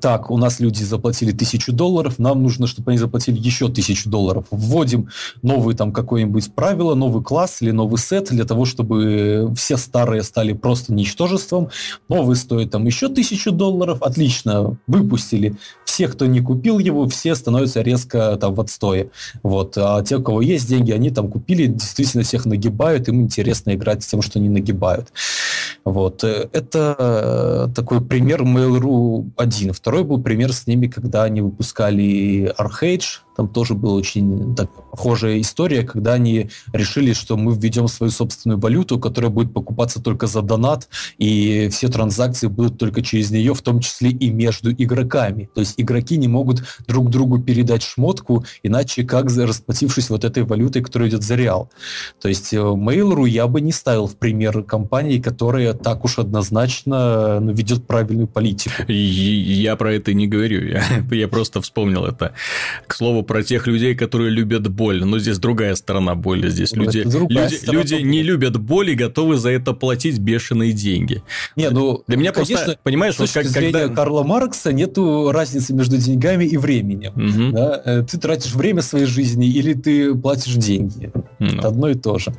так, 0.00 0.30
у 0.30 0.38
нас 0.38 0.60
люди 0.60 0.82
заплатили 0.82 1.32
тысячу 1.32 1.72
долларов, 1.72 2.18
нам 2.18 2.42
нужно, 2.42 2.66
чтобы 2.66 2.90
они 2.90 2.98
заплатили 2.98 3.38
еще 3.38 3.68
тысячу 3.68 4.08
долларов. 4.08 4.46
Вводим 4.50 5.08
новый 5.42 5.74
там 5.74 5.92
какое-нибудь 5.92 6.54
правило, 6.54 6.94
новый 6.94 7.22
класс 7.22 7.58
или 7.60 7.72
новый 7.72 7.98
сет 7.98 8.28
для 8.30 8.44
того, 8.44 8.64
чтобы 8.64 9.52
все 9.56 9.76
старые 9.76 10.22
стали 10.22 10.54
просто 10.54 10.94
ничтожеством. 10.94 11.68
Новый 12.08 12.36
стоит 12.36 12.70
там 12.70 12.86
еще 12.86 13.08
тысячу 13.08 13.52
долларов. 13.52 14.02
Отлично, 14.02 14.78
выпустили. 14.86 15.56
Все, 15.84 16.08
кто 16.08 16.24
не 16.26 16.40
купил 16.40 16.78
его, 16.78 17.06
все 17.08 17.34
становятся 17.34 17.82
резко 17.82 18.36
там 18.40 18.54
в 18.54 18.60
отстое. 18.60 19.10
Вот. 19.42 19.76
А 19.76 20.02
те, 20.02 20.16
у 20.16 20.22
кого 20.22 20.40
есть 20.40 20.68
деньги, 20.68 20.90
они 20.90 21.10
там 21.10 21.28
купили, 21.28 21.66
действительно 21.66 22.24
всех 22.24 22.46
нагибают, 22.46 23.08
им 23.08 23.20
интересно 23.20 23.74
играть 23.74 24.02
с 24.02 24.06
тем, 24.06 24.22
что 24.22 24.38
они 24.38 24.48
нагибают. 24.48 25.12
Вот. 25.84 26.24
Это 26.24 26.96
э, 26.98 27.74
такой 27.74 28.00
пример 28.00 28.42
Mail.ru 28.42 29.30
1. 29.36 29.74
Второй 29.82 30.04
был 30.04 30.22
пример 30.22 30.52
с 30.52 30.68
ними, 30.68 30.86
когда 30.86 31.24
они 31.24 31.40
выпускали 31.40 32.54
Archage, 32.56 33.22
там 33.36 33.48
тоже 33.48 33.74
была 33.74 33.94
очень 33.94 34.54
так, 34.54 34.70
похожая 34.90 35.40
история, 35.40 35.82
когда 35.82 36.14
они 36.14 36.50
решили, 36.72 37.12
что 37.12 37.36
мы 37.36 37.54
введем 37.54 37.88
свою 37.88 38.10
собственную 38.10 38.58
валюту, 38.58 38.98
которая 38.98 39.30
будет 39.30 39.52
покупаться 39.52 40.02
только 40.02 40.26
за 40.26 40.42
донат, 40.42 40.88
и 41.18 41.68
все 41.70 41.88
транзакции 41.88 42.46
будут 42.46 42.78
только 42.78 43.02
через 43.02 43.30
нее, 43.30 43.54
в 43.54 43.62
том 43.62 43.80
числе 43.80 44.10
и 44.10 44.30
между 44.30 44.72
игроками. 44.72 45.48
То 45.54 45.60
есть 45.60 45.74
игроки 45.76 46.16
не 46.16 46.28
могут 46.28 46.62
друг 46.86 47.10
другу 47.10 47.38
передать 47.38 47.82
шмотку, 47.82 48.44
иначе 48.62 49.04
как 49.04 49.26
расплатившись 49.26 50.10
вот 50.10 50.24
этой 50.24 50.42
валютой, 50.44 50.82
которая 50.82 51.08
идет 51.08 51.22
за 51.22 51.36
реал. 51.36 51.70
То 52.20 52.28
есть 52.28 52.52
э, 52.52 52.58
Mail.ru 52.58 53.28
я 53.28 53.46
бы 53.46 53.60
не 53.60 53.72
ставил 53.72 54.06
в 54.06 54.16
пример 54.16 54.62
компании, 54.62 55.18
которая 55.20 55.74
так 55.74 56.04
уж 56.04 56.18
однозначно 56.18 57.40
ну, 57.40 57.52
ведет 57.52 57.86
правильную 57.86 58.28
политику. 58.28 58.90
Я 58.90 59.76
про 59.76 59.94
это 59.94 60.12
не 60.14 60.26
говорю, 60.26 60.66
я, 60.66 60.82
я 61.10 61.28
просто 61.28 61.60
вспомнил 61.60 62.04
это. 62.04 62.34
К 62.86 62.94
слову, 62.94 63.21
про 63.22 63.42
тех 63.42 63.66
людей, 63.66 63.94
которые 63.94 64.30
любят 64.30 64.68
боль. 64.68 65.04
Но 65.04 65.18
здесь 65.18 65.38
другая 65.38 65.74
сторона 65.74 66.14
боли. 66.14 66.48
Здесь 66.48 66.72
люди, 66.72 66.98
люди, 66.98 67.70
люди 67.70 67.94
не 67.94 68.22
любят 68.22 68.58
боль 68.58 68.90
и 68.90 68.94
готовы 68.94 69.36
за 69.36 69.50
это 69.50 69.72
платить 69.72 70.18
бешеные 70.18 70.72
деньги. 70.72 71.22
Не, 71.56 71.70
ну, 71.70 72.02
Для 72.06 72.16
меня 72.16 72.32
конечно, 72.32 72.56
просто, 72.56 72.78
понимаешь, 72.82 73.14
с 73.16 73.32
как, 73.32 73.50
когда... 73.52 73.88
Карла 73.88 74.22
Маркса 74.22 74.72
нету 74.72 75.30
разницы 75.32 75.74
между 75.74 75.96
деньгами 75.96 76.44
и 76.44 76.56
временем. 76.56 77.12
Угу. 77.14 77.52
Да? 77.52 77.82
Э, 77.84 78.02
ты 78.02 78.18
тратишь 78.18 78.54
время 78.54 78.82
своей 78.82 79.06
жизни 79.06 79.48
или 79.48 79.74
ты 79.74 80.14
платишь 80.14 80.54
деньги. 80.54 81.10
Ну. 81.38 81.66
Одно 81.66 81.88
и 81.88 81.94
то 81.94 82.18
же. 82.18 82.32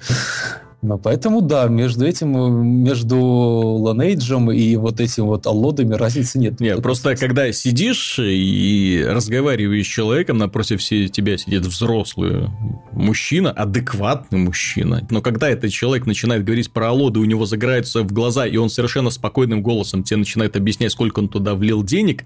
Ну, 0.83 0.97
поэтому, 0.97 1.39
да, 1.39 1.67
между 1.67 2.05
этим, 2.05 2.83
между 2.83 3.17
Ланейджем 3.17 4.51
и 4.51 4.75
вот 4.75 4.99
этим 4.99 5.27
вот 5.27 5.47
аллодами 5.47 5.95
разницы 5.95 6.37
нет. 6.37 6.59
Нет, 6.59 6.83
просто 6.83 7.15
когда 7.15 7.49
сидишь 7.53 8.19
и 8.19 9.01
разговариваешь 9.07 9.85
с 9.85 9.89
человеком, 9.89 10.39
напротив 10.39 10.83
тебя 10.83 11.37
сидит 11.37 11.65
взрослый 11.65 12.49
мужчина, 12.91 13.51
адекватный 13.51 14.39
мужчина, 14.39 15.07
но 15.09 15.21
когда 15.21 15.49
этот 15.49 15.71
человек 15.71 16.05
начинает 16.05 16.43
говорить 16.43 16.69
про 16.69 16.89
аллоды, 16.89 17.21
у 17.21 17.25
него 17.25 17.45
загораются 17.45 18.01
в 18.01 18.11
глаза, 18.11 18.45
и 18.45 18.57
он 18.57 18.69
совершенно 18.69 19.09
спокойным 19.09 19.63
голосом 19.63 20.03
тебе 20.03 20.17
начинает 20.17 20.57
объяснять, 20.57 20.91
сколько 20.91 21.19
он 21.19 21.29
туда 21.29 21.55
влил 21.55 21.81
денег, 21.83 22.25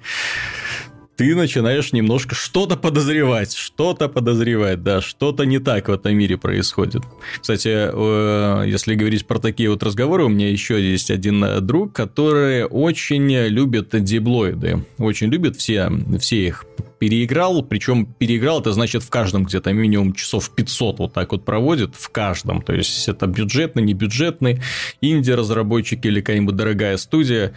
ты 1.18 1.36
начинаешь 1.36 1.94
немножко 1.94 2.36
что-то 2.36 2.78
подозревать, 2.78 3.54
что-то 3.54 4.08
подозревать, 4.08 4.84
да, 4.84 5.02
что-то 5.02 5.44
не 5.44 5.60
так 5.60 5.90
в 5.90 5.92
этом 5.92 6.16
мире 6.16 6.38
происходит. 6.38 7.02
Кстати, 7.42 7.70
э, 7.70 8.64
если 8.68 8.94
говорить 8.94 9.26
про 9.26 9.40
такие 9.40 9.70
вот 9.70 9.82
разговоры, 9.82 10.26
у 10.26 10.30
меня 10.30 10.50
еще 10.50 10.80
есть 10.80 11.10
один 11.10 11.44
друг, 11.66 11.92
который 11.92 12.66
очень 12.66 13.30
любит 13.48 13.90
диблоиды, 14.04 14.86
очень 15.00 15.28
любит 15.28 15.58
все, 15.58 15.92
все 16.20 16.48
их 16.48 16.66
переиграл, 17.00 17.64
причем 17.64 18.06
переиграл, 18.06 18.62
это 18.62 18.72
значит 18.74 19.04
в 19.04 19.10
каждом 19.10 19.44
где-то 19.44 19.74
минимум 19.74 20.14
часов 20.14 20.50
500 20.50 21.00
вот 21.00 21.14
так 21.14 21.32
вот 21.32 21.46
проводит, 21.46 21.96
в 21.96 22.10
каждом, 22.10 22.62
то 22.62 22.74
есть 22.74 23.08
это 23.08 23.28
бюджетный, 23.28 23.84
не 23.84 23.94
бюджетный, 23.94 24.62
инди-разработчик 25.02 26.06
или 26.06 26.22
какая-нибудь 26.22 26.56
дорогая 26.56 26.98
студия, 26.98 27.54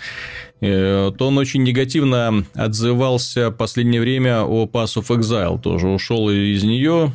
э, 0.61 1.13
то 1.17 1.29
он 1.29 1.39
очень 1.39 1.63
негативно 1.63 2.45
отзывался 2.55 3.51
в 3.51 3.55
последнее 3.55 4.01
время 4.01 4.43
о 4.43 4.67
Pass 4.67 4.97
of 4.97 5.09
Exile, 5.09 5.61
тоже 5.61 5.89
ушел 5.89 6.31
из 6.31 6.63
нее, 6.63 7.13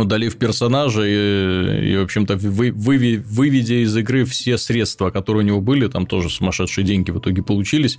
удалив 0.00 0.36
персонажа 0.36 1.02
и, 1.04 1.92
и 1.92 1.96
в 1.96 2.02
общем-то, 2.02 2.36
вы, 2.36 2.72
вы, 2.72 3.22
выведя 3.24 3.82
из 3.82 3.96
игры 3.96 4.24
все 4.24 4.58
средства, 4.58 5.10
которые 5.10 5.44
у 5.44 5.46
него 5.46 5.60
были, 5.60 5.88
там 5.88 6.06
тоже 6.06 6.30
сумасшедшие 6.30 6.84
деньги 6.84 7.10
в 7.10 7.18
итоге 7.18 7.42
получились, 7.42 7.98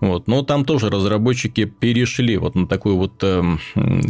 вот, 0.00 0.26
но 0.26 0.42
там 0.42 0.64
тоже 0.64 0.90
разработчики 0.90 1.64
перешли 1.64 2.36
вот 2.36 2.54
на 2.54 2.66
такую 2.66 2.96
вот, 2.96 3.14
э, 3.22 3.42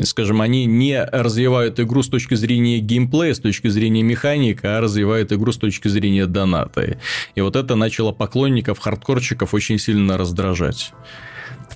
скажем, 0.05 0.41
они 0.41 0.67
не 0.67 1.03
развивают 1.03 1.81
игру 1.81 2.03
с 2.03 2.09
точки 2.09 2.35
зрения 2.35 2.79
геймплея, 2.79 3.35
с 3.35 3.41
точки 3.41 3.69
зрения 3.69 4.03
механики, 4.03 4.65
а 4.65 4.81
развивают 4.81 5.33
игру 5.33 5.53
с 5.53 5.57
точки 5.57 5.89
зрения 5.89 6.27
доната, 6.27 6.99
и 7.35 7.41
вот 7.41 7.57
это 7.57 7.75
начало 7.75 8.13
поклонников, 8.13 8.79
хардкорчиков 8.79 9.55
очень 9.55 9.79
сильно 9.79 10.17
раздражать 10.17 10.93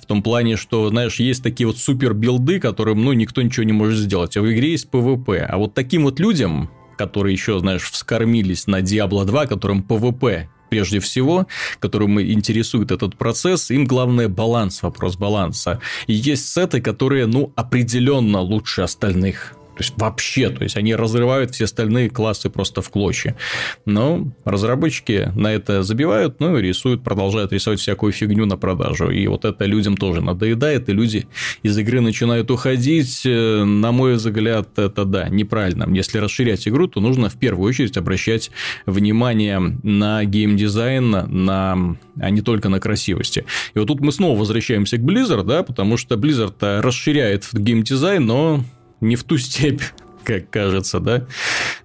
том 0.09 0.23
плане, 0.23 0.57
что, 0.57 0.89
знаешь, 0.89 1.19
есть 1.19 1.43
такие 1.43 1.67
вот 1.67 1.77
супер 1.77 2.15
билды, 2.15 2.59
которым, 2.59 3.05
ну, 3.05 3.13
никто 3.13 3.43
ничего 3.43 3.63
не 3.63 3.73
может 3.73 3.99
сделать, 3.99 4.35
а 4.35 4.41
в 4.41 4.51
игре 4.51 4.71
есть 4.71 4.89
PvP. 4.91 5.37
А 5.37 5.57
вот 5.57 5.75
таким 5.75 6.03
вот 6.03 6.19
людям, 6.19 6.71
которые 6.97 7.33
еще, 7.33 7.59
знаешь, 7.59 7.83
вскормились 7.83 8.65
на 8.65 8.81
Diablo 8.81 9.23
2, 9.23 9.45
которым 9.45 9.85
PvP 9.87 10.47
прежде 10.71 10.99
всего, 10.99 11.47
которым 11.79 12.19
интересует 12.19 12.91
этот 12.91 13.17
процесс, 13.17 13.69
им 13.69 13.85
главное 13.85 14.29
баланс, 14.29 14.81
вопрос 14.81 15.15
баланса. 15.15 15.79
И 16.07 16.13
есть 16.13 16.47
сеты, 16.47 16.81
которые, 16.81 17.27
ну, 17.27 17.53
определенно 17.55 18.39
лучше 18.39 18.81
остальных. 18.81 19.58
То 19.79 19.83
есть 19.83 19.93
вообще, 19.95 20.49
то 20.49 20.63
есть 20.63 20.75
они 20.75 20.93
разрывают 20.93 21.51
все 21.51 21.63
остальные 21.63 22.09
классы 22.09 22.49
просто 22.49 22.81
в 22.81 22.89
клочья. 22.89 23.37
Но 23.85 24.27
разработчики 24.43 25.31
на 25.35 25.53
это 25.53 25.83
забивают, 25.83 26.41
ну 26.41 26.57
и 26.57 26.61
рисуют, 26.61 27.01
продолжают 27.01 27.53
рисовать 27.53 27.79
всякую 27.79 28.11
фигню 28.11 28.45
на 28.45 28.57
продажу. 28.57 29.09
И 29.09 29.25
вот 29.27 29.45
это 29.45 29.63
людям 29.63 29.95
тоже 29.95 30.19
надоедает, 30.19 30.89
и 30.89 30.91
люди 30.91 31.27
из 31.63 31.77
игры 31.77 32.01
начинают 32.01 32.51
уходить. 32.51 33.21
Э, 33.25 33.63
на 33.63 33.93
мой 33.93 34.15
взгляд, 34.15 34.77
это 34.77 35.05
да, 35.05 35.29
неправильно. 35.29 35.87
Если 35.95 36.17
расширять 36.17 36.67
игру, 36.67 36.87
то 36.87 36.99
нужно 36.99 37.29
в 37.29 37.39
первую 37.39 37.69
очередь 37.69 37.95
обращать 37.95 38.51
внимание 38.85 39.59
на 39.59 40.25
геймдизайн, 40.25 41.09
на... 41.09 41.97
а 42.19 42.29
не 42.29 42.41
только 42.41 42.67
на 42.67 42.81
красивости. 42.81 43.45
И 43.73 43.79
вот 43.79 43.87
тут 43.87 44.01
мы 44.01 44.11
снова 44.11 44.37
возвращаемся 44.37 44.97
к 44.97 44.99
Blizzard, 44.99 45.45
да, 45.45 45.63
потому 45.63 45.95
что 45.95 46.15
Blizzard 46.15 46.81
расширяет 46.81 47.47
геймдизайн, 47.53 48.25
но 48.25 48.65
не 49.01 49.15
в 49.15 49.23
ту 49.23 49.37
степь, 49.37 49.81
как 50.23 50.49
кажется, 50.49 50.99
да? 50.99 51.25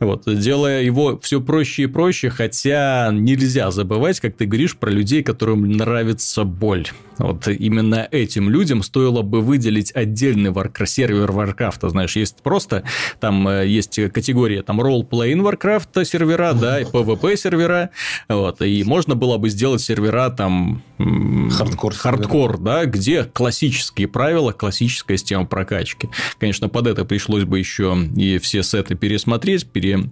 Вот, 0.00 0.22
делая 0.26 0.82
его 0.82 1.18
все 1.22 1.40
проще 1.40 1.84
и 1.84 1.86
проще, 1.86 2.30
хотя 2.30 3.10
нельзя 3.12 3.70
забывать, 3.70 4.20
как 4.20 4.36
ты 4.36 4.46
говоришь, 4.46 4.76
про 4.76 4.90
людей, 4.90 5.22
которым 5.22 5.70
нравится 5.70 6.44
боль. 6.44 6.86
Вот 7.18 7.48
именно 7.48 8.06
этим 8.10 8.48
людям 8.48 8.82
стоило 8.82 9.22
бы 9.22 9.40
выделить 9.40 9.94
отдельный 9.94 10.50
Warcraft, 10.50 10.86
сервер 10.86 11.30
Warcraft. 11.30 11.88
Знаешь, 11.90 12.16
есть 12.16 12.42
просто, 12.42 12.84
там 13.20 13.46
э, 13.48 13.66
есть 13.66 13.98
категория, 14.12 14.62
там 14.62 14.80
role-playing 14.80 15.40
Warcraft 15.40 16.04
сервера, 16.04 16.52
да, 16.52 16.80
и 16.80 16.84
PvP 16.84 17.36
сервера, 17.36 17.90
вот, 18.28 18.62
и 18.62 18.82
можно 18.84 19.14
было 19.14 19.38
бы 19.38 19.48
сделать 19.50 19.80
сервера 19.80 20.30
там... 20.30 20.82
Хардкор. 21.50 21.94
Хардкор, 21.94 22.58
да, 22.58 22.84
где 22.86 23.24
классические 23.24 24.08
правила, 24.08 24.52
классическая 24.52 25.16
система 25.16 25.46
прокачки. 25.46 26.08
Конечно, 26.38 26.68
под 26.68 26.86
это 26.86 27.04
пришлось 27.04 27.44
бы 27.44 27.58
еще 27.58 27.96
и 28.16 28.38
все 28.38 28.62
сеты 28.62 28.94
пересмотреть, 28.94 29.66
пере 29.66 30.10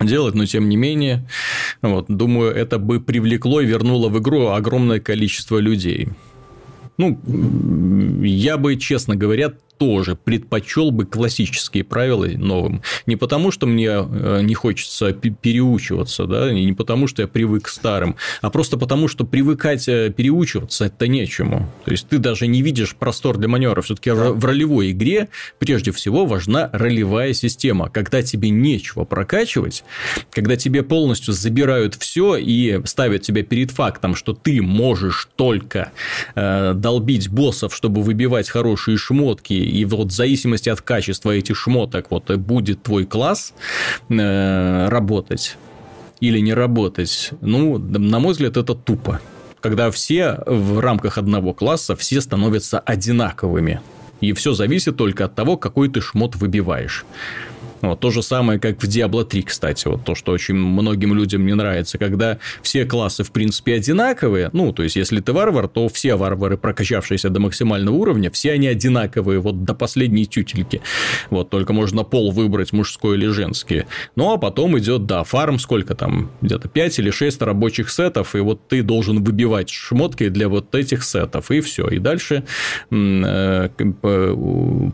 делать, 0.00 0.34
но 0.34 0.46
тем 0.46 0.68
не 0.68 0.76
менее, 0.76 1.28
вот, 1.82 2.06
думаю, 2.08 2.54
это 2.54 2.78
бы 2.78 3.00
привлекло 3.00 3.60
и 3.60 3.66
вернуло 3.66 4.08
в 4.08 4.18
игру 4.18 4.48
огромное 4.48 5.00
количество 5.00 5.58
людей. 5.58 6.08
Ну, 6.96 7.20
я 8.22 8.56
бы, 8.56 8.76
честно 8.76 9.16
говоря, 9.16 9.52
тоже 9.78 10.16
предпочел 10.16 10.90
бы 10.90 11.06
классические 11.06 11.84
правила 11.84 12.26
новым. 12.26 12.82
Не 13.06 13.16
потому, 13.16 13.50
что 13.50 13.66
мне 13.66 13.88
э, 13.88 14.40
не 14.42 14.54
хочется 14.54 15.12
переучиваться, 15.12 16.26
да, 16.26 16.52
не 16.52 16.72
потому, 16.72 17.06
что 17.06 17.22
я 17.22 17.28
привык 17.28 17.64
к 17.64 17.68
старым, 17.68 18.16
а 18.42 18.50
просто 18.50 18.76
потому, 18.76 19.08
что 19.08 19.24
привыкать 19.24 19.88
э, 19.88 20.12
переучиваться 20.14 20.86
это 20.86 21.06
нечему. 21.06 21.70
То 21.84 21.92
есть 21.92 22.08
ты 22.08 22.18
даже 22.18 22.46
не 22.46 22.62
видишь 22.62 22.94
простор 22.94 23.38
для 23.38 23.48
маневра. 23.48 23.80
Все-таки 23.82 24.10
да. 24.10 24.32
в 24.32 24.44
ролевой 24.44 24.90
игре 24.90 25.28
прежде 25.58 25.92
всего 25.92 26.26
важна 26.26 26.70
ролевая 26.72 27.32
система, 27.32 27.88
когда 27.88 28.22
тебе 28.22 28.50
нечего 28.50 29.04
прокачивать, 29.04 29.84
когда 30.30 30.56
тебе 30.56 30.82
полностью 30.82 31.34
забирают 31.34 31.94
все 31.94 32.36
и 32.36 32.80
ставят 32.84 33.22
тебя 33.22 33.42
перед 33.42 33.70
фактом, 33.70 34.14
что 34.14 34.32
ты 34.32 34.60
можешь 34.60 35.28
только 35.36 35.92
э, 36.34 36.72
долбить 36.74 37.28
боссов, 37.28 37.74
чтобы 37.74 38.02
выбивать 38.02 38.48
хорошие 38.48 38.96
шмотки, 38.96 39.67
и 39.68 39.84
вот 39.84 40.08
в 40.08 40.14
зависимости 40.14 40.68
от 40.68 40.80
качества 40.80 41.30
этих 41.32 41.56
шмоток 41.56 42.10
вот 42.10 42.30
будет 42.36 42.82
твой 42.82 43.04
класс 43.06 43.54
э, 44.08 44.88
работать 44.88 45.56
или 46.20 46.40
не 46.40 46.54
работать, 46.54 47.30
ну, 47.40 47.78
на 47.78 48.18
мой 48.18 48.32
взгляд, 48.32 48.56
это 48.56 48.74
тупо. 48.74 49.20
Когда 49.60 49.90
все 49.90 50.38
в 50.46 50.78
рамках 50.80 51.18
одного 51.18 51.52
класса, 51.52 51.96
все 51.96 52.20
становятся 52.20 52.78
одинаковыми. 52.78 53.80
И 54.20 54.32
все 54.32 54.52
зависит 54.52 54.96
только 54.96 55.26
от 55.26 55.34
того, 55.34 55.56
какой 55.56 55.88
ты 55.88 56.00
шмот 56.00 56.36
выбиваешь. 56.36 57.04
Вот, 57.80 58.00
то 58.00 58.10
же 58.10 58.22
самое, 58.22 58.58
как 58.58 58.82
в 58.82 58.86
Diablo 58.86 59.24
3, 59.24 59.42
кстати, 59.42 59.86
вот 59.86 60.04
то, 60.04 60.14
что 60.14 60.32
очень 60.32 60.54
многим 60.54 61.14
людям 61.14 61.46
не 61.46 61.54
нравится, 61.54 61.98
когда 61.98 62.38
все 62.62 62.84
классы, 62.84 63.24
в 63.24 63.30
принципе, 63.30 63.74
одинаковые, 63.74 64.50
ну, 64.52 64.72
то 64.72 64.82
есть, 64.82 64.96
если 64.96 65.20
ты 65.20 65.32
варвар, 65.32 65.68
то 65.68 65.88
все 65.88 66.16
варвары, 66.16 66.56
прокачавшиеся 66.56 67.30
до 67.30 67.40
максимального 67.40 67.94
уровня, 67.94 68.30
все 68.30 68.52
они 68.52 68.66
одинаковые, 68.66 69.40
вот 69.40 69.64
до 69.64 69.74
последней 69.74 70.26
тютельки. 70.26 70.80
Вот, 71.30 71.50
только 71.50 71.72
можно 71.72 72.04
пол 72.04 72.32
выбрать, 72.32 72.72
мужской 72.72 73.16
или 73.16 73.26
женский. 73.28 73.84
Ну, 74.16 74.32
а 74.32 74.38
потом 74.38 74.78
идет, 74.78 75.06
да, 75.06 75.24
фарм, 75.24 75.58
сколько 75.58 75.94
там, 75.94 76.30
где-то 76.40 76.68
5 76.68 76.98
или 76.98 77.10
6 77.10 77.42
рабочих 77.42 77.90
сетов, 77.90 78.34
и 78.34 78.40
вот 78.40 78.66
ты 78.68 78.82
должен 78.82 79.22
выбивать 79.22 79.70
шмотки 79.70 80.28
для 80.28 80.48
вот 80.48 80.74
этих 80.74 81.04
сетов, 81.04 81.50
и 81.50 81.60
все. 81.60 81.88
И 81.88 81.98
дальше 81.98 82.44
э, 82.90 83.68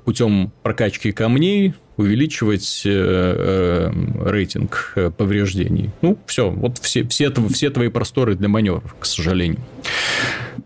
путем 0.05 0.53
прокачки 0.63 1.13
камней 1.13 1.75
увеличивать 1.97 2.83
э, 2.85 2.91
э, 2.91 4.29
рейтинг 4.29 4.93
э, 4.97 5.11
повреждений. 5.11 5.91
Ну, 6.03 6.19
все, 6.27 6.51
вот 6.51 6.79
все, 6.79 7.07
все, 7.09 7.33
все 7.51 7.71
твои 7.71 7.89
просторы 7.89 8.35
для 8.35 8.49
маневров, 8.49 8.97
к 8.99 9.05
сожалению. 9.05 9.61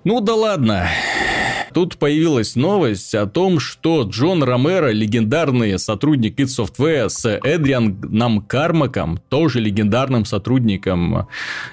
Ну 0.04 0.20
да 0.20 0.34
ладно. 0.34 0.88
Тут 1.74 1.96
появилась 1.96 2.56
новость 2.56 3.14
о 3.14 3.26
том, 3.26 3.60
что 3.60 4.02
Джон 4.02 4.42
Ромеро, 4.42 4.90
легендарный 4.90 5.78
сотрудник 5.78 6.38
id 6.38 6.46
Software, 6.46 7.08
с 7.08 7.26
Эдрианом 7.42 8.40
Кармаком, 8.42 9.18
тоже 9.28 9.60
легендарным 9.60 10.24
сотрудником 10.24 11.28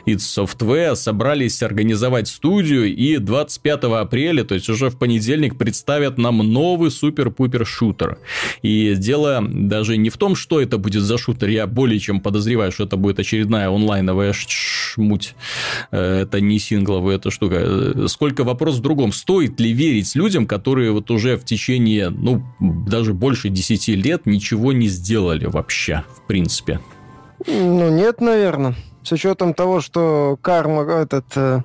id 0.06 0.18
Software, 0.18 0.96
собрались 0.96 1.64
организовать 1.64 2.28
студию 2.28 2.94
и 2.94 3.18
25 3.18 3.84
апреля, 3.84 4.44
то 4.44 4.56
есть 4.56 4.70
уже 4.70 4.90
в 4.90 4.98
понедельник, 4.98 5.58
представят 5.58 6.18
нам 6.18 6.38
новый 6.38 6.92
супер-пупер 6.92 7.66
шутер. 7.66 8.18
И 8.62 8.96
дело 8.96 9.44
даже 9.48 9.98
не 9.98 10.10
в 10.10 10.18
том, 10.18 10.36
что 10.36 10.62
это 10.62 10.78
будет 10.78 11.04
за 11.04 11.18
шутер, 11.18 11.50
я 11.50 11.68
более 11.68 12.00
чем 12.00 12.20
подозреваю, 12.20 12.72
что 12.72 12.84
это 12.84 12.98
будет 12.98 13.20
очередная 13.20 13.70
онлайновая 13.70 14.34
шмуть. 14.34 15.36
Э, 15.92 16.22
это 16.22 16.42
не 16.42 16.60
сингловая 16.60 17.18
эта 17.18 17.32
штука. 17.32 18.08
Сколько 18.08 18.44
вопрос 18.44 18.76
в 18.76 18.82
другом. 18.82 19.12
Стоит 19.12 19.60
ли 19.60 19.74
верить 19.88 20.16
людям, 20.16 20.48
которые 20.48 20.92
вот 20.92 21.12
уже 21.12 21.38
в 21.38 21.46
течение, 21.46 22.10
ну, 22.10 22.44
даже 22.60 23.14
больше 23.14 23.50
10 23.50 23.88
лет 23.90 24.26
ничего 24.26 24.74
не 24.74 24.88
сделали 24.88 25.46
вообще, 25.46 26.04
в 26.16 26.28
принципе? 26.28 26.80
Ну, 27.48 27.90
нет, 27.90 28.22
наверное. 28.22 28.76
С 29.04 29.12
учетом 29.12 29.54
того, 29.54 29.82
что 29.82 30.38
Карма, 30.42 30.82
этот 30.82 31.26
э, 31.36 31.62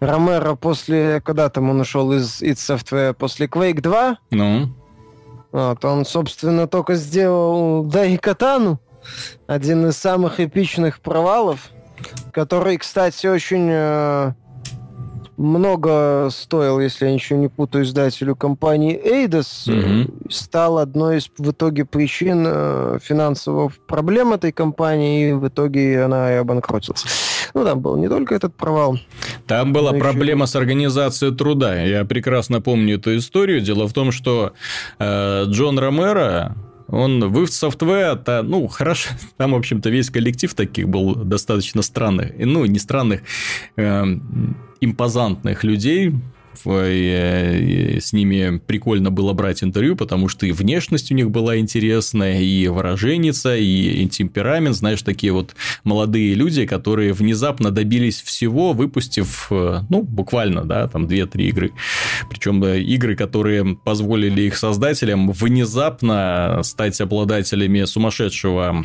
Ромеро 0.00 0.54
после, 0.54 1.20
когда 1.22 1.48
там 1.48 1.70
он 1.70 1.80
ушел 1.80 2.12
из 2.12 2.42
id 2.42 2.56
Software, 2.56 3.14
после 3.14 3.46
Quake 3.46 3.80
2, 3.80 4.18
ну? 4.30 4.74
Вот, 5.52 5.84
он, 5.84 6.04
собственно, 6.04 6.66
только 6.66 6.96
сделал 6.96 7.84
Дай 7.84 8.18
Катану, 8.18 8.78
один 9.46 9.86
из 9.86 9.96
самых 9.96 10.40
эпичных 10.40 11.00
провалов, 11.00 11.70
который, 12.32 12.76
кстати, 12.76 13.26
очень 13.26 13.68
э, 13.70 14.32
много 15.36 16.28
стоил, 16.30 16.80
если 16.80 17.06
я 17.06 17.12
ничего 17.12 17.38
не 17.38 17.48
путаю, 17.48 17.84
издателю 17.84 18.36
компании 18.36 18.98
Eidos, 18.98 19.68
mm-hmm. 19.68 20.30
стал 20.30 20.78
одной 20.78 21.18
из 21.18 21.30
в 21.36 21.50
итоге 21.50 21.84
причин 21.84 22.44
э, 22.46 22.98
финансовых 23.02 23.78
проблем 23.86 24.32
этой 24.32 24.52
компании, 24.52 25.30
и 25.30 25.32
в 25.32 25.48
итоге 25.48 26.02
она 26.02 26.32
и 26.32 26.36
обанкротилась. 26.36 27.04
Ну, 27.54 27.64
там 27.64 27.80
был 27.80 27.96
не 27.96 28.08
только 28.08 28.34
этот 28.34 28.54
провал. 28.54 28.98
Там 29.46 29.72
была 29.72 29.92
проблема 29.92 30.44
еще... 30.44 30.52
с 30.52 30.56
организацией 30.56 31.34
труда. 31.34 31.80
Я 31.82 32.04
прекрасно 32.04 32.60
помню 32.60 32.96
эту 32.96 33.16
историю. 33.16 33.60
Дело 33.60 33.86
в 33.88 33.92
том, 33.92 34.12
что 34.12 34.52
э, 34.98 35.44
Джон 35.46 35.78
Ромеро, 35.78 36.54
он 36.88 37.32
в 37.32 37.46
софтвер, 37.48 38.16
то, 38.16 38.42
ну, 38.42 38.66
хорошо, 38.68 39.10
там, 39.36 39.52
в 39.52 39.56
общем-то, 39.56 39.90
весь 39.90 40.10
коллектив 40.10 40.54
таких 40.54 40.88
был 40.88 41.14
достаточно 41.14 41.82
странных, 41.82 42.32
ну, 42.38 42.64
не 42.64 42.78
странных, 42.78 43.22
э, 43.76 44.04
импозантных 44.80 45.64
людей, 45.64 46.12
с 46.64 48.12
ними 48.12 48.58
прикольно 48.58 49.10
было 49.10 49.32
брать 49.32 49.62
интервью, 49.62 49.96
потому 49.96 50.28
что 50.28 50.46
и 50.46 50.52
внешность 50.52 51.10
у 51.10 51.14
них 51.14 51.30
была 51.30 51.58
интересная, 51.58 52.40
и 52.40 52.68
выраженница, 52.68 53.56
и 53.56 54.06
темперамент, 54.06 54.76
знаешь, 54.76 55.02
такие 55.02 55.32
вот 55.32 55.54
молодые 55.84 56.34
люди, 56.34 56.66
которые 56.66 57.12
внезапно 57.12 57.70
добились 57.70 58.22
всего, 58.22 58.72
выпустив, 58.72 59.48
ну, 59.50 60.02
буквально, 60.02 60.64
да, 60.64 60.88
там 60.88 61.06
2-3 61.06 61.42
игры. 61.48 61.72
Причем 62.30 62.64
игры, 62.64 63.16
которые 63.16 63.76
позволили 63.76 64.42
их 64.42 64.56
создателям 64.56 65.30
внезапно 65.30 66.60
стать 66.62 67.00
обладателями 67.00 67.84
сумасшедшего 67.84 68.84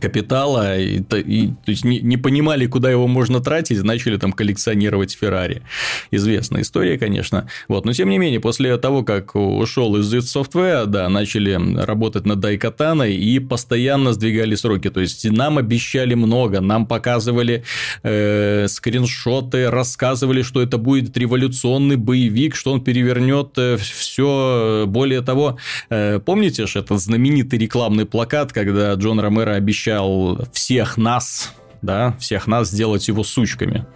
капитала, 0.00 0.78
и, 0.78 0.98
и, 0.98 1.48
то 1.48 1.70
есть 1.70 1.84
не, 1.84 2.00
не 2.00 2.16
понимали, 2.16 2.66
куда 2.66 2.90
его 2.90 3.06
можно 3.06 3.40
тратить, 3.40 3.82
начали 3.82 4.16
там 4.16 4.32
коллекционировать 4.32 5.12
Феррари. 5.12 5.62
Известная 6.10 6.62
история, 6.62 6.98
конечно. 6.98 7.48
Вот, 7.68 7.84
но 7.84 7.92
тем 7.92 8.08
не 8.08 8.18
менее, 8.18 8.40
после 8.40 8.76
того, 8.78 9.02
как 9.02 9.34
ушел 9.34 9.96
из 9.96 10.06
Z 10.06 10.18
Software, 10.18 10.86
да, 10.86 11.08
начали 11.08 11.58
работать 11.84 12.26
над 12.26 12.40
Дайкатаной 12.40 13.14
и 13.14 13.38
постоянно 13.38 14.12
сдвигали 14.12 14.54
сроки. 14.54 14.90
То 14.90 15.00
есть 15.00 15.30
нам 15.30 15.58
обещали 15.58 16.14
много, 16.14 16.60
нам 16.60 16.86
показывали 16.86 17.64
э, 18.02 18.66
скриншоты, 18.68 19.70
рассказывали, 19.70 20.42
что 20.42 20.62
это 20.62 20.78
будет 20.78 21.16
революционный 21.16 21.96
боевик, 21.96 22.56
что 22.56 22.72
он 22.72 22.82
перевернет 22.82 23.50
э, 23.56 23.76
все. 23.76 24.84
Более 24.86 25.20
того, 25.20 25.58
э, 25.90 26.20
помните 26.24 26.66
же 26.66 26.78
этот 26.78 27.00
знаменитый 27.00 27.58
рекламный 27.58 28.06
плакат, 28.06 28.52
когда 28.52 28.94
Джон 28.94 29.20
Ромеро 29.20 29.54
обещал 29.54 29.89
обещал 29.90 30.38
всех 30.52 30.96
нас, 30.96 31.52
да, 31.82 32.14
всех 32.18 32.46
нас 32.46 32.68
сделать 32.68 33.08
его 33.08 33.24
сучками. 33.24 33.86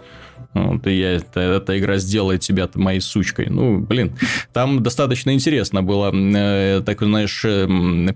Вот, 0.55 0.87
и 0.87 0.97
я, 0.97 1.11
это, 1.17 1.41
эта 1.41 1.77
игра 1.77 1.97
сделает 1.97 2.39
тебя 2.39 2.69
моей 2.75 3.01
сучкой. 3.01 3.47
Ну, 3.49 3.79
блин, 3.79 4.13
там 4.53 4.81
достаточно 4.81 5.33
интересно 5.33 5.83
было, 5.83 6.13
э, 6.15 6.81
так, 6.85 7.01
знаешь, 7.01 7.43
э, 7.43 7.67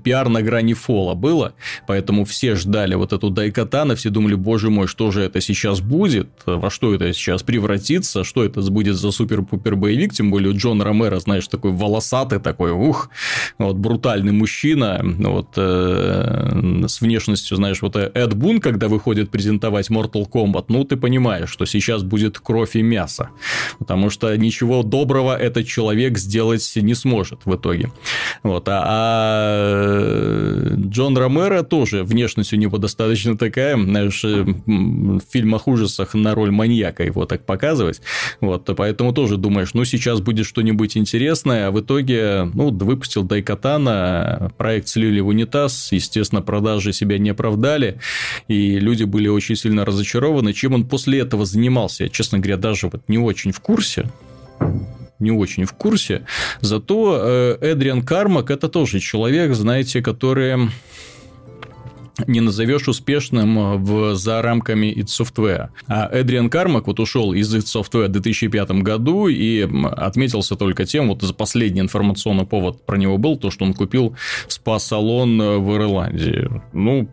пиар 0.01 0.29
на 0.29 0.41
грани 0.41 0.73
фола 0.73 1.15
было, 1.15 1.53
поэтому 1.85 2.23
все 2.23 2.55
ждали 2.55 2.95
вот 2.95 3.11
эту 3.11 3.29
Дайкатана, 3.29 3.97
все 3.97 4.09
думали, 4.09 4.35
боже 4.35 4.69
мой, 4.69 4.87
что 4.87 5.11
же 5.11 5.21
это 5.21 5.41
сейчас 5.41 5.81
будет, 5.81 6.29
во 6.45 6.69
что 6.69 6.95
это 6.95 7.11
сейчас 7.13 7.43
превратится, 7.43 8.23
что 8.23 8.45
это 8.45 8.61
будет 8.71 8.95
за 8.95 9.11
супер-пупер 9.11 9.75
боевик, 9.75 10.13
тем 10.13 10.31
более 10.31 10.53
Джон 10.53 10.81
Ромеро, 10.81 11.19
знаешь, 11.19 11.47
такой 11.47 11.71
волосатый, 11.71 12.39
такой, 12.39 12.71
ух, 12.71 13.09
вот, 13.57 13.75
брутальный 13.75 14.31
мужчина, 14.31 15.01
вот, 15.03 15.49
э, 15.57 16.85
с 16.87 17.01
внешностью, 17.01 17.57
знаешь, 17.57 17.81
вот 17.81 17.97
Эд 17.97 18.33
Бун, 18.33 18.61
когда 18.61 18.87
выходит 18.87 19.29
презентовать 19.29 19.89
Mortal 19.89 20.25
Kombat, 20.29 20.65
ну, 20.69 20.85
ты 20.85 20.95
понимаешь, 20.95 21.49
что 21.49 21.65
сейчас 21.65 22.03
будет 22.03 22.28
будет 22.29 22.39
кровь 22.39 22.75
и 22.75 22.81
мясо. 22.81 23.29
Потому 23.79 24.09
что 24.09 24.35
ничего 24.37 24.83
доброго 24.83 25.35
этот 25.35 25.67
человек 25.67 26.17
сделать 26.17 26.71
не 26.75 26.95
сможет 26.95 27.39
в 27.45 27.55
итоге. 27.55 27.91
Вот. 28.43 28.67
А, 28.69 28.83
а 28.85 30.75
Джон 30.75 31.17
Ромеро 31.17 31.63
тоже 31.63 32.03
внешность 32.03 32.53
у 32.53 32.55
него 32.55 32.77
достаточно 32.77 33.37
такая, 33.37 33.75
знаешь, 33.75 34.23
э, 34.23 34.43
в 34.43 35.21
фильмах 35.31 35.67
ужасах 35.67 36.13
на 36.13 36.35
роль 36.35 36.51
маньяка 36.51 37.03
его 37.03 37.25
так 37.25 37.45
показывать. 37.45 38.01
Вот. 38.41 38.69
Поэтому 38.77 39.13
тоже 39.13 39.37
думаешь, 39.37 39.73
ну, 39.73 39.85
сейчас 39.85 40.21
будет 40.21 40.45
что-нибудь 40.45 40.97
интересное, 40.97 41.67
а 41.67 41.71
в 41.71 41.79
итоге, 41.79 42.49
ну, 42.53 42.69
выпустил 42.71 43.23
Дайкатана, 43.23 44.51
проект 44.57 44.87
слили 44.87 45.19
в 45.19 45.27
унитаз, 45.27 45.91
естественно, 45.91 46.41
продажи 46.41 46.93
себя 46.93 47.17
не 47.17 47.31
оправдали, 47.31 47.99
и 48.47 48.79
люди 48.79 49.03
были 49.03 49.27
очень 49.27 49.55
сильно 49.55 49.85
разочарованы, 49.85 50.53
чем 50.53 50.73
он 50.73 50.87
после 50.87 51.19
этого 51.19 51.45
занимался 51.45 52.09
честно 52.19 52.39
говоря, 52.39 52.57
даже 52.57 52.87
вот 52.87 53.01
не 53.07 53.17
очень 53.17 53.53
в 53.53 53.61
курсе. 53.61 54.11
не 55.19 55.31
очень 55.31 55.63
в 55.63 55.71
курсе. 55.71 56.25
Зато 56.59 57.17
э, 57.21 57.57
Эдриан 57.61 58.01
Кармак 58.01 58.51
это 58.51 58.67
тоже 58.67 58.99
человек, 58.99 59.53
знаете, 59.53 60.01
который 60.01 60.69
не 62.27 62.41
назовешь 62.41 62.89
успешным 62.89 63.81
в, 63.81 64.15
за 64.15 64.41
рамками 64.41 64.87
id 64.87 65.05
Software. 65.05 65.69
А 65.87 66.09
Эдриан 66.11 66.49
Кармак 66.49 66.87
вот 66.87 66.99
ушел 66.99 67.33
из 67.33 67.55
id 67.55 67.61
Software 67.61 68.07
в 68.07 68.11
2005 68.11 68.71
году 68.83 69.27
и 69.27 69.65
отметился 69.95 70.57
только 70.57 70.85
тем, 70.85 71.07
вот 71.07 71.21
за 71.21 71.33
последний 71.33 71.79
информационный 71.79 72.45
повод 72.45 72.85
про 72.85 72.97
него 72.97 73.17
был, 73.17 73.37
то, 73.37 73.49
что 73.51 73.63
он 73.63 73.73
купил 73.73 74.15
спа-салон 74.49 75.37
в 75.61 75.75
Ирландии. 75.75 76.49
Ну, 76.73 77.07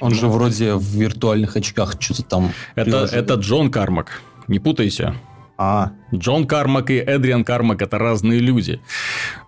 он 0.00 0.14
же 0.14 0.28
вроде 0.28 0.74
в 0.74 0.84
виртуальных 0.84 1.56
очках 1.56 1.96
что-то 1.98 2.22
там... 2.22 2.52
Это, 2.76 3.08
это 3.12 3.34
Джон 3.34 3.70
Кармак, 3.70 4.22
не 4.48 4.58
путайся. 4.58 5.14
А, 5.58 5.92
Джон 6.14 6.46
Кармак 6.46 6.90
и 6.90 6.96
Эдриан 6.96 7.42
Кармак– 7.42 7.80
это 7.82 7.98
разные 7.98 8.40
люди. 8.40 8.80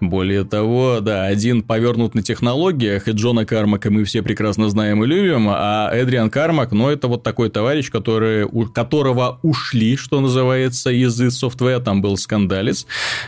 Более 0.01 0.45
того, 0.45 1.01
да, 1.01 1.27
один 1.27 1.63
повернут 1.63 2.15
на 2.15 2.23
технологиях, 2.23 3.09
и 3.09 3.13
Джона 3.13 3.45
Кармака 3.45 3.91
мы 3.91 4.05
все 4.05 4.23
прекрасно 4.23 4.71
знаем 4.71 5.05
и 5.05 5.07
любим, 5.07 5.49
а 5.51 5.91
Эдриан 5.93 6.31
Кармак, 6.31 6.73
ну, 6.73 6.89
это 6.89 7.09
вот 7.09 7.23
такой 7.23 7.51
товарищ, 7.51 7.91
который, 7.91 8.45
у 8.45 8.67
которого 8.67 9.39
ушли, 9.43 9.97
что 9.97 10.21
называется, 10.21 10.91
из 10.91 11.21
Software, 11.21 11.81
там 11.81 12.01
был 12.01 12.17
скандалец, 12.17 12.87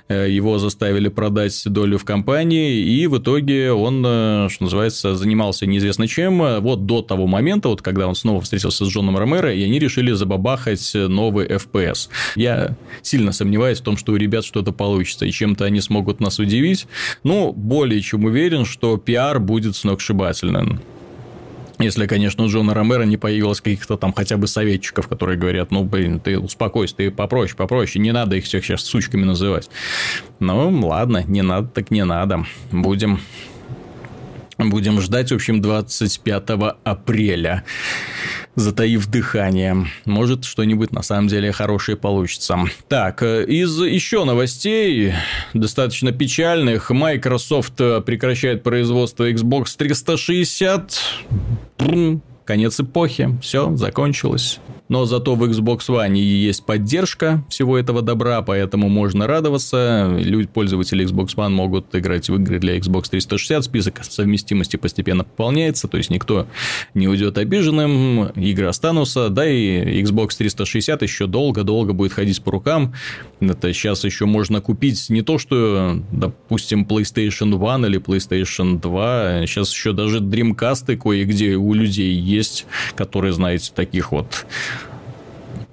э, 0.08 0.30
его 0.30 0.58
заставили 0.58 1.08
продать 1.08 1.62
долю 1.66 1.98
в 1.98 2.04
компании, 2.04 2.80
и 2.80 3.06
в 3.06 3.18
итоге 3.18 3.72
он, 3.72 4.02
э, 4.06 4.48
что 4.50 4.64
называется, 4.64 5.14
занимался 5.16 5.66
неизвестно 5.66 6.08
чем, 6.08 6.60
вот 6.60 6.86
до 6.86 7.02
того 7.02 7.26
момента, 7.26 7.68
вот 7.68 7.82
когда 7.82 8.08
он 8.08 8.14
снова 8.14 8.40
встретился 8.40 8.84
с 8.86 8.88
Джоном 8.88 9.18
Ромеро, 9.18 9.52
и 9.52 9.62
они 9.62 9.78
решили 9.78 10.12
забабахать 10.12 10.92
новый 10.94 11.46
FPS. 11.46 12.08
Я 12.36 12.69
сильно 13.02 13.32
сомневаюсь 13.32 13.80
в 13.80 13.84
том, 13.84 13.96
что 13.96 14.12
у 14.12 14.16
ребят 14.16 14.44
что-то 14.44 14.72
получится, 14.72 15.26
и 15.26 15.30
чем-то 15.30 15.64
они 15.64 15.80
смогут 15.80 16.20
нас 16.20 16.38
удивить. 16.38 16.86
Ну, 17.22 17.52
более 17.52 18.00
чем 18.00 18.24
уверен, 18.24 18.64
что 18.64 18.96
пиар 18.96 19.40
будет 19.40 19.76
сногсшибательным. 19.76 20.80
Если, 21.80 22.06
конечно, 22.06 22.44
у 22.44 22.48
Джона 22.48 22.74
Ромера 22.74 23.04
не 23.04 23.16
появилось 23.16 23.62
каких-то 23.62 23.96
там 23.96 24.12
хотя 24.12 24.36
бы 24.36 24.46
советчиков, 24.46 25.08
которые 25.08 25.38
говорят, 25.38 25.70
ну, 25.70 25.82
блин, 25.82 26.20
ты 26.20 26.38
успокойся, 26.38 26.96
ты 26.96 27.10
попроще, 27.10 27.56
попроще, 27.56 28.02
не 28.02 28.12
надо 28.12 28.36
их 28.36 28.44
всех 28.44 28.64
сейчас 28.64 28.82
сучками 28.82 29.24
называть. 29.24 29.70
Ну, 30.40 30.86
ладно, 30.86 31.24
не 31.26 31.40
надо, 31.40 31.68
так 31.68 31.90
не 31.90 32.04
надо. 32.04 32.44
Будем 32.70 33.20
Будем 34.68 35.00
ждать, 35.00 35.30
в 35.30 35.34
общем, 35.34 35.62
25 35.62 36.42
апреля, 36.84 37.64
затаив 38.54 39.06
дыхание. 39.06 39.86
Может, 40.04 40.44
что-нибудь 40.44 40.92
на 40.92 41.02
самом 41.02 41.28
деле 41.28 41.52
хорошее 41.52 41.96
получится. 41.96 42.58
Так, 42.88 43.22
э, 43.22 43.44
из 43.44 43.80
еще 43.80 44.24
новостей, 44.24 45.14
достаточно 45.54 46.12
печальных, 46.12 46.90
Microsoft 46.90 47.76
прекращает 47.76 48.62
производство 48.62 49.30
Xbox 49.30 49.76
360. 49.76 51.00
Конец 52.44 52.80
эпохи. 52.80 53.38
Все, 53.40 53.76
закончилось. 53.76 54.60
Но 54.90 55.04
зато 55.04 55.36
в 55.36 55.44
Xbox 55.44 55.86
One 55.86 56.16
есть 56.16 56.66
поддержка 56.66 57.44
всего 57.48 57.78
этого 57.78 58.02
добра, 58.02 58.42
поэтому 58.42 58.88
можно 58.88 59.28
радоваться. 59.28 60.12
Люди, 60.18 60.48
пользователи 60.48 61.06
Xbox 61.06 61.36
One 61.36 61.50
могут 61.50 61.94
играть 61.94 62.28
в 62.28 62.34
игры 62.34 62.58
для 62.58 62.76
Xbox 62.76 63.04
360. 63.08 63.64
Список 63.64 64.02
совместимости 64.02 64.76
постепенно 64.76 65.22
пополняется, 65.22 65.86
то 65.86 65.96
есть 65.96 66.10
никто 66.10 66.48
не 66.94 67.06
уйдет 67.06 67.38
обиженным, 67.38 68.30
игры 68.30 68.66
останутся. 68.66 69.28
Да 69.28 69.48
и 69.48 70.02
Xbox 70.02 70.30
360 70.36 71.02
еще 71.02 71.28
долго-долго 71.28 71.92
будет 71.92 72.12
ходить 72.12 72.42
по 72.42 72.50
рукам. 72.50 72.92
Это 73.38 73.72
сейчас 73.72 74.02
еще 74.02 74.26
можно 74.26 74.60
купить 74.60 75.08
не 75.08 75.22
то, 75.22 75.38
что, 75.38 76.00
допустим, 76.10 76.84
PlayStation 76.84 77.54
1 77.54 77.86
или 77.86 78.00
PlayStation 78.00 78.80
2. 78.80 79.46
Сейчас 79.46 79.72
еще 79.72 79.92
даже 79.92 80.18
Dreamcast 80.18 80.96
кое-где 80.96 81.54
у 81.54 81.74
людей 81.74 82.12
есть, 82.12 82.66
которые, 82.96 83.32
знаете, 83.32 83.70
таких 83.72 84.10
вот 84.10 84.46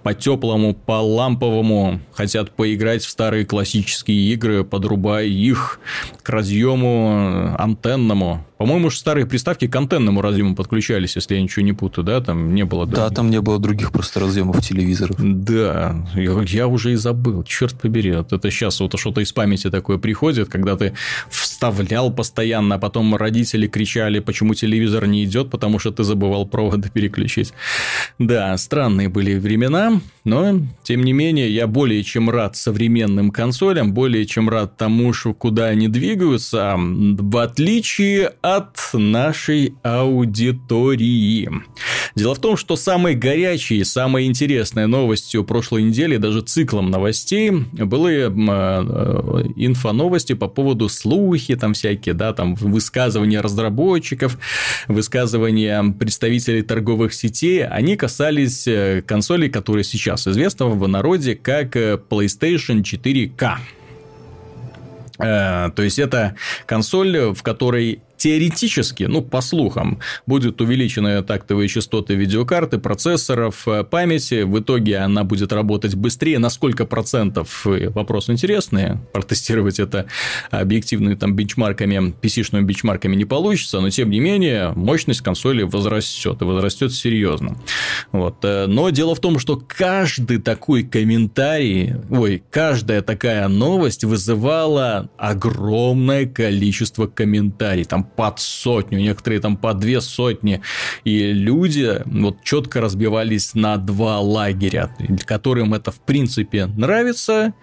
по-теплому, 0.08 0.74
по-ламповому 0.74 2.00
хотят 2.14 2.52
поиграть 2.52 3.04
в 3.04 3.10
старые 3.10 3.46
классические 3.46 4.32
игры, 4.32 4.64
подрубая 4.64 5.26
их 5.26 5.82
к 6.24 6.30
разъему 6.30 7.54
антенному. 7.60 8.47
По-моему, 8.58 8.90
старые 8.90 9.28
приставки 9.28 9.68
к 9.68 9.76
антенному 9.76 10.22
разъему 10.22 10.56
подключались, 10.56 11.16
если 11.16 11.36
я 11.36 11.42
ничего 11.42 11.64
не 11.64 11.74
путаю, 11.74 12.04
да? 12.04 12.22
Там 12.22 12.56
не 12.56 12.66
было... 12.66 12.88
Да, 12.88 13.10
там 13.10 13.30
не 13.30 13.40
было 13.40 13.60
других 13.60 13.92
просто 13.92 14.20
разъемов 14.20 14.66
телевизоров. 14.66 15.16
Да, 15.20 15.96
я, 16.16 16.42
я 16.42 16.68
уже 16.68 16.94
и 16.94 16.96
забыл, 16.96 17.44
черт 17.44 17.80
побери. 17.80 18.14
Вот 18.14 18.34
это 18.34 18.50
сейчас 18.50 18.80
вот 18.80 18.98
что-то 19.00 19.22
из 19.22 19.32
памяти 19.32 19.70
такое 19.70 20.00
приходит, 20.00 20.50
когда 20.50 20.76
ты 20.76 20.94
вставлял 21.30 22.12
постоянно, 22.12 22.76
а 22.76 22.80
потом 22.80 23.16
родители 23.16 23.68
кричали, 23.68 24.20
почему 24.20 24.56
телевизор 24.56 25.06
не 25.06 25.24
идет, 25.24 25.52
потому 25.52 25.78
что 25.78 25.92
ты 25.92 26.04
забывал 26.04 26.48
проводы 26.48 26.90
переключить. 26.90 27.54
Да, 28.18 28.58
странные 28.58 29.08
были 29.08 29.38
времена, 29.38 30.02
но, 30.24 30.60
тем 30.82 31.04
не 31.04 31.14
менее, 31.14 31.54
я 31.54 31.68
более 31.68 32.04
чем 32.04 32.30
рад 32.30 32.56
современным 32.56 33.30
консолям, 33.30 33.94
более 33.94 34.26
чем 34.26 34.50
рад 34.50 34.78
тому, 34.78 35.14
что 35.14 35.36
куда 35.36 35.68
они 35.68 35.88
двигаются, 35.88 36.76
в 36.78 37.38
отличие 37.38 38.34
от 38.42 38.47
нашей 38.94 39.76
аудитории. 39.84 41.50
Дело 42.16 42.34
в 42.34 42.40
том, 42.40 42.58
что 42.58 42.76
самой 42.76 43.14
горячей, 43.14 43.84
самой 43.84 44.26
интересной 44.26 44.88
новостью 44.88 45.44
прошлой 45.44 45.84
недели, 45.84 46.18
даже 46.18 46.42
циклом 46.42 46.90
новостей, 46.90 47.52
были 47.52 48.26
э, 48.26 49.52
инфоновости 49.56 50.34
по 50.34 50.48
поводу 50.48 50.90
слухи 50.90 51.56
там 51.56 51.74
всякие, 51.74 52.16
да, 52.16 52.34
там 52.34 52.56
высказывания 52.56 53.40
разработчиков, 53.40 54.40
высказывания 54.88 55.84
представителей 55.94 56.64
торговых 56.64 57.14
сетей, 57.14 57.64
они 57.66 57.96
касались 57.96 58.68
э, 58.68 59.04
консолей, 59.06 59.50
которые 59.50 59.84
сейчас 59.84 60.28
известны 60.28 60.66
в 60.66 60.88
народе 60.88 61.36
как 61.36 61.76
э, 61.76 62.00
PlayStation 62.10 62.82
4K. 62.82 63.58
То 65.20 65.74
есть 65.82 65.98
это 65.98 66.36
консоль, 66.68 67.34
в 67.34 67.42
которой 67.42 68.02
теоретически, 68.18 69.04
ну, 69.04 69.22
по 69.22 69.42
слухам, 69.42 70.00
будут 70.26 70.60
увеличены 70.62 71.24
тактовые 71.24 71.70
частоты 71.70 72.16
видеокарты, 72.16 72.80
процессоров, 72.80 73.68
э, 73.68 73.84
памяти. 73.84 74.44
В 74.44 74.60
итоге 74.60 74.98
она 74.98 75.24
будет 75.24 75.54
работать 75.54 75.96
быстрее. 75.96 76.40
На 76.40 76.50
сколько 76.50 76.86
процентов? 76.86 77.66
Э, 77.66 77.90
вопрос 77.90 78.30
интересный. 78.30 78.98
Протестировать 79.14 79.80
это 79.80 80.08
объективными 80.50 81.16
там 81.16 81.36
бенчмарками, 81.36 82.14
PC-шными 82.22 82.64
бенчмарками 82.64 83.16
не 83.16 83.26
получится, 83.26 83.80
но 83.80 83.90
тем 83.90 84.10
не 84.10 84.20
менее 84.20 84.72
мощность 84.76 85.22
консоли 85.22 85.64
возрастет 85.64 86.42
и 86.42 86.46
возрастет 86.46 86.94
серьезно. 86.94 87.58
Вот. 88.12 88.44
Э, 88.44 88.66
но 88.68 88.90
дело 88.90 89.16
в 89.16 89.20
том, 89.20 89.40
что 89.40 89.62
каждый 89.68 90.40
такой 90.40 90.84
комментарий, 90.84 91.96
ой, 92.10 92.44
каждая 92.50 93.02
такая 93.02 93.48
новость 93.48 94.04
вызывала 94.04 95.10
огромное 95.18 96.26
количество 96.26 97.06
комментариев. 97.06 97.88
Там 97.88 98.07
под 98.16 98.40
сотню, 98.40 99.00
некоторые 99.00 99.42
там 99.42 99.58
по 99.58 99.74
две 99.74 100.02
сотни. 100.02 100.62
И 101.04 101.32
люди 101.34 102.02
вот 102.06 102.44
четко 102.44 102.82
разбивались 102.82 103.54
на 103.54 103.78
два 103.78 104.20
лагеря, 104.20 104.90
которым 105.26 105.74
это 105.74 105.92
в 105.92 106.00
принципе 106.00 106.66
нравится, 106.66 107.54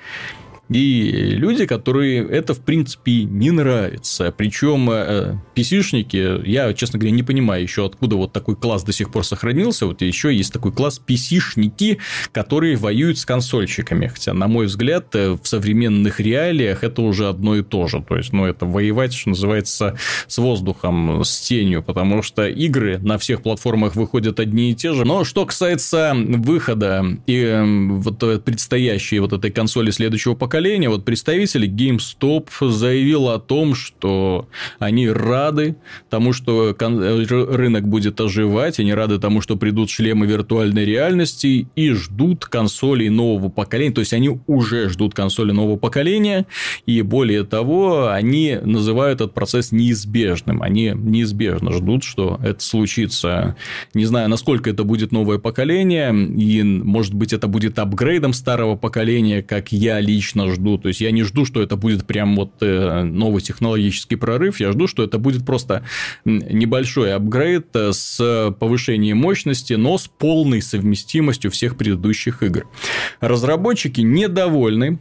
и 0.71 1.11
люди, 1.37 1.67
которые 1.67 2.27
это, 2.27 2.55
в 2.55 2.61
принципе, 2.61 3.25
не 3.25 3.51
нравится. 3.51 4.33
Причем 4.37 4.89
э, 4.91 5.37
PC-шники, 5.55 6.43
я, 6.47 6.73
честно 6.73 6.99
говоря, 6.99 7.15
не 7.15 7.23
понимаю 7.23 7.63
еще, 7.63 7.85
откуда 7.85 8.17
вот 8.17 8.33
такой 8.33 8.57
класс 8.57 8.83
до 8.83 8.93
сих 8.93 9.13
пор 9.13 9.25
сохранился. 9.25 9.87
Вот 9.87 10.01
еще 10.01 10.35
есть 10.35 10.53
такой 10.53 10.73
класс 10.73 11.01
PC-шники, 11.07 11.99
которые 12.33 12.77
воюют 12.77 13.19
с 13.19 13.27
консольщиками. 13.27 14.07
Хотя, 14.07 14.33
на 14.33 14.49
мой 14.49 14.67
взгляд, 14.67 15.15
э, 15.15 15.33
в 15.33 15.47
современных 15.47 16.19
реалиях 16.19 16.83
это 16.83 17.03
уже 17.03 17.29
одно 17.29 17.57
и 17.57 17.63
то 17.63 17.87
же. 17.87 18.03
То 18.03 18.17
есть, 18.17 18.33
ну, 18.33 18.47
это 18.47 18.65
воевать, 18.65 19.13
что 19.13 19.31
называется, 19.31 19.99
с 20.27 20.39
воздухом, 20.39 21.25
с 21.25 21.41
тенью, 21.41 21.83
потому 21.83 22.23
что 22.23 22.49
игры 22.49 22.99
на 22.99 23.19
всех 23.19 23.43
платформах 23.43 23.97
выходят 23.97 24.41
одни 24.41 24.71
и 24.71 24.75
те 24.75 24.95
же. 24.95 25.05
Но 25.05 25.25
что 25.25 25.45
касается 25.45 26.15
выхода 26.15 27.05
и 27.27 27.37
э, 27.37 27.65
вот 27.65 28.45
предстоящей 28.45 29.19
вот 29.19 29.35
этой 29.35 29.51
консоли 29.51 29.91
следующего 29.91 30.35
поколения, 30.35 30.54
поколения, 30.55 30.89
вот 30.89 31.05
представители 31.05 31.69
GameStop 31.69 32.47
заявил 32.71 33.29
о 33.29 33.41
том, 33.41 33.75
что 33.75 34.47
они 34.79 35.09
рады 35.09 35.75
тому, 36.11 36.33
что 36.33 36.77
рынок 36.79 37.89
будет 37.89 38.21
оживать, 38.21 38.79
они 38.79 38.95
рады 38.95 39.19
тому, 39.19 39.41
что 39.41 39.57
придут 39.57 39.91
шлемы 39.91 40.27
виртуальной 40.27 40.85
реальности 40.85 41.67
и 41.75 41.91
ждут 41.91 42.45
консолей 42.45 43.09
нового 43.09 43.49
поколения, 43.49 43.93
то 43.93 44.01
есть 44.01 44.13
они 44.13 44.39
уже 44.47 44.89
ждут 44.91 45.13
консоли 45.13 45.51
нового 45.51 45.77
поколения, 45.77 46.47
и 46.87 47.03
более 47.03 47.43
того, 47.43 48.11
они 48.11 48.57
называют 48.63 49.23
этот 49.23 49.35
процесс 49.35 49.73
неизбежным, 49.73 50.63
они 50.63 50.93
неизбежно 50.95 51.73
ждут, 51.73 52.05
что 52.05 52.39
это 52.45 52.63
случится. 52.63 53.57
Не 53.93 54.05
знаю, 54.05 54.29
насколько 54.29 54.71
это 54.71 54.85
будет 54.85 55.11
новое 55.11 55.39
поколение, 55.39 56.15
и, 56.15 56.63
может 56.63 57.13
быть, 57.13 57.33
это 57.33 57.49
будет 57.49 57.81
апгрейдом 57.81 58.33
старого 58.33 58.77
поколения, 58.77 59.43
как 59.43 59.73
я 59.73 59.99
лично 59.99 60.44
точно 60.45 60.55
жду. 60.55 60.79
То 60.79 60.89
есть 60.89 61.01
я 61.01 61.11
не 61.11 61.23
жду, 61.23 61.45
что 61.45 61.63
это 61.63 61.77
будет 61.77 62.07
прям 62.07 62.37
вот 62.37 62.55
э, 62.61 63.03
новый 63.03 63.43
технологический 63.43 64.17
прорыв. 64.17 64.61
Я 64.61 64.73
жду, 64.73 64.87
что 64.87 65.03
это 65.03 65.19
будет 65.19 65.45
просто 65.45 65.85
небольшой 66.25 67.15
апгрейд 67.15 67.69
э, 67.75 67.93
с 67.93 68.55
повышением 68.59 69.19
мощности, 69.19 69.75
но 69.75 69.99
с 69.99 70.07
полной 70.07 70.63
совместимостью 70.63 71.51
всех 71.51 71.77
предыдущих 71.77 72.43
игр. 72.43 72.67
Разработчики 73.21 74.01
недовольны 74.01 74.99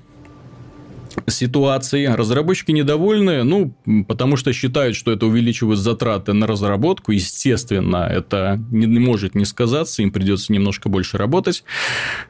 ситуации. 1.28 2.06
Разработчики 2.06 2.72
недовольны, 2.72 3.44
ну, 3.44 3.74
потому 4.08 4.38
что 4.38 4.54
считают, 4.54 4.96
что 4.96 5.12
это 5.12 5.26
увеличивает 5.26 5.80
затраты 5.80 6.34
на 6.34 6.48
разработку. 6.48 7.12
Естественно, 7.12 8.08
это 8.10 8.62
не, 8.72 8.86
не 8.88 9.00
может 9.00 9.36
не 9.36 9.46
сказаться, 9.46 10.02
им 10.02 10.12
придется 10.12 10.52
немножко 10.54 10.90
больше 10.90 11.18
работать. 11.18 11.64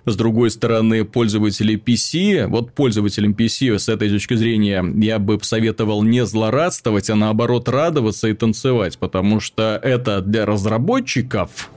С 0.05 0.15
другой 0.15 0.51
стороны, 0.51 1.05
пользователи 1.05 1.75
PC, 1.77 2.47
вот 2.47 2.73
пользователям 2.73 3.33
PC 3.33 3.77
с 3.77 3.89
этой 3.89 4.09
точки 4.09 4.35
зрения 4.35 4.83
я 4.97 5.19
бы 5.19 5.39
советовал 5.41 6.03
не 6.03 6.25
злорадствовать, 6.25 7.09
а 7.09 7.15
наоборот 7.15 7.69
радоваться 7.69 8.27
и 8.27 8.33
танцевать, 8.33 8.97
потому 8.97 9.39
что 9.39 9.79
это 9.81 10.21
для 10.21 10.45
разработчиков 10.45 11.69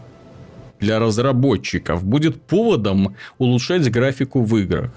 для 0.81 0.99
разработчиков 0.99 2.05
будет 2.05 2.41
поводом 2.43 3.17
улучшать 3.39 3.91
графику 3.91 4.43
в 4.43 4.57
играх, 4.59 4.91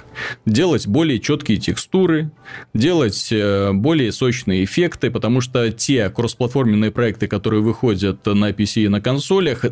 делать 0.45 0.87
более 0.87 1.19
четкие 1.19 1.57
текстуры, 1.57 2.31
делать 2.73 3.29
э, 3.31 3.71
более 3.73 4.11
сочные 4.11 4.63
эффекты, 4.63 5.11
потому 5.11 5.41
что 5.41 5.71
те 5.71 6.09
кроссплатформенные 6.09 6.91
проекты, 6.91 7.27
которые 7.27 7.61
выходят 7.61 8.25
на 8.25 8.51
PC 8.51 8.83
и 8.83 8.87
на 8.87 9.01
консолях, 9.01 9.65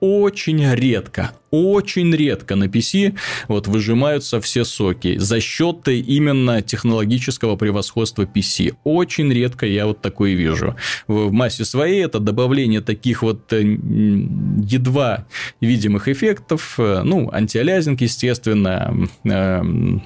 очень 0.00 0.64
редко, 0.74 1.32
очень 1.50 2.14
редко 2.14 2.56
на 2.56 2.64
PC 2.64 3.16
вот 3.48 3.66
выжимаются 3.66 4.40
все 4.40 4.64
соки 4.64 5.16
за 5.18 5.40
счет 5.40 5.88
именно 5.88 6.62
технологического 6.62 7.56
превосходства 7.56 8.22
PC. 8.22 8.74
Очень 8.84 9.32
редко 9.32 9.66
я 9.66 9.86
вот 9.86 10.02
такое 10.02 10.34
вижу. 10.34 10.76
В 11.06 11.32
массе 11.32 11.64
своей 11.64 12.04
это 12.04 12.18
добавление 12.18 12.80
таких 12.80 13.22
вот 13.22 13.52
э, 13.52 13.62
едва 13.62 15.26
видимых 15.60 16.08
эффектов, 16.08 16.74
э, 16.78 17.02
ну, 17.04 17.30
антиалязинг, 17.32 18.00
естественно, 18.00 19.08
эм, 19.24 20.02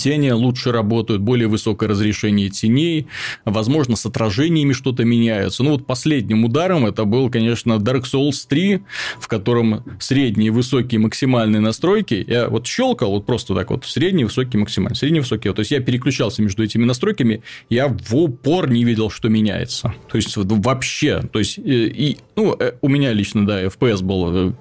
Тени 0.00 0.30
лучше 0.30 0.72
работают, 0.72 1.20
более 1.20 1.46
высокое 1.46 1.88
разрешение 1.88 2.48
теней, 2.48 3.06
возможно, 3.44 3.96
с 3.96 4.06
отражениями 4.06 4.72
что-то 4.72 5.04
меняется. 5.04 5.62
Ну, 5.62 5.72
вот 5.72 5.86
последним 5.86 6.46
ударом 6.46 6.86
это 6.86 7.04
был, 7.04 7.28
конечно, 7.28 7.74
Dark 7.74 8.04
Souls 8.04 8.46
3, 8.48 8.80
в 9.18 9.28
котором 9.28 9.84
средние, 10.00 10.52
высокие, 10.52 10.98
максимальные 11.00 11.60
настройки, 11.60 12.24
я 12.26 12.48
вот 12.48 12.66
щелкал, 12.66 13.10
вот 13.10 13.26
просто 13.26 13.54
так 13.54 13.70
вот, 13.70 13.84
средний, 13.84 14.24
высокий, 14.24 14.56
максимальный, 14.56 14.96
средний, 14.96 15.20
высокий, 15.20 15.48
вот, 15.48 15.56
то 15.56 15.60
есть 15.60 15.70
я 15.70 15.80
переключался 15.80 16.40
между 16.40 16.64
этими 16.64 16.86
настройками, 16.86 17.42
я 17.68 17.88
в 17.88 18.16
упор 18.16 18.70
не 18.70 18.84
видел, 18.84 19.10
что 19.10 19.28
меняется. 19.28 19.94
То 20.10 20.16
есть, 20.16 20.34
вообще, 20.34 21.20
то 21.30 21.38
есть, 21.38 21.58
и, 21.58 22.16
ну, 22.36 22.56
э, 22.58 22.72
у 22.80 22.88
меня 22.88 23.12
лично, 23.12 23.46
да, 23.46 23.62
FPS 23.64 24.02
был 24.02 24.48
э, 24.48 24.52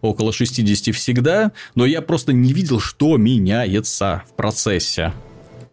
около 0.00 0.32
60 0.32 0.92
всегда, 0.94 1.52
но 1.76 1.86
я 1.86 2.02
просто 2.02 2.32
не 2.32 2.52
видел, 2.52 2.80
что 2.80 3.16
меняется 3.16 4.24
в 4.28 4.36
процессе 4.36 4.87
процессе. 4.88 5.12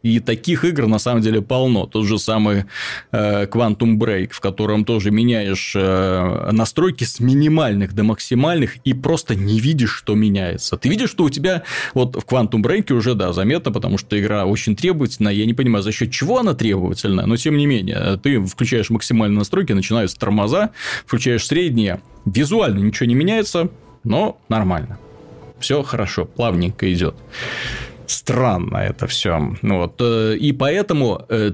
И 0.04 0.20
таких 0.20 0.64
игр 0.66 0.86
на 0.86 1.00
самом 1.00 1.22
деле 1.22 1.42
полно. 1.42 1.88
Тот 1.88 2.06
же 2.06 2.20
самый 2.20 2.66
э, 3.12 3.46
Quantum 3.48 3.98
Break, 3.98 4.34
в 4.34 4.40
котором 4.40 4.86
тоже 4.86 5.10
меняешь 5.10 5.74
э, 5.76 6.52
настройки 6.52 7.04
с 7.04 7.20
минимальных 7.20 7.94
до 7.94 8.04
максимальных 8.04 8.78
и 8.86 8.94
просто 8.94 9.34
не 9.34 9.60
видишь, 9.60 9.96
что 9.96 10.14
меняется. 10.14 10.78
Ты 10.78 10.90
видишь, 10.90 11.10
что 11.10 11.24
у 11.24 11.32
тебя 11.32 11.64
вот 11.96 12.16
в 12.16 12.32
Quantum 12.32 12.62
Break 12.62 12.94
уже, 12.94 13.16
да, 13.16 13.34
заметно, 13.34 13.72
потому 13.72 13.98
что 13.98 14.20
игра 14.20 14.46
очень 14.46 14.76
требовательная. 14.76 15.34
Я 15.34 15.48
не 15.48 15.56
понимаю, 15.56 15.84
за 15.84 15.92
счет 15.92 16.12
чего 16.12 16.38
она 16.38 16.54
требовательная, 16.54 17.26
но 17.26 17.36
тем 17.36 17.58
не 17.58 17.66
менее, 17.66 18.20
ты 18.22 18.46
включаешь 18.46 18.92
максимальные 18.92 19.40
настройки, 19.40 19.74
начинаются 19.74 20.20
тормоза, 20.20 20.70
включаешь 21.08 21.48
средние, 21.48 22.00
визуально 22.26 22.78
ничего 22.78 23.08
не 23.08 23.16
меняется, 23.16 23.70
но 24.04 24.38
нормально. 24.50 25.00
Все 25.60 25.82
хорошо, 25.82 26.26
плавненько 26.26 26.94
идет 26.94 27.16
странно 28.12 28.78
это 28.78 29.08
все. 29.08 29.56
Вот. 29.62 30.02
Э, 30.02 30.36
и 30.36 30.52
поэтому 30.54 31.26
э, 31.30 31.52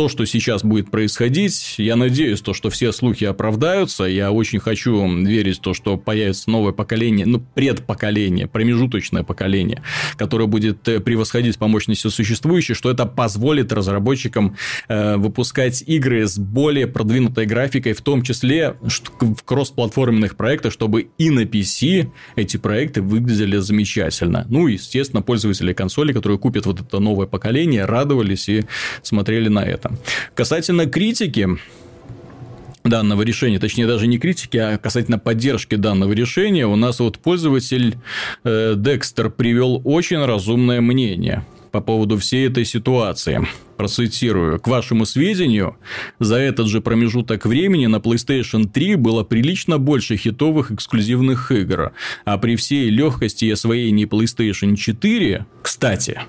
то, 0.00 0.08
что 0.08 0.24
сейчас 0.24 0.64
будет 0.64 0.90
происходить, 0.90 1.74
я 1.76 1.94
надеюсь, 1.94 2.40
то, 2.40 2.54
что 2.54 2.70
все 2.70 2.90
слухи 2.90 3.24
оправдаются. 3.24 4.04
Я 4.04 4.32
очень 4.32 4.58
хочу 4.58 5.06
верить 5.26 5.58
в 5.58 5.60
то, 5.60 5.74
что 5.74 5.98
появится 5.98 6.48
новое 6.48 6.72
поколение, 6.72 7.26
ну, 7.26 7.38
предпоколение, 7.38 8.46
промежуточное 8.46 9.24
поколение, 9.24 9.82
которое 10.16 10.46
будет 10.46 10.88
э, 10.88 11.00
превосходить 11.00 11.58
по 11.58 11.68
мощности 11.68 12.08
существующее, 12.08 12.74
что 12.74 12.90
это 12.90 13.04
позволит 13.04 13.74
разработчикам 13.74 14.56
э, 14.88 15.18
выпускать 15.18 15.84
игры 15.86 16.26
с 16.26 16.38
более 16.38 16.86
продвинутой 16.86 17.44
графикой, 17.44 17.92
в 17.92 18.00
том 18.00 18.22
числе 18.22 18.76
в 18.80 19.42
кроссплатформенных 19.44 20.34
проектах, 20.34 20.72
чтобы 20.72 21.10
и 21.18 21.28
на 21.28 21.40
PC 21.40 22.10
эти 22.36 22.56
проекты 22.56 23.02
выглядели 23.02 23.58
замечательно. 23.58 24.46
Ну, 24.48 24.66
естественно, 24.66 25.20
пользователи 25.20 25.74
консоли, 25.74 26.14
которые 26.14 26.38
купят 26.38 26.64
вот 26.64 26.80
это 26.80 27.00
новое 27.00 27.26
поколение, 27.26 27.84
радовались 27.84 28.48
и 28.48 28.64
смотрели 29.02 29.48
на 29.48 29.62
это. 29.62 29.89
Касательно 30.34 30.86
критики, 30.86 31.48
данного 32.84 33.22
решения, 33.22 33.58
точнее 33.58 33.86
даже 33.86 34.06
не 34.06 34.18
критики, 34.18 34.56
а 34.56 34.78
касательно 34.78 35.18
поддержки 35.18 35.74
данного 35.74 36.12
решения, 36.12 36.66
у 36.66 36.76
нас 36.76 37.00
вот 37.00 37.18
пользователь 37.18 37.96
э, 38.44 38.74
Декстер 38.76 39.30
привел 39.30 39.80
очень 39.84 40.24
разумное 40.24 40.80
мнение 40.80 41.44
по 41.70 41.80
поводу 41.80 42.18
всей 42.18 42.48
этой 42.48 42.64
ситуации. 42.64 43.46
Процитирую. 43.76 44.60
К 44.60 44.66
вашему 44.66 45.06
сведению, 45.06 45.76
за 46.18 46.36
этот 46.36 46.66
же 46.66 46.80
промежуток 46.80 47.46
времени 47.46 47.86
на 47.86 47.96
PlayStation 47.96 48.68
3 48.68 48.96
было 48.96 49.22
прилично 49.22 49.78
больше 49.78 50.16
хитовых 50.16 50.70
эксклюзивных 50.70 51.50
игр, 51.52 51.92
а 52.24 52.38
при 52.38 52.56
всей 52.56 52.90
легкости 52.90 53.46
и 53.46 53.50
освоении 53.50 54.06
PlayStation 54.06 54.76
4, 54.76 55.46
кстати, 55.62 56.20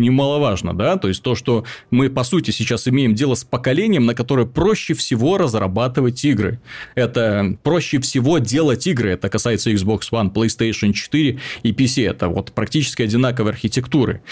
немаловажно, 0.00 0.74
да, 0.74 0.96
то 0.96 1.08
есть 1.08 1.22
то, 1.22 1.34
что 1.34 1.64
мы, 1.90 2.10
по 2.10 2.24
сути, 2.24 2.50
сейчас 2.50 2.88
имеем 2.88 3.14
дело 3.14 3.34
с 3.34 3.44
поколением, 3.44 4.06
на 4.06 4.14
которое 4.14 4.46
проще 4.46 4.94
всего 4.94 5.38
разрабатывать 5.38 6.24
игры. 6.24 6.60
Это 6.94 7.56
проще 7.62 8.00
всего 8.00 8.38
делать 8.38 8.86
игры, 8.86 9.10
это 9.12 9.28
касается 9.28 9.70
Xbox 9.70 10.10
One, 10.10 10.32
PlayStation 10.32 10.92
4 10.92 11.38
и 11.62 11.72
PC, 11.72 12.08
это 12.08 12.28
вот 12.28 12.52
практически 12.52 13.02
одинаковой 13.02 13.52
архитектуры. 13.52 14.22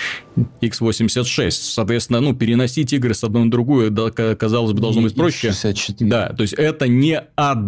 x86, 0.60 1.50
соответственно, 1.50 2.20
ну, 2.20 2.34
переносить 2.34 2.92
игры 2.92 3.14
с 3.14 3.22
одной 3.22 3.44
на 3.44 3.50
другую, 3.50 3.90
да, 3.90 4.10
казалось 4.10 4.72
бы, 4.72 4.80
должно 4.80 5.02
быть 5.02 5.14
проще. 5.14 5.48
X64. 5.48 5.94
Да, 6.00 6.28
то 6.30 6.42
есть 6.42 6.54
это 6.54 6.88
не 6.88 7.22
ад, 7.36 7.58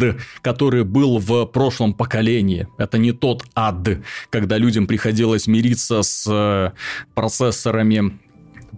который 0.42 0.84
был 0.84 1.18
в 1.18 1.44
прошлом 1.46 1.92
поколении, 1.92 2.66
это 2.78 2.98
не 2.98 3.12
тот 3.12 3.44
ад, 3.54 3.88
когда 4.30 4.56
людям 4.56 4.86
приходилось 4.86 5.46
мириться 5.46 6.02
с 6.02 6.26
э, 6.28 6.70
процессорами 7.14 7.89
программе 7.89 8.19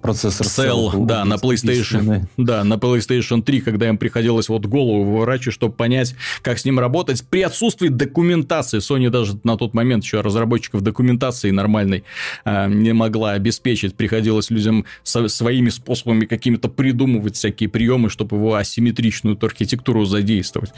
процессор 0.01 0.47
Cell, 0.47 1.07
да, 1.07 1.25
на 1.25 1.35
PlayStation, 1.35 2.27
да, 2.37 2.65
на 2.65 2.75
PlayStation 2.75 3.43
3, 3.43 3.61
когда 3.61 3.89
им 3.89 3.99
приходилось 3.99 4.49
вот 4.49 4.67
голову 4.67 5.05
выворачивать, 5.05 5.55
чтобы 5.55 5.75
понять, 5.75 6.15
как 6.43 6.59
с 6.59 6.65
ним 6.65 6.79
работать, 6.79 7.25
при 7.29 7.43
отсутствии 7.43 7.89
документации. 7.89 8.79
Sony 8.79 9.11
даже 9.11 9.39
на 9.45 9.57
тот 9.57 9.75
момент 9.75 10.05
еще 10.05 10.21
разработчиков 10.21 10.83
документации 10.83 11.51
нормальной 11.51 12.05
э, 12.45 12.69
не 12.69 12.93
могла 12.93 13.33
обеспечить. 13.33 13.95
Приходилось 13.95 14.51
людям 14.51 14.85
со, 15.03 15.29
своими 15.29 15.69
способами 15.69 16.25
какими-то 16.25 16.69
придумывать 16.69 17.37
всякие 17.37 17.69
приемы, 17.69 18.09
чтобы 18.09 18.37
его 18.37 18.55
асимметричную 18.55 19.39
архитектуру 19.43 20.05
задействовать. 20.05 20.73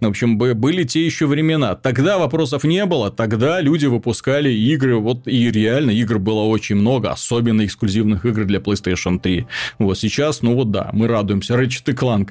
В 0.00 0.06
общем, 0.06 0.38
были 0.38 0.84
те 0.84 1.04
еще 1.04 1.26
времена. 1.26 1.74
Тогда 1.74 2.18
вопросов 2.18 2.64
не 2.64 2.84
было, 2.86 3.10
тогда 3.10 3.60
люди 3.60 3.86
выпускали 3.86 4.52
игры, 4.52 4.96
вот 4.96 5.26
и 5.26 5.50
реально 5.50 5.90
игр 5.90 6.18
было 6.18 6.42
очень 6.42 6.76
много, 6.76 7.10
особенно 7.10 7.64
эксклюзивных 7.64 8.24
игр 8.24 8.44
для 8.44 8.59
PlayStation 8.60 9.18
3. 9.18 9.46
Вот 9.78 9.98
сейчас, 9.98 10.42
ну 10.42 10.54
вот 10.54 10.70
да, 10.70 10.90
мы 10.92 11.08
радуемся. 11.08 11.54
Ratchet 11.54 11.94
Clank 11.94 12.30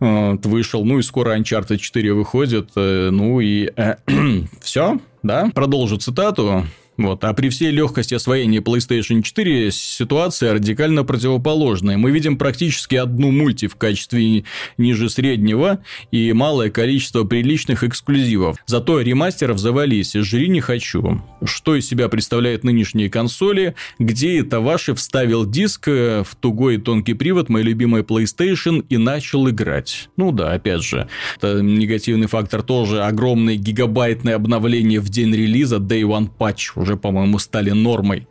вот, 0.00 0.46
вышел, 0.46 0.84
ну 0.84 0.98
и 0.98 1.02
скоро 1.02 1.38
Uncharted 1.38 1.78
4 1.78 2.12
выходит, 2.12 2.70
э, 2.76 3.10
ну 3.10 3.40
и 3.40 3.70
э, 3.76 3.96
все, 4.60 4.98
да. 5.22 5.50
Продолжу 5.54 5.98
цитату. 5.98 6.64
Вот. 6.98 7.22
А 7.22 7.32
при 7.32 7.48
всей 7.48 7.70
легкости 7.70 8.14
освоения 8.14 8.58
PlayStation 8.58 9.22
4 9.22 9.70
ситуация 9.70 10.52
радикально 10.52 11.04
противоположная. 11.04 11.96
Мы 11.96 12.10
видим 12.10 12.36
практически 12.36 12.96
одну 12.96 13.30
мульти 13.30 13.68
в 13.68 13.76
качестве 13.76 14.44
ниже 14.76 15.08
среднего 15.08 15.78
и 16.10 16.32
малое 16.32 16.70
количество 16.70 17.22
приличных 17.22 17.84
эксклюзивов. 17.84 18.56
Зато 18.66 19.00
ремастеров 19.00 19.58
завались, 19.58 20.12
жри 20.12 20.48
не 20.48 20.60
хочу. 20.60 21.22
Что 21.44 21.76
из 21.76 21.88
себя 21.88 22.08
представляют 22.08 22.64
нынешние 22.64 23.08
консоли? 23.08 23.76
Где 24.00 24.40
это 24.40 24.60
ваши 24.60 24.92
вставил 24.94 25.46
диск 25.46 25.86
э, 25.86 26.24
в 26.28 26.34
тугой 26.34 26.74
и 26.74 26.78
тонкий 26.78 27.14
привод, 27.14 27.48
мой 27.48 27.62
любимый 27.62 28.02
PlayStation, 28.02 28.84
и 28.88 28.96
начал 28.96 29.48
играть? 29.48 30.08
Ну 30.16 30.32
да, 30.32 30.52
опять 30.52 30.82
же, 30.82 31.08
это 31.36 31.62
негативный 31.62 32.26
фактор 32.26 32.62
тоже. 32.62 33.04
Огромное 33.04 33.54
гигабайтное 33.54 34.34
обновление 34.34 34.98
в 34.98 35.08
день 35.10 35.32
релиза, 35.32 35.76
Day 35.76 36.02
One 36.02 36.28
Patch 36.36 36.72
по-моему, 36.96 37.38
стали 37.38 37.70
нормой. 37.70 38.26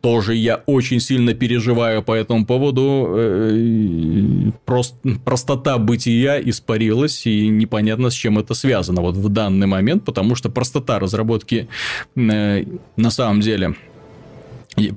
тоже 0.00 0.34
я 0.34 0.62
очень 0.66 1.00
сильно 1.00 1.32
переживаю 1.32 2.02
по 2.02 2.12
этому 2.12 2.44
поводу. 2.44 3.06
Э, 3.16 4.50
Просто, 4.66 4.96
простота 5.24 5.78
бытия 5.78 6.38
испарилась, 6.40 7.26
и 7.26 7.48
непонятно, 7.48 8.10
с 8.10 8.14
чем 8.14 8.38
это 8.38 8.54
связано 8.54 9.00
вот 9.00 9.16
в 9.16 9.28
данный 9.28 9.66
момент, 9.66 10.04
потому 10.04 10.34
что 10.34 10.50
простота 10.50 10.98
разработки 10.98 11.68
э, 12.16 12.64
на 12.96 13.10
самом 13.10 13.40
деле 13.40 13.74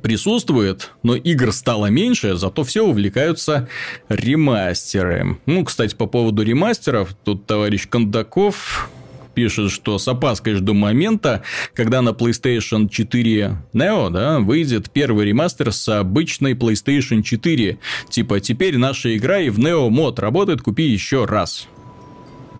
присутствует, 0.01 0.91
но 1.03 1.15
игр 1.15 1.51
стало 1.51 1.85
меньше, 1.87 2.35
зато 2.35 2.63
все 2.63 2.83
увлекаются 2.83 3.69
ремастеры. 4.09 5.37
Ну, 5.45 5.63
кстати, 5.63 5.95
по 5.95 6.07
поводу 6.07 6.43
ремастеров, 6.43 7.15
тут 7.23 7.45
товарищ 7.45 7.87
Кондаков 7.87 8.89
пишет, 9.37 9.69
что 9.69 9.99
с 9.99 10.07
опаской 10.07 10.55
жду 10.55 10.73
момента, 10.73 11.43
когда 11.75 12.01
на 12.01 12.09
PlayStation 12.09 12.89
4 12.89 13.55
Neo 13.71 14.09
да, 14.09 14.39
выйдет 14.39 14.89
первый 14.89 15.27
ремастер 15.27 15.71
с 15.71 15.87
обычной 15.89 16.53
PlayStation 16.53 17.21
4. 17.21 17.77
Типа, 18.09 18.39
теперь 18.39 18.79
наша 18.79 19.15
игра 19.15 19.37
и 19.37 19.49
в 19.51 19.59
Neo 19.59 19.91
мод 19.91 20.17
работает, 20.17 20.63
купи 20.63 20.87
еще 20.87 21.25
раз. 21.25 21.67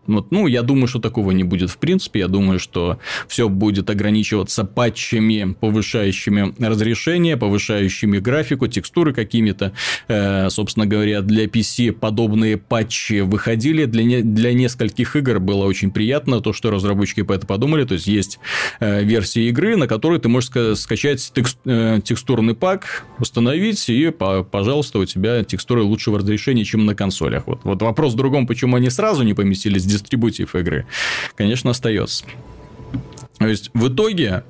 Вот, 0.07 0.31
ну, 0.31 0.47
я 0.47 0.61
думаю, 0.61 0.87
что 0.87 0.99
такого 0.99 1.31
не 1.31 1.43
будет 1.43 1.69
в 1.69 1.77
принципе. 1.77 2.21
Я 2.21 2.27
думаю, 2.27 2.59
что 2.59 2.99
все 3.27 3.49
будет 3.49 3.89
ограничиваться 3.89 4.63
патчами, 4.63 5.55
повышающими 5.59 6.53
разрешение, 6.59 7.37
повышающими 7.37 8.19
графику, 8.19 8.67
текстуры 8.67 9.13
какими-то. 9.13 9.73
Э, 10.07 10.49
собственно 10.49 10.85
говоря, 10.85 11.21
для 11.21 11.45
PC 11.45 11.91
подобные 11.91 12.57
патчи 12.57 13.21
выходили. 13.21 13.85
Для, 13.85 14.03
не, 14.03 14.21
для 14.21 14.53
нескольких 14.53 15.15
игр 15.15 15.39
было 15.39 15.65
очень 15.65 15.91
приятно 15.91 16.41
то, 16.41 16.53
что 16.53 16.71
разработчики 16.71 17.23
по 17.23 17.33
это 17.33 17.45
подумали. 17.45 17.83
То 17.83 17.95
есть, 17.95 18.07
есть 18.07 18.39
э, 18.79 19.03
версия 19.03 19.47
игры, 19.49 19.75
на 19.75 19.87
которой 19.87 20.19
ты 20.19 20.29
можешь 20.29 20.49
скачать 20.79 21.31
текст, 21.33 21.57
э, 21.65 21.99
текстурный 22.03 22.55
пак, 22.55 23.05
установить, 23.19 23.89
и, 23.89 24.09
по, 24.09 24.43
пожалуйста, 24.43 24.99
у 24.99 25.05
тебя 25.05 25.43
текстуры 25.43 25.83
лучшего 25.83 26.19
разрешения, 26.19 26.63
чем 26.63 26.85
на 26.85 26.95
консолях. 26.95 27.47
Вот, 27.47 27.61
вот 27.63 27.81
вопрос 27.81 28.13
в 28.13 28.15
другом, 28.15 28.47
почему 28.47 28.75
они 28.75 28.89
сразу 28.89 29.23
не 29.23 29.33
поместились 29.33 29.83
дистрибутив 29.97 30.55
игры, 30.55 30.85
конечно, 31.35 31.71
остается. 31.71 32.25
То 33.37 33.47
есть, 33.47 33.69
в 33.73 33.89
итоге, 33.89 34.43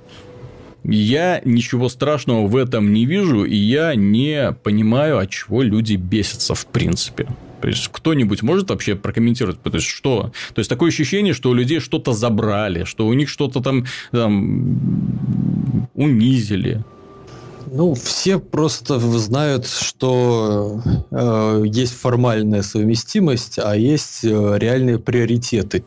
я 0.83 1.41
ничего 1.43 1.89
страшного 1.89 2.47
в 2.47 2.55
этом 2.55 2.93
не 2.93 3.05
вижу, 3.05 3.43
и 3.43 3.55
я 3.55 3.95
не 3.95 4.53
понимаю, 4.63 5.17
от 5.17 5.29
чего 5.29 5.61
люди 5.61 5.95
бесятся 5.95 6.55
в 6.55 6.65
принципе. 6.67 7.27
То 7.61 7.67
есть, 7.67 7.89
кто-нибудь 7.91 8.43
может 8.43 8.69
вообще 8.69 8.95
прокомментировать, 8.95 9.61
то 9.61 9.71
есть, 9.73 9.87
что? 9.87 10.31
То 10.53 10.59
есть, 10.59 10.69
такое 10.69 10.89
ощущение, 10.89 11.33
что 11.33 11.49
у 11.49 11.53
людей 11.53 11.79
что-то 11.79 12.13
забрали, 12.13 12.83
что 12.83 13.07
у 13.07 13.13
них 13.13 13.29
что-то 13.29 13.61
там, 13.61 13.85
там 14.11 15.89
унизили. 15.95 16.83
Ну, 17.78 17.93
все 17.93 18.39
просто 18.39 18.99
знают, 18.99 19.67
что 19.67 20.82
э, 21.11 21.63
есть 21.67 21.93
формальная 21.93 22.63
совместимость, 22.63 23.59
а 23.59 23.75
есть 23.75 24.23
э, 24.23 24.57
реальные 24.57 24.97
приоритеты. 24.97 25.86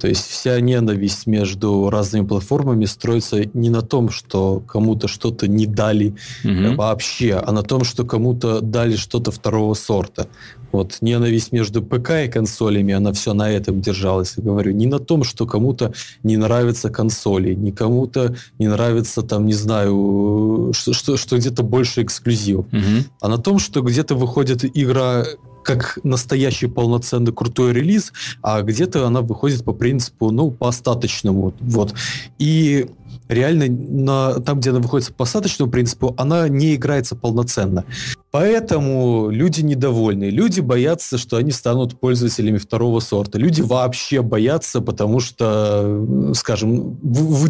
То 0.00 0.08
есть 0.08 0.26
вся 0.26 0.58
ненависть 0.58 1.26
между 1.26 1.90
разными 1.90 2.24
платформами 2.24 2.86
строится 2.86 3.44
не 3.52 3.68
на 3.68 3.82
том, 3.82 4.08
что 4.08 4.62
кому-то 4.66 5.06
что-то 5.06 5.48
не 5.48 5.66
дали 5.66 6.14
угу. 6.44 6.76
вообще, 6.76 7.34
а 7.34 7.52
на 7.52 7.62
том, 7.62 7.84
что 7.84 8.06
кому-то 8.06 8.62
дали 8.62 8.96
что-то 8.96 9.30
второго 9.30 9.74
сорта. 9.74 10.28
Вот 10.72 10.98
ненависть 11.00 11.52
между 11.52 11.82
ПК 11.82 12.10
и 12.24 12.28
консолями, 12.28 12.94
она 12.94 13.12
все 13.12 13.32
на 13.32 13.50
этом 13.50 13.80
держалась. 13.80 14.34
Я 14.36 14.42
говорю, 14.42 14.72
не 14.72 14.86
на 14.86 14.98
том, 14.98 15.24
что 15.24 15.46
кому-то 15.46 15.92
не 16.22 16.36
нравятся 16.36 16.90
консоли, 16.90 17.54
не 17.54 17.72
кому-то 17.72 18.36
не 18.58 18.68
нравится, 18.68 19.22
там, 19.22 19.46
не 19.46 19.54
знаю, 19.54 20.72
что, 20.74 20.92
что, 20.92 21.16
что 21.16 21.36
где-то 21.38 21.62
больше 21.62 22.02
эксклюзив, 22.02 22.60
угу. 22.60 23.04
а 23.20 23.28
на 23.28 23.38
том, 23.38 23.58
что 23.58 23.82
где-то 23.82 24.14
выходит 24.14 24.64
игра 24.76 25.24
как 25.64 25.98
настоящий 26.02 26.66
полноценный 26.66 27.32
крутой 27.32 27.74
релиз, 27.74 28.12
а 28.42 28.62
где-то 28.62 29.06
она 29.06 29.20
выходит 29.20 29.64
по 29.64 29.72
принципу, 29.72 30.30
ну, 30.30 30.50
по 30.50 30.68
остаточному. 30.68 31.52
Вот. 31.60 31.94
И 32.38 32.86
реально 33.28 33.66
на, 33.68 34.40
там, 34.40 34.60
где 34.60 34.70
она 34.70 34.80
выходит 34.80 35.14
по 35.14 35.24
остаточному 35.24 35.70
принципу, 35.70 36.14
она 36.18 36.48
не 36.48 36.74
играется 36.74 37.16
полноценно. 37.16 37.84
Поэтому 38.30 39.30
люди 39.30 39.62
недовольны. 39.62 40.24
Люди 40.24 40.60
боятся, 40.60 41.16
что 41.16 41.38
они 41.38 41.50
станут 41.50 41.98
пользователями 41.98 42.58
второго 42.58 43.00
сорта. 43.00 43.38
Люди 43.38 43.62
вообще 43.62 44.20
боятся, 44.22 44.80
потому 44.80 45.20
что, 45.20 46.32
скажем, 46.34 46.98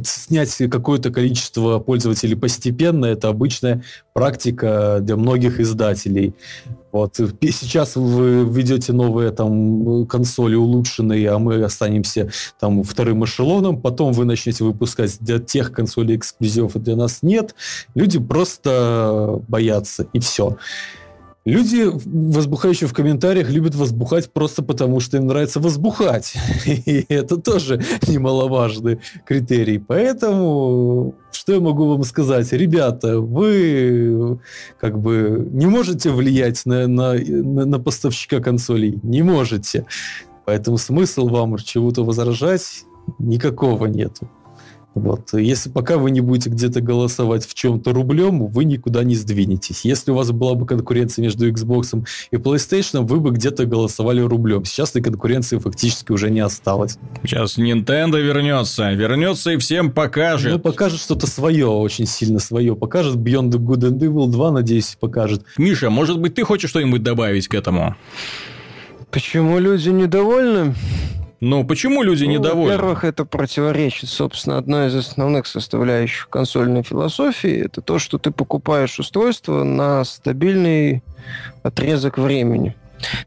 снять 0.05 0.57
какое-то 0.71 1.11
количество 1.11 1.79
пользователей 1.81 2.37
постепенно– 2.37 3.07
это 3.07 3.29
обычная 3.29 3.83
практика 4.15 4.99
для 5.01 5.17
многих 5.17 5.59
издателей. 5.61 6.35
Вот. 6.91 7.17
Сейчас 7.17 7.97
вы 7.97 8.45
ведете 8.45 8.93
новые 8.93 9.31
там 9.31 10.07
консоли 10.07 10.55
улучшенные, 10.55 11.31
а 11.31 11.39
мы 11.39 11.63
останемся 11.63 12.31
там 12.59 12.83
вторым 12.83 13.25
эшелоном. 13.25 13.81
Потом 13.81 14.13
вы 14.13 14.25
начнете 14.25 14.65
выпускать 14.65 15.19
тех 15.49 15.73
консолей 15.73 16.17
эксклюзивов, 16.17 16.77
а 16.77 16.79
для 16.79 16.97
нас 16.97 17.19
нет. 17.23 17.55
Люди 17.95 18.19
просто 18.19 19.41
боятся, 19.49 20.07
и 20.13 20.21
все. 20.21 20.57
Люди, 21.49 21.91
возбухающие 22.05 22.87
в 22.87 22.93
комментариях, 22.93 23.49
любят 23.49 23.75
возбухать 23.75 24.31
просто 24.31 24.63
потому, 24.63 25.01
что 25.01 25.17
им 25.17 25.29
нравится 25.29 25.61
возбухать. 25.61 26.35
И 26.67 27.07
это 27.09 27.39
тоже 27.39 27.83
немаловажный 28.07 29.01
критерий. 29.25 29.79
Поэтому, 29.79 31.15
что 31.33 31.55
я 31.55 31.61
могу 31.61 31.89
вам 31.89 32.03
сказать? 32.05 32.53
Ребята, 32.53 33.21
вы 33.21 34.39
как 34.79 34.99
бы 34.99 35.49
не 35.51 35.65
можете 35.65 36.11
влиять 36.11 36.67
на, 36.67 36.87
на, 36.87 37.15
на, 37.15 37.65
на 37.65 37.79
поставщика 37.79 38.41
консолей. 38.41 39.01
Не 39.03 39.23
можете. 39.23 39.87
Поэтому 40.45 40.77
смысл 40.77 41.29
вам 41.29 41.57
чего-то 41.57 42.05
возражать 42.05 42.85
никакого 43.19 43.87
нету. 43.87 44.29
Вот. 44.99 45.33
Если 45.33 45.71
пока 45.71 45.97
вы 45.97 46.11
не 46.11 46.21
будете 46.21 46.51
где-то 46.51 46.81
голосовать 46.81 47.47
в 47.47 47.55
чем-то 47.55 47.93
рублем, 47.93 48.47
вы 48.47 48.65
никуда 48.65 49.05
не 49.05 49.15
сдвинетесь. 49.15 49.85
Если 49.85 50.11
у 50.11 50.15
вас 50.15 50.31
была 50.31 50.55
бы 50.55 50.67
конкуренция 50.67 51.23
между 51.23 51.49
Xbox 51.51 52.05
и 52.31 52.37
PlayStation, 52.37 53.07
вы 53.07 53.21
бы 53.21 53.31
где-то 53.31 53.65
голосовали 53.65 54.21
рублем. 54.21 54.65
Сейчас 54.65 54.91
этой 54.91 55.03
конкуренции 55.03 55.59
фактически 55.59 56.13
уже 56.13 56.31
не 56.31 56.41
осталось. 56.41 56.99
Сейчас 57.23 57.59
Nintendo 57.59 58.21
вернется. 58.21 58.93
Вернется 58.93 59.53
и 59.53 59.57
всем 59.59 59.93
покажет. 59.93 60.53
Ну, 60.53 60.59
покажет 60.59 61.01
что-то 61.01 61.27
свое, 61.27 61.67
очень 61.67 62.07
сильно 62.07 62.39
свое. 62.39 62.75
Покажет 62.75 63.17
Beyond 63.17 63.51
the 63.51 63.59
Good 63.59 63.91
and 63.91 63.99
Evil 63.99 64.29
2, 64.29 64.53
надеюсь, 64.53 64.97
покажет. 64.99 65.45
Миша, 65.57 65.91
может 65.91 66.21
быть, 66.21 66.35
ты 66.35 66.43
хочешь 66.43 66.71
что-нибудь 66.71 67.03
добавить 67.03 67.49
к 67.49 67.55
этому? 67.55 67.97
Почему 69.11 69.59
люди 69.59 69.89
недовольны? 69.89 70.75
Ну, 71.41 71.65
почему 71.65 72.03
люди 72.03 72.25
ну, 72.25 72.33
недовольны? 72.33 72.73
Во-первых, 72.73 73.05
это 73.05 73.25
противоречит, 73.25 74.09
собственно, 74.09 74.59
одной 74.59 74.89
из 74.89 74.95
основных 74.97 75.47
составляющих 75.47 76.29
консольной 76.29 76.83
философии. 76.83 77.65
Это 77.65 77.81
то, 77.81 77.99
что 77.99 78.19
ты 78.19 78.31
покупаешь 78.33 78.99
устройство 78.99 79.63
на 79.63 80.05
стабильный 80.05 81.03
отрезок 81.63 82.19
времени. 82.19 82.75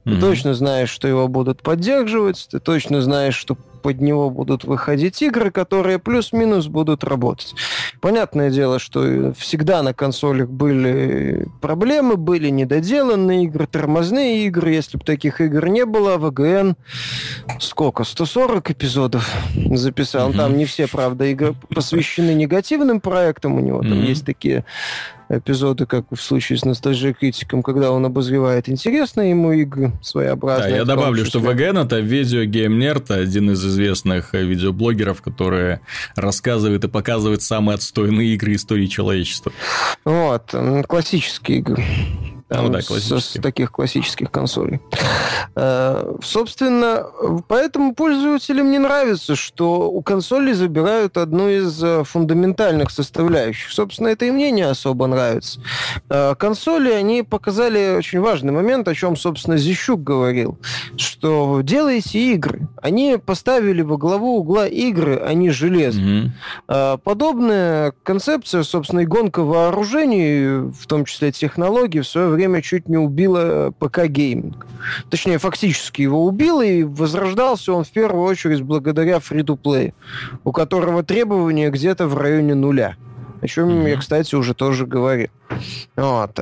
Ты 0.04 0.12
mm-hmm. 0.12 0.20
точно 0.20 0.54
знаешь, 0.54 0.90
что 0.90 1.08
его 1.08 1.30
будут 1.30 1.62
поддерживать, 1.62 2.48
ты 2.52 2.60
точно 2.60 3.02
знаешь, 3.02 3.36
что 3.36 3.58
под 3.82 4.02
него 4.02 4.30
будут 4.30 4.64
выходить 4.64 5.22
игры, 5.22 5.52
которые 5.52 6.00
плюс-минус 6.00 6.68
будут 6.68 7.04
работать. 7.04 7.56
Понятное 8.00 8.50
дело, 8.50 8.80
что 8.80 9.34
всегда 9.38 9.84
на 9.84 9.94
консолях 9.94 10.50
были 10.50 11.48
проблемы, 11.62 12.16
были 12.18 12.50
недоделанные 12.50 13.46
игры, 13.46 13.68
тормозные 13.68 14.46
игры. 14.46 14.72
Если 14.72 14.98
бы 14.98 15.04
таких 15.04 15.42
игр 15.42 15.68
не 15.68 15.86
было, 15.86 16.18
ВГН 16.18 16.76
сколько? 17.60 18.04
140 18.04 18.72
эпизодов 18.72 19.30
записал. 19.56 20.32
Mm-hmm. 20.32 20.38
Там 20.38 20.58
не 20.58 20.66
все, 20.66 20.88
правда, 20.88 21.26
игры 21.26 21.56
посвящены 21.74 22.32
негативным 22.32 23.02
проектам. 23.02 23.56
У 23.56 23.60
него 23.60 23.82
mm-hmm. 23.82 23.90
там 23.90 24.04
есть 24.04 24.26
такие 24.26 24.66
эпизоды, 25.38 25.86
как 25.86 26.06
в 26.12 26.22
случае 26.22 26.58
с 26.58 26.66
ностальжей 26.66 27.14
критиком, 27.14 27.64
когда 27.64 27.92
он 27.92 28.06
обозревает 28.06 28.70
интересные 28.70 29.32
ему 29.32 29.52
игры, 29.54 29.92
своеобразные. 30.02 30.72
Да, 30.72 30.78
я 30.78 30.86
добавлю, 30.86 31.26
что 31.26 31.40
ВГН 31.40 31.78
это 31.80 32.00
видео 32.00 32.44
Nerd, 32.44 33.14
один 33.14 33.52
из 33.52 33.66
известных 33.66 34.34
э, 34.34 34.44
видеоблогеров, 34.44 35.22
которые 35.22 35.82
рассказывает 36.16 36.84
и 36.84 36.88
показывает 36.88 37.42
самые 37.42 37.76
отстойные 37.76 38.36
игры 38.36 38.56
истории 38.56 38.88
человечества. 38.88 39.52
Вот, 40.06 40.54
классические 40.88 41.60
игры. 41.60 41.84
Там, 42.52 42.66
ну 42.66 42.70
да, 42.70 42.82
с, 42.82 43.00
с 43.00 43.40
таких 43.42 43.72
классических 43.72 44.30
консолей. 44.30 44.82
Э, 45.56 46.18
собственно, 46.22 47.06
поэтому 47.48 47.96
пользователям 47.96 48.72
не 48.72 48.78
нравится, 48.78 49.38
что 49.38 49.90
у 49.90 50.02
консолей 50.02 50.52
забирают 50.52 51.16
одну 51.16 51.48
из 51.48 51.82
э, 51.82 52.04
фундаментальных 52.04 52.92
составляющих. 52.92 53.72
Собственно, 53.72 54.10
это 54.10 54.26
и 54.26 54.32
мне 54.32 54.52
не 54.52 54.64
особо 54.64 55.08
нравится. 55.08 55.62
Э, 56.10 56.36
консоли, 56.36 56.92
они 56.92 57.24
показали 57.24 57.96
очень 57.96 58.20
важный 58.20 58.52
момент, 58.52 58.86
о 58.90 58.96
чем, 58.96 59.16
собственно, 59.16 59.56
Зищук 59.56 60.04
говорил, 60.04 60.58
что 60.98 61.62
делайте 61.62 62.34
игры. 62.34 62.68
Они 62.82 63.18
поставили 63.18 63.82
во 63.82 63.96
главу 63.96 64.40
угла 64.40 64.68
игры, 64.68 65.24
а 65.26 65.34
не 65.34 65.52
железо. 65.52 66.02
Mm-hmm. 66.02 67.00
Подобная 67.06 67.94
концепция, 68.04 68.64
собственно, 68.64 69.02
и 69.02 69.06
гонка 69.06 69.42
вооружений, 69.42 70.70
в 70.70 70.86
том 70.88 71.06
числе 71.06 71.32
технологий, 71.32 72.02
в 72.02 72.08
свое 72.08 72.28
время 72.28 72.41
время 72.42 72.62
чуть 72.64 72.90
не 72.90 72.98
убила 72.98 73.72
ПК-гейминг. 73.80 74.66
Точнее, 75.10 75.38
фактически 75.38 76.02
его 76.02 76.26
убило, 76.26 76.64
и 76.64 76.84
возрождался 76.84 77.74
он 77.74 77.84
в 77.84 77.92
первую 77.92 78.24
очередь 78.24 78.64
благодаря 78.64 79.20
фри-то-плей, 79.20 79.94
у 80.44 80.52
которого 80.52 81.04
требования 81.04 81.70
где-то 81.70 82.08
в 82.08 82.18
районе 82.18 82.56
нуля. 82.56 82.96
О 83.42 83.48
чем 83.48 83.70
mm-hmm. 83.70 83.90
я, 83.90 83.98
кстати, 83.98 84.34
уже 84.36 84.56
тоже 84.56 84.88
говорил. 84.88 85.30
Вот. 85.96 86.40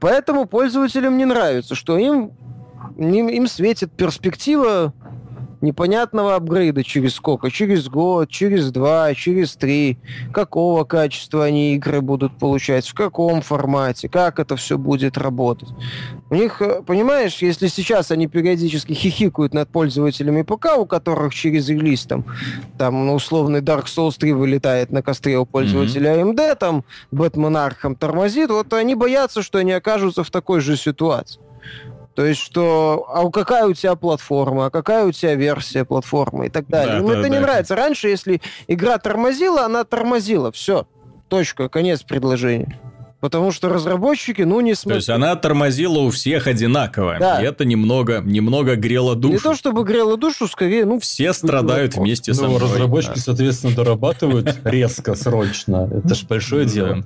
Поэтому 0.00 0.46
пользователям 0.46 1.16
не 1.16 1.24
нравится, 1.24 1.76
что 1.76 1.96
им, 1.98 2.32
им, 2.96 3.28
им 3.28 3.46
светит 3.46 3.92
перспектива 3.92 4.92
непонятного 5.60 6.34
апгрейда 6.34 6.84
через 6.84 7.14
сколько? 7.14 7.50
Через 7.50 7.88
год, 7.88 8.28
через 8.28 8.70
два, 8.70 9.14
через 9.14 9.56
три. 9.56 9.98
Какого 10.32 10.84
качества 10.84 11.44
они 11.44 11.74
игры 11.74 12.00
будут 12.00 12.38
получать, 12.38 12.86
в 12.86 12.94
каком 12.94 13.42
формате, 13.42 14.08
как 14.08 14.38
это 14.38 14.56
все 14.56 14.78
будет 14.78 15.18
работать. 15.18 15.68
У 16.30 16.34
них, 16.34 16.60
э, 16.60 16.82
понимаешь, 16.82 17.36
если 17.38 17.68
сейчас 17.68 18.10
они 18.10 18.26
периодически 18.26 18.92
хихикают 18.92 19.54
над 19.54 19.68
пользователями 19.68 20.42
ПК, 20.42 20.76
у 20.78 20.86
которых 20.86 21.34
через 21.34 21.68
релиз 21.68 22.04
там, 22.06 22.24
там 22.78 23.10
условный 23.10 23.60
Dark 23.60 23.84
Souls 23.84 24.16
3 24.18 24.32
вылетает 24.32 24.90
на 24.90 25.02
костре 25.02 25.38
у 25.38 25.46
пользователя 25.46 26.16
mm-hmm. 26.16 26.34
AMD, 26.34 26.56
там 26.56 26.84
Batman 27.12 27.70
Arkham 27.70 27.96
тормозит, 27.96 28.50
вот 28.50 28.72
они 28.72 28.94
боятся, 28.94 29.42
что 29.42 29.58
они 29.58 29.72
окажутся 29.72 30.24
в 30.24 30.30
такой 30.30 30.60
же 30.60 30.76
ситуации. 30.76 31.40
То 32.16 32.24
есть, 32.24 32.40
что, 32.40 33.06
а 33.10 33.30
какая 33.30 33.66
у 33.66 33.74
тебя 33.74 33.94
платформа, 33.94 34.66
а 34.66 34.70
какая 34.70 35.04
у 35.04 35.12
тебя 35.12 35.34
версия 35.34 35.84
платформы 35.84 36.46
и 36.46 36.48
так 36.48 36.66
далее. 36.66 36.94
Да, 36.94 36.98
Им 37.00 37.06
да, 37.08 37.12
это 37.12 37.22
да. 37.22 37.28
не 37.28 37.38
нравится. 37.40 37.76
Раньше, 37.76 38.08
если 38.08 38.40
игра 38.68 38.96
тормозила, 38.96 39.66
она 39.66 39.84
тормозила. 39.84 40.50
Все. 40.50 40.86
Точка. 41.28 41.68
Конец 41.68 42.02
предложения. 42.02 42.80
Потому 43.20 43.52
что 43.52 43.68
разработчики, 43.68 44.42
ну, 44.42 44.60
не 44.60 44.74
смогли. 44.74 44.94
То 44.94 44.96
есть 44.96 45.10
она 45.10 45.36
тормозила 45.36 45.98
у 45.98 46.10
всех 46.10 46.46
одинаково. 46.46 47.16
Да. 47.20 47.42
И 47.42 47.44
это 47.44 47.66
немного, 47.66 48.22
немного 48.24 48.76
грело 48.76 49.14
душу. 49.14 49.34
Не 49.34 49.38
то 49.38 49.54
чтобы 49.54 49.84
грело 49.84 50.16
душу, 50.16 50.48
скорее, 50.48 50.86
ну... 50.86 50.98
Все 51.00 51.34
страдают 51.34 51.96
вместе 51.96 52.32
ну, 52.32 52.38
со 52.38 52.48
мной. 52.48 52.60
разработчики, 52.60 53.16
да. 53.16 53.20
соответственно, 53.20 53.74
дорабатывают 53.74 54.56
резко, 54.64 55.14
срочно. 55.14 55.90
Это 55.92 56.14
же 56.14 56.26
большое 56.26 56.64
дело. 56.64 57.04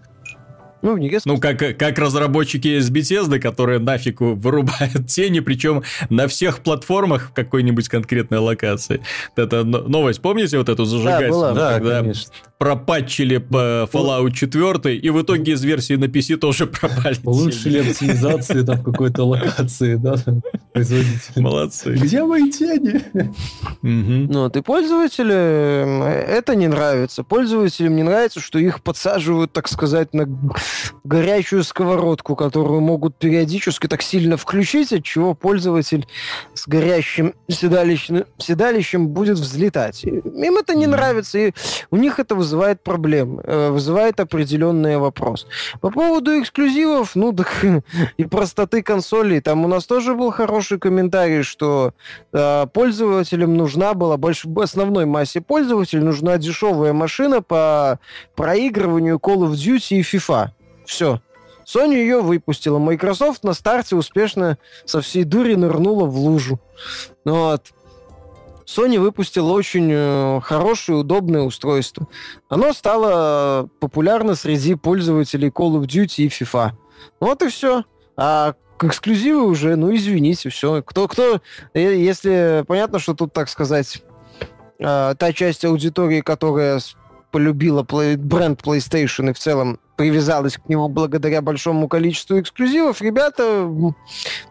Ну, 0.83 0.97
не 0.97 1.11
ну 1.25 1.39
как, 1.39 1.59
как 1.59 1.99
разработчики 1.99 2.79
из 2.79 2.91
Bethesda, 2.91 3.39
которые 3.39 3.79
нафиг 3.79 4.21
вырубают 4.21 5.07
тени, 5.09 5.41
причем 5.41 5.83
на 6.09 6.27
всех 6.27 6.61
платформах 6.61 7.31
в 7.31 7.33
какой-нибудь 7.33 7.89
конкретной 7.89 8.39
локации. 8.39 9.03
Это 9.37 9.65
новость, 9.65 10.21
помните 10.23 10.59
вот 10.59 10.69
эту 10.69 10.85
зажигательную? 10.85 11.55
Да, 11.55 11.55
была, 11.55 11.73
когда 11.75 12.01
конечно. 12.01 12.33
Пропатчили 12.61 13.39
по 13.39 13.89
Fallout 13.91 14.33
4, 14.33 14.95
и 14.95 15.09
в 15.09 15.23
итоге 15.23 15.53
из 15.53 15.65
версии 15.65 15.95
на 15.95 16.05
PC 16.05 16.37
тоже 16.37 16.67
пропали. 16.67 17.17
Улучшили 17.25 17.79
оптимизацию 17.79 18.67
там 18.67 18.85
какой-то 18.85 19.25
локации, 19.25 19.95
да, 19.95 20.17
производители. 20.75 21.41
Молодцы. 21.41 21.95
Где 21.95 22.23
мои 22.23 22.51
тени? 22.51 23.01
Ну, 23.81 24.51
ты 24.51 24.61
пользователям 24.61 26.03
это 26.03 26.55
не 26.55 26.69
нравится. 26.69 27.25
Пользователям 27.25 27.97
не 27.97 28.03
нравится, 28.03 28.41
что 28.41 28.59
их 28.59 28.83
подсаживают, 28.83 29.53
так 29.55 29.67
сказать, 29.67 30.13
на 30.13 30.29
горячую 31.03 31.65
сковородку, 31.65 32.37
которую 32.37 32.83
могут 32.83 33.17
периодически 33.17 33.87
так 33.87 34.03
сильно 34.03 34.37
включить, 34.37 34.93
от 34.93 35.03
чего 35.03 35.33
пользователь 35.33 36.07
с 36.53 36.69
горящим 36.69 37.33
седалищем, 37.49 38.27
седалищем 38.37 39.09
будет 39.09 39.39
взлетать. 39.39 40.05
Им 40.05 40.59
это 40.59 40.75
не 40.75 40.87
нравится, 40.87 41.39
и 41.39 41.53
у 41.91 41.97
них 41.97 42.19
это 42.19 42.35
вызывает 42.35 42.50
проблемы, 42.83 43.43
э, 43.45 43.71
вызывает 43.71 44.21
определенные 44.21 44.99
вопросы. 44.99 45.47
По 45.81 45.91
поводу 45.91 46.41
эксклюзивов, 46.41 47.15
ну 47.15 47.33
так 47.33 47.65
и 48.17 48.25
простоты 48.25 48.83
консолей, 48.83 49.41
там 49.41 49.65
у 49.65 49.69
нас 49.69 49.87
тоже 49.87 50.15
был 50.15 50.31
хороший 50.31 50.79
комментарий, 50.79 51.43
что 51.43 51.93
э, 52.33 52.67
пользователям 52.73 53.57
нужна 53.57 53.95
была, 53.95 54.17
больш... 54.17 54.45
основной 54.57 55.07
массе 55.07 55.41
пользователей 55.41 56.03
нужна 56.03 56.39
дешевая 56.39 56.93
машина 56.93 57.43
по 57.43 57.99
проигрыванию 58.35 59.17
Call 59.17 59.49
of 59.49 59.53
Duty 59.53 59.97
и 59.97 60.03
FIFA. 60.03 60.49
Все. 60.87 61.21
Sony 61.65 61.95
ее 61.95 62.21
выпустила. 62.21 62.79
Microsoft 62.79 63.45
на 63.45 63.53
старте 63.53 63.95
успешно 63.95 64.59
со 64.85 65.01
всей 65.01 65.25
дури 65.25 65.55
нырнула 65.55 66.05
в 66.05 66.17
лужу. 66.17 66.59
Ну 67.25 67.35
вот. 67.35 67.73
Sony 68.71 69.01
выпустила 69.01 69.51
очень 69.51 69.91
э, 69.91 70.41
хорошее, 70.43 70.99
удобное 70.99 71.43
устройство. 71.43 72.07
Оно 72.49 72.73
стало 72.73 73.69
популярно 73.81 74.37
среди 74.37 74.77
пользователей 74.77 75.49
Call 75.49 75.81
of 75.81 75.87
Duty 75.87 76.25
и 76.25 76.29
FIFA. 76.29 76.73
Вот 77.19 77.43
и 77.43 77.49
все. 77.49 77.85
А 78.17 78.55
эксклюзивы 78.81 79.43
уже, 79.43 79.75
ну 79.75 79.95
извините, 79.95 80.51
все. 80.51 80.83
Кто, 80.83 81.09
кто, 81.09 81.41
э, 81.75 81.97
если 81.97 82.65
понятно, 82.69 83.01
что 83.01 83.15
тут, 83.15 83.33
так 83.33 83.49
сказать, 83.49 84.05
э, 84.79 85.15
та 85.19 85.33
часть 85.33 85.65
аудитории, 85.65 86.21
которая 86.21 86.81
полюбила 87.33 87.83
бренд 87.83 88.63
PlayStation 88.63 89.31
и 89.31 89.33
в 89.33 89.39
целом 89.39 89.81
привязалась 89.97 90.57
к 90.57 90.69
нему 90.69 90.89
благодаря 90.89 91.43
большому 91.43 91.89
количеству 91.89 92.41
эксклюзивов. 92.41 93.03
Ребята, 93.03 93.69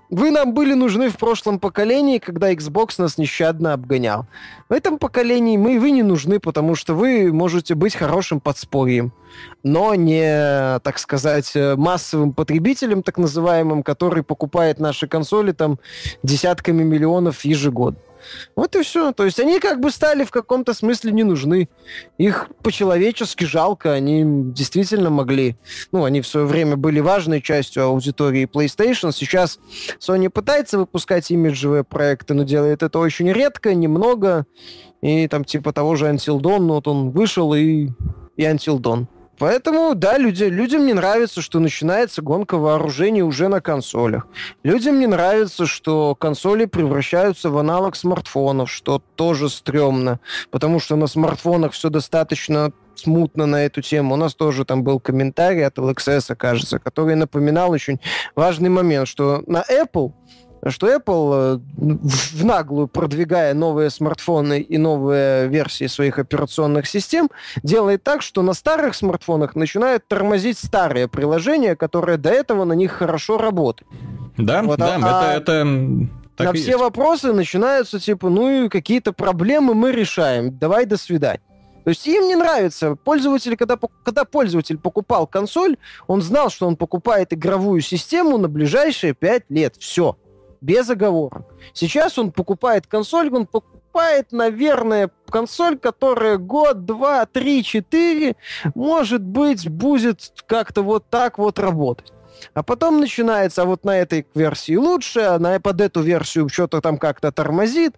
вы 0.10 0.32
нам 0.32 0.53
были 0.53 0.74
нужны 0.74 1.10
в 1.10 1.18
прошлом 1.18 1.60
поколении, 1.60 2.18
когда 2.18 2.51
Xbox 2.51 2.95
нас 2.97 3.18
нещадно 3.18 3.74
обгонял. 3.74 4.26
В 4.68 4.74
этом 4.74 4.97
поколении 4.97 5.55
мы 5.55 5.80
вы 5.80 5.91
не 5.91 6.03
нужны, 6.03 6.39
потому 6.39 6.76
что 6.76 6.95
вы 6.95 7.32
можете 7.32 7.76
быть 7.76 7.95
хорошим 7.95 8.39
подспорьем, 8.39 9.12
но 9.64 9.93
не, 9.95 10.80
так 10.80 10.97
сказать, 10.97 11.51
массовым 11.55 12.34
потребителем, 12.34 13.03
так 13.03 13.18
называемым, 13.18 13.84
который 13.84 14.24
покупает 14.24 14.80
наши 14.80 15.07
консоли 15.07 15.51
там 15.51 15.80
десятками 16.24 16.84
миллионов 16.84 17.45
ежегодно. 17.45 17.99
Вот 18.55 18.75
и 18.75 18.84
все. 18.84 19.11
То 19.11 19.25
есть 19.25 19.39
они 19.39 19.59
как 19.59 19.80
бы 19.80 19.91
стали 19.91 20.23
в 20.23 20.32
каком-то 20.32 20.73
смысле 20.73 21.11
не 21.11 21.23
нужны. 21.23 21.69
Их 22.17 22.47
по-человечески 22.63 23.43
жалко. 23.43 23.93
Они 23.93 24.23
действительно 24.51 25.09
могли... 25.09 25.57
Ну, 25.91 26.03
они 26.03 26.21
в 26.21 26.27
свое 26.27 26.45
время 26.45 26.75
были 26.75 26.99
важной 26.99 27.41
частью 27.41 27.84
аудитории 27.84 28.49
PlayStation. 28.51 29.11
Сейчас 29.11 29.59
Sony 29.99 30.30
пытается 30.30 30.77
выпускать 30.77 31.32
имиджевые 31.32 31.84
проекты, 31.84 32.34
но 32.34 32.43
делает 32.43 32.84
это 32.84 32.99
очень 32.99 33.32
редко, 33.32 33.73
немного. 33.73 34.45
И 35.01 35.27
там 35.27 35.45
типа 35.45 35.71
того 35.73 35.95
же 35.95 36.07
Until 36.07 36.39
Dawn, 36.39 36.67
вот 36.67 36.88
он 36.88 37.11
вышел 37.11 37.53
и, 37.53 37.89
и 38.36 38.43
Until 38.43 38.80
Dawn. 38.80 39.07
Поэтому, 39.40 39.96
да, 39.96 40.18
люди, 40.18 40.44
людям 40.44 40.86
не 40.86 40.94
нравится, 40.94 41.42
что 41.42 41.60
начинается 41.60 42.22
гонка 42.22 42.58
вооружений 42.58 43.24
уже 43.24 43.48
на 43.48 43.62
консолях. 43.62 44.28
Людям 44.64 45.00
не 45.00 45.08
нравится, 45.08 45.66
что 45.66 46.14
консоли 46.14 46.66
превращаются 46.66 47.50
в 47.50 47.58
аналог 47.58 47.96
смартфонов, 47.96 48.70
что 48.70 49.02
тоже 49.16 49.50
стрёмно, 49.50 50.20
потому 50.52 50.80
что 50.80 50.98
на 50.98 51.08
смартфонах 51.08 51.72
все 51.72 51.90
достаточно 51.90 52.74
смутно 52.96 53.46
на 53.46 53.66
эту 53.66 53.82
тему. 53.82 54.16
У 54.16 54.18
нас 54.18 54.36
тоже 54.36 54.66
там 54.66 54.84
был 54.84 55.00
комментарий 55.00 55.66
от 55.66 55.78
LXS, 55.78 56.36
кажется, 56.36 56.80
который 56.80 57.16
напоминал 57.16 57.72
очень 57.72 58.00
важный 58.36 58.70
момент, 58.70 59.08
что 59.08 59.42
на 59.48 59.64
Apple 59.64 60.12
что 60.68 60.93
Apple, 60.93 61.57
э, 61.57 61.60
в 61.78 62.45
наглую 62.45 62.88
продвигая 62.88 63.53
новые 63.53 63.89
смартфоны 63.89 64.60
и 64.60 64.78
новые 64.78 65.47
версии 65.47 65.88
своих 65.88 66.20
операционных 66.20 66.88
систем, 66.88 67.30
делает 67.64 68.03
так, 68.03 68.22
что 68.22 68.41
на 68.41 68.53
старых 68.53 68.95
смартфонах 68.95 69.55
начинают 69.55 70.07
тормозить 70.07 70.57
старые 70.57 71.07
приложения, 71.07 71.76
которые 71.76 72.18
до 72.18 72.30
этого 72.30 72.66
на 72.66 72.74
них 72.74 72.91
хорошо 72.91 73.38
работают. 73.38 73.89
Да, 74.38 74.62
вот, 74.64 74.80
да, 74.80 74.97
а, 75.01 75.34
это, 75.36 75.51
это 75.51 76.10
так 76.36 76.47
на 76.47 76.53
все 76.53 76.72
есть. 76.72 76.80
вопросы 76.80 77.34
начинаются 77.34 77.99
типа, 77.99 78.30
ну 78.30 78.66
и 78.66 78.70
какие-то 78.70 79.14
проблемы 79.14 79.74
мы 79.74 79.91
решаем, 79.91 80.57
давай 80.57 80.86
до 80.86 80.97
свидания. 80.97 81.41
То 81.84 81.91
есть 81.91 82.05
им 82.05 82.28
не 82.28 82.36
нравится. 82.36 82.95
Пользователь, 82.95 83.55
когда, 83.57 83.78
когда 84.03 84.26
пользователь 84.26 84.78
покупал 84.78 85.26
консоль, 85.26 85.78
он 86.07 86.22
знал, 86.22 86.49
что 86.49 86.68
он 86.68 86.76
покупает 86.76 87.34
игровую 87.34 87.82
систему 87.82 88.38
на 88.38 88.47
ближайшие 88.47 89.14
5 89.14 89.45
лет. 89.49 89.76
Все 89.80 90.18
без 90.62 90.89
оговорок. 90.89 91.45
Сейчас 91.74 92.18
он 92.18 92.32
покупает 92.32 92.88
консоль, 92.88 93.30
он 93.34 93.45
покупает, 93.45 94.32
наверное, 94.32 95.10
консоль, 95.30 95.78
которая 95.78 96.38
год, 96.38 96.86
два, 96.86 97.26
три, 97.26 97.64
четыре, 97.64 98.36
может 98.76 99.22
быть, 99.22 99.70
будет 99.70 100.34
как-то 100.47 100.82
вот 100.82 101.10
так 101.10 101.38
вот 101.38 101.60
работать. 101.60 102.14
А 102.53 102.64
потом 102.64 102.99
начинается, 102.99 103.64
а 103.64 103.66
вот 103.66 103.84
на 103.84 103.97
этой 103.97 104.26
версии 104.34 104.76
лучше, 104.76 105.20
а 105.22 105.39
на, 105.39 105.60
под 105.60 105.82
эту 105.82 106.01
версию 106.01 106.49
что-то 106.49 106.82
там 106.82 106.97
как-то 106.97 107.32
тормозит, 107.32 107.95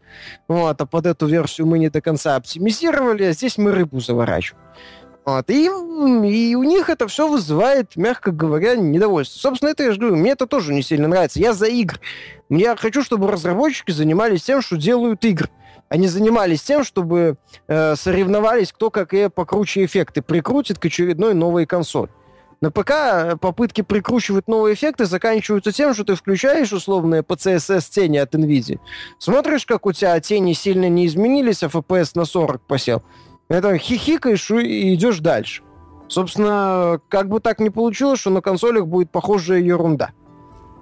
вот, 0.47 0.81
а 0.81 0.85
под 0.85 1.05
эту 1.05 1.27
версию 1.27 1.67
мы 1.67 1.79
не 1.79 1.89
до 1.89 2.01
конца 2.01 2.35
оптимизировали, 2.35 3.23
а 3.25 3.33
здесь 3.33 3.57
мы 3.57 3.71
рыбу 3.71 3.99
заворачиваем. 3.99 4.63
Вот. 5.23 5.49
И, 5.49 5.65
и 5.65 6.55
у 6.55 6.63
них 6.63 6.89
это 6.89 7.07
все 7.07 7.27
вызывает, 7.27 7.95
мягко 7.95 8.31
говоря, 8.31 8.75
недовольство. 8.75 9.39
Собственно, 9.39 9.69
это 9.69 9.83
я 9.83 9.91
же 9.91 9.99
говорю, 9.99 10.15
мне 10.15 10.31
это 10.31 10.47
тоже 10.47 10.73
не 10.73 10.81
сильно 10.81 11.07
нравится. 11.07 11.39
Я 11.39 11.53
за 11.53 11.67
игры. 11.67 11.99
Я 12.49 12.75
хочу, 12.75 13.03
чтобы 13.03 13.29
разработчики 13.31 13.91
занимались 13.91 14.43
тем, 14.43 14.61
что 14.61 14.77
делают 14.77 15.23
игры. 15.23 15.49
Они 15.89 16.07
занимались 16.07 16.63
тем, 16.63 16.83
чтобы 16.83 17.35
э, 17.67 17.95
соревновались, 17.95 18.71
кто 18.71 18.89
какие 18.89 19.27
покруче 19.27 19.85
эффекты 19.85 20.21
прикрутит 20.21 20.79
к 20.79 20.85
очередной 20.85 21.33
новой 21.33 21.65
консоли. 21.65 22.09
На 22.61 22.69
ПК 22.69 23.39
попытки 23.41 23.81
прикручивать 23.81 24.47
новые 24.47 24.75
эффекты 24.75 25.05
заканчиваются 25.05 25.71
тем, 25.71 25.95
что 25.95 26.03
ты 26.03 26.15
включаешь 26.15 26.71
условные 26.71 27.23
PCSS 27.23 27.89
тени 27.89 28.17
от 28.17 28.35
NVIDIA, 28.35 28.79
смотришь, 29.17 29.65
как 29.65 29.87
у 29.87 29.91
тебя 29.91 30.19
тени 30.19 30.53
сильно 30.53 30.87
не 30.87 31.07
изменились, 31.07 31.63
а 31.63 31.67
FPS 31.67 32.11
на 32.13 32.25
40 32.25 32.61
посел, 32.61 33.01
это 33.55 33.77
хихикаешь 33.77 34.49
и 34.51 34.93
идешь 34.93 35.19
дальше. 35.19 35.63
Собственно, 36.07 36.99
как 37.07 37.29
бы 37.29 37.39
так 37.39 37.59
ни 37.59 37.69
получилось, 37.69 38.19
что 38.19 38.29
на 38.29 38.41
консолях 38.41 38.87
будет 38.87 39.11
похожая 39.11 39.59
ерунда. 39.59 40.11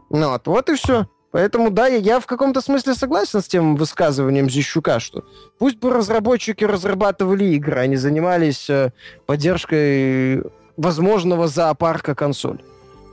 Ну 0.10 0.30
вот, 0.30 0.48
вот 0.48 0.70
и 0.70 0.76
все. 0.76 1.08
Поэтому, 1.32 1.70
да, 1.70 1.86
я 1.86 2.20
в 2.20 2.26
каком-то 2.26 2.62
смысле 2.62 2.96
согласен 2.96 3.42
с 3.42 3.48
тем 3.48 3.76
высказыванием 3.76 4.50
Зищука, 4.50 5.00
что 5.00 5.24
пусть 5.60 5.78
бы 5.78 5.92
разработчики 5.92 6.64
разрабатывали 6.64 7.46
игры, 7.54 7.80
они 7.82 7.98
занимались 7.98 8.68
э, 8.70 8.92
поддержкой 9.28 10.44
возможного 10.76 11.48
зоопарка 11.48 12.16
консоль. 12.16 12.64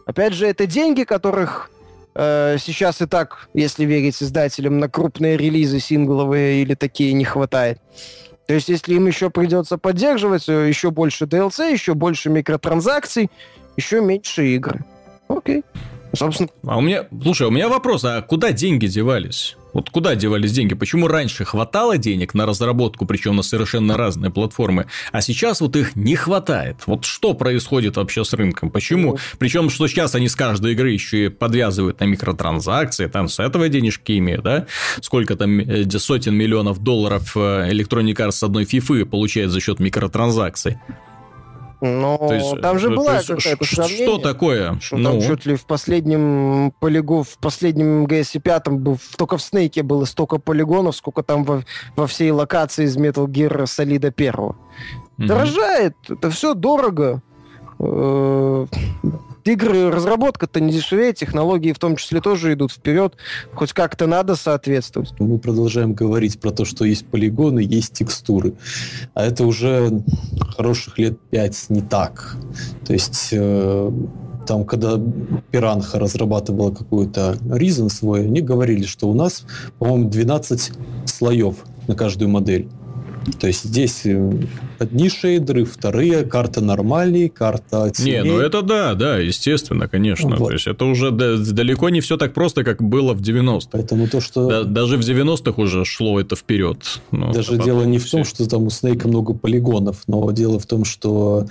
Опять 0.07 0.33
же, 0.33 0.47
это 0.47 0.67
деньги, 0.67 1.03
которых 1.03 1.71
э, 2.15 2.57
сейчас 2.59 3.03
и 3.03 3.07
так, 3.07 3.51
если 3.53 3.85
верить 3.85 4.23
издателям, 4.23 4.79
на 4.79 4.89
крупные 4.89 5.37
релизы 5.37 5.79
сингловые 5.79 6.63
или 6.63 6.75
такие 6.75 7.13
не 7.13 7.25
хватает. 7.25 7.81
То 8.47 8.55
есть, 8.55 8.69
если 8.69 8.95
им 8.95 9.07
еще 9.07 9.31
придется 9.31 9.77
поддерживать, 9.77 10.49
э, 10.49 10.69
еще 10.69 10.91
больше 10.91 11.25
DLC, 11.25 11.73
еще 11.73 11.95
больше 11.95 12.31
микротранзакций, 12.31 13.31
еще 13.77 14.01
меньше 14.01 14.47
игр. 14.47 14.85
Окей. 15.29 15.65
Собственно. 16.17 16.49
А 16.65 16.79
у 16.79 16.81
меня, 16.81 17.07
слушай, 17.23 17.47
у 17.47 17.51
меня 17.51 17.69
вопрос, 17.69 18.05
а 18.05 18.23
куда 18.23 18.53
деньги 18.53 18.87
девались? 18.87 19.57
Вот 19.77 19.91
куда 19.91 20.15
девались 20.15 20.53
деньги? 20.53 20.75
Почему 20.75 21.07
раньше 21.07 21.45
хватало 21.45 21.99
денег 21.99 22.33
на 22.33 22.47
разработку, 22.47 23.05
причем 23.05 23.37
на 23.37 23.43
совершенно 23.43 23.99
разные 23.99 24.31
платформы, 24.31 24.87
а 25.13 25.21
сейчас 25.21 25.61
вот 25.61 25.77
их 25.77 25.97
не 25.97 26.17
хватает? 26.17 26.79
Вот 26.87 27.05
что 27.05 27.35
происходит 27.35 27.97
вообще 27.99 28.25
с 28.25 28.33
рынком? 28.33 28.71
Почему? 28.71 29.13
Ну, 29.13 29.19
причем, 29.39 29.69
что 29.69 29.87
сейчас 29.87 30.15
они 30.15 30.29
с 30.29 30.35
каждой 30.35 30.73
игры 30.73 30.93
еще 30.93 31.27
и 31.27 31.29
подвязывают 31.29 32.01
на 32.01 32.05
микротранзакции, 32.05 33.07
там 33.07 33.29
с 33.29 33.39
этого 33.39 33.69
денежки 33.69 34.17
имеют, 34.17 34.45
да? 34.45 34.67
Сколько 35.03 35.37
там 35.37 35.61
э, 35.61 35.87
сотен 35.91 36.35
миллионов 36.35 36.83
долларов 36.83 37.37
э, 37.37 37.71
Electronic 37.71 38.15
Arts 38.15 38.33
с 38.33 38.43
одной 38.43 38.65
фифы 38.65 39.05
получает 39.05 39.51
за 39.51 39.61
счет 39.61 39.79
микротранзакций? 39.79 40.79
Но 41.81 42.17
то 42.17 42.35
есть, 42.35 42.61
там 42.63 42.79
же 42.79 42.91
была 42.91 43.21
какая-то 43.23 43.65
сравнение. 43.65 44.07
Что 44.07 44.19
такое? 44.19 44.79
Что 44.81 44.97
ну. 44.97 45.13
там 45.13 45.21
чуть 45.21 45.47
ли 45.47 45.57
в 45.57 45.67
последнем 45.67 46.73
полигон, 46.81 47.25
в 47.25 47.39
последнем 47.39 48.07
GS 48.07 48.41
5 48.41 48.69
был, 48.69 48.99
только 49.17 49.37
в 49.37 49.43
Снейке 49.43 49.83
было 49.83 50.07
столько 50.07 50.39
полигонов, 50.39 50.97
сколько 50.97 51.23
там 51.23 51.45
во, 51.45 51.65
во 51.95 52.07
всей 52.07 52.31
локации 52.31 52.85
из 52.85 52.97
Metal 52.97 53.27
Gear 53.27 53.65
Solid 53.65 54.07
1. 54.17 54.35
Угу. 54.35 54.55
Дорожает, 55.19 55.97
это 56.09 56.31
все 56.31 56.55
дорого. 56.55 57.23
Игры, 59.47 59.91
разработка-то 59.91 60.61
не 60.61 60.73
дешевее, 60.73 61.13
технологии 61.13 61.73
в 61.73 61.79
том 61.79 61.97
числе 61.97 62.21
тоже 62.21 62.55
идут 62.55 62.73
вперед, 62.73 63.15
хоть 63.55 63.73
как-то 63.73 64.07
надо 64.07 64.35
соответствовать. 64.35 65.13
Мы 65.21 65.39
продолжаем 65.39 65.95
говорить 65.95 66.41
про 66.41 66.51
то, 66.51 66.65
что 66.65 66.85
есть 66.85 67.07
полигоны, 67.07 67.61
есть 67.61 67.93
текстуры, 67.93 68.55
а 69.15 69.25
это 69.25 69.47
уже 69.47 70.03
хороших 70.57 70.99
лет 70.99 71.21
пять 71.31 71.67
не 71.69 71.81
так. 71.81 72.37
То 72.85 72.93
есть 72.93 73.29
э, 73.33 73.91
там, 74.47 74.65
когда 74.65 75.01
Пиранха 75.51 75.99
разрабатывала 75.99 76.73
какую-то 76.73 77.37
Reason 77.43 77.89
свой, 77.89 78.23
они 78.23 78.41
говорили, 78.41 78.85
что 78.85 79.09
у 79.09 79.15
нас, 79.15 79.45
по-моему, 79.79 80.11
12 80.11 80.73
слоев 81.05 81.57
на 81.87 81.95
каждую 81.95 82.31
модель. 82.31 82.69
То 83.33 83.47
есть 83.47 83.65
здесь 83.65 84.03
э, 84.05 84.33
одни 84.79 85.09
шейдеры, 85.09 85.65
вторые, 85.65 86.25
карта 86.25 86.61
нормальные, 86.61 87.29
карта 87.29 87.91
теней. 87.91 88.23
Не, 88.23 88.25
ну 88.25 88.39
это 88.39 88.63
да, 88.63 88.95
да, 88.95 89.19
естественно, 89.19 89.89
конечно. 89.89 90.37
Вот. 90.37 90.49
То 90.49 90.53
есть 90.53 90.67
это 90.67 90.85
уже 90.85 91.11
далеко 91.11 91.89
не 91.89 92.01
все 92.01 92.17
так 92.17 92.35
просто, 92.35 92.65
как 92.65 92.83
было 92.83 93.15
в 93.15 93.21
90-х. 93.21 93.69
Поэтому 93.73 94.09
то, 94.09 94.21
что... 94.21 94.49
Да, 94.49 94.65
даже 94.65 94.97
в 94.97 95.01
90-х 95.01 95.61
уже 95.61 95.85
шло 95.85 96.21
это 96.21 96.37
вперед. 96.37 97.01
Ну, 97.11 97.33
даже 97.33 97.59
дело 97.59 97.83
не 97.85 97.99
в 97.99 98.09
том, 98.09 98.25
что 98.25 98.49
там 98.49 98.65
у 98.65 98.71
Снейка 98.71 99.09
много 99.09 99.35
полигонов, 99.35 100.03
но 100.07 100.31
дело 100.31 100.59
в 100.59 100.67
том, 100.67 100.85
что 100.85 101.47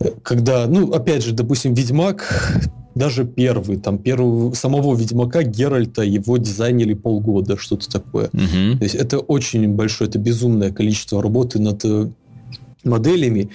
э, 0.00 0.10
когда, 0.22 0.66
ну, 0.66 0.92
опять 0.92 1.24
же, 1.24 1.32
допустим, 1.32 1.74
Ведьмак 1.74 2.60
даже 2.94 3.24
первый, 3.24 3.78
там, 3.78 3.98
первого, 3.98 4.54
самого 4.54 4.94
Ведьмака 4.94 5.42
Геральта 5.42 6.02
его 6.02 6.36
дизайнили 6.36 6.94
полгода, 6.94 7.56
что-то 7.56 7.90
такое. 7.90 8.26
Угу. 8.26 8.78
То 8.78 8.84
есть 8.84 8.94
это 8.94 9.18
очень 9.18 9.68
большое, 9.68 10.08
это 10.08 10.18
безумное 10.18 10.70
количество 10.70 11.22
работы 11.22 11.60
над 11.60 11.84
э, 11.84 12.08
моделями. 12.84 13.50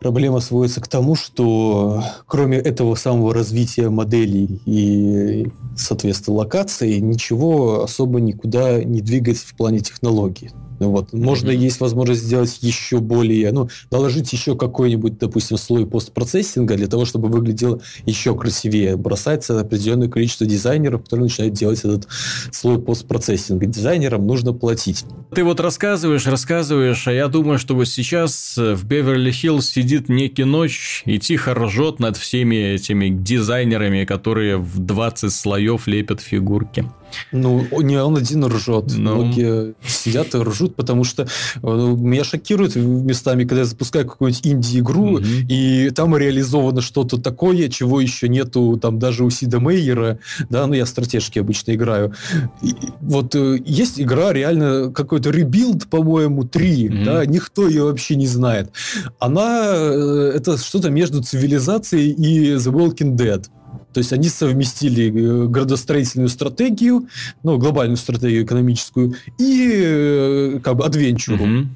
Проблема 0.00 0.38
сводится 0.40 0.80
к 0.80 0.86
тому, 0.86 1.16
что 1.16 2.04
кроме 2.26 2.58
этого 2.58 2.94
самого 2.94 3.34
развития 3.34 3.88
моделей 3.88 4.60
и, 4.64 5.48
соответственно, 5.76 6.36
локаций, 6.36 7.00
ничего 7.00 7.82
особо 7.82 8.20
никуда 8.20 8.82
не 8.82 9.00
двигается 9.00 9.48
в 9.48 9.56
плане 9.56 9.80
технологий. 9.80 10.50
Вот. 10.78 11.12
Можно 11.12 11.50
mm-hmm. 11.50 11.56
есть 11.56 11.80
возможность 11.80 12.22
сделать 12.22 12.58
еще 12.60 12.98
более, 12.98 13.52
ну, 13.52 13.68
доложить 13.90 14.32
еще 14.32 14.56
какой-нибудь, 14.56 15.18
допустим, 15.18 15.56
слой 15.56 15.86
постпроцессинга 15.86 16.76
для 16.76 16.86
того, 16.86 17.04
чтобы 17.04 17.28
выглядело 17.28 17.80
еще 18.06 18.36
красивее. 18.36 18.96
Бросается 18.96 19.60
определенное 19.60 20.08
количество 20.08 20.46
дизайнеров, 20.46 21.02
которые 21.02 21.24
начинают 21.24 21.54
делать 21.54 21.80
этот 21.80 22.08
слой 22.52 22.80
постпроцессинга. 22.80 23.66
Дизайнерам 23.66 24.26
нужно 24.26 24.52
платить. 24.52 25.04
Ты 25.34 25.44
вот 25.44 25.60
рассказываешь, 25.60 26.26
рассказываешь, 26.26 27.06
а 27.06 27.12
я 27.12 27.28
думаю, 27.28 27.58
что 27.58 27.74
вот 27.74 27.88
сейчас 27.88 28.54
в 28.56 28.84
Беверли-Хиллз 28.86 29.62
сидит 29.62 30.08
некий 30.08 30.44
ночь 30.44 31.02
и 31.04 31.18
тихо 31.18 31.54
ржет 31.54 32.00
над 32.00 32.16
всеми 32.16 32.56
этими 32.56 33.08
дизайнерами, 33.08 34.04
которые 34.04 34.56
в 34.56 34.78
20 34.78 35.32
слоев 35.32 35.86
лепят 35.86 36.20
фигурки. 36.20 36.86
Ну, 37.32 37.66
не 37.82 37.96
он 37.96 38.16
один 38.16 38.44
ржет. 38.44 38.86
Но... 38.96 39.16
Ну. 39.16 39.24
Многие 39.24 39.74
сидят 39.86 40.34
и 40.34 40.38
ржут, 40.38 40.76
потому 40.76 41.04
что 41.04 41.26
ну, 41.62 41.96
меня 41.96 42.24
шокирует 42.24 42.76
местами, 42.76 43.44
когда 43.44 43.60
я 43.60 43.64
запускаю 43.64 44.06
какую-нибудь 44.06 44.46
инди-игру, 44.46 45.14
угу. 45.14 45.24
и 45.48 45.90
там 45.90 46.16
реализовано 46.16 46.80
что-то 46.80 47.18
такое, 47.18 47.68
чего 47.68 48.00
еще 48.00 48.28
нету 48.28 48.78
там 48.80 48.98
даже 48.98 49.24
у 49.24 49.30
Сида 49.30 49.60
Мейера, 49.60 50.18
да, 50.48 50.66
ну 50.66 50.74
я 50.74 50.86
стратежки 50.86 51.38
обычно 51.38 51.74
играю. 51.74 52.14
И, 52.62 52.74
вот 53.00 53.34
э, 53.34 53.58
есть 53.64 54.00
игра 54.00 54.32
реально 54.32 54.92
какой-то 55.18 55.36
Rebuild, 55.36 55.88
по-моему, 55.88 56.44
3, 56.44 56.88
угу. 56.88 57.04
да, 57.04 57.26
никто 57.26 57.68
ее 57.68 57.84
вообще 57.84 58.16
не 58.16 58.26
знает. 58.26 58.70
Она, 59.18 59.64
э, 59.72 60.32
это 60.34 60.56
что-то 60.58 60.90
между 60.90 61.22
цивилизацией 61.22 62.10
и 62.12 62.54
The 62.54 62.72
Walking 62.72 63.16
Dead. 63.16 63.44
То 63.92 63.98
есть 63.98 64.12
они 64.12 64.28
совместили 64.28 65.08
э, 65.08 65.46
градостроительную 65.48 66.28
стратегию, 66.28 67.08
ну, 67.42 67.58
глобальную 67.58 67.96
стратегию 67.96 68.44
экономическую 68.44 69.14
и 69.38 69.70
э, 69.74 70.60
как 70.62 70.76
бы 70.76 70.84
адвенчуру. 70.84 71.44
Mm-hmm 71.44 71.66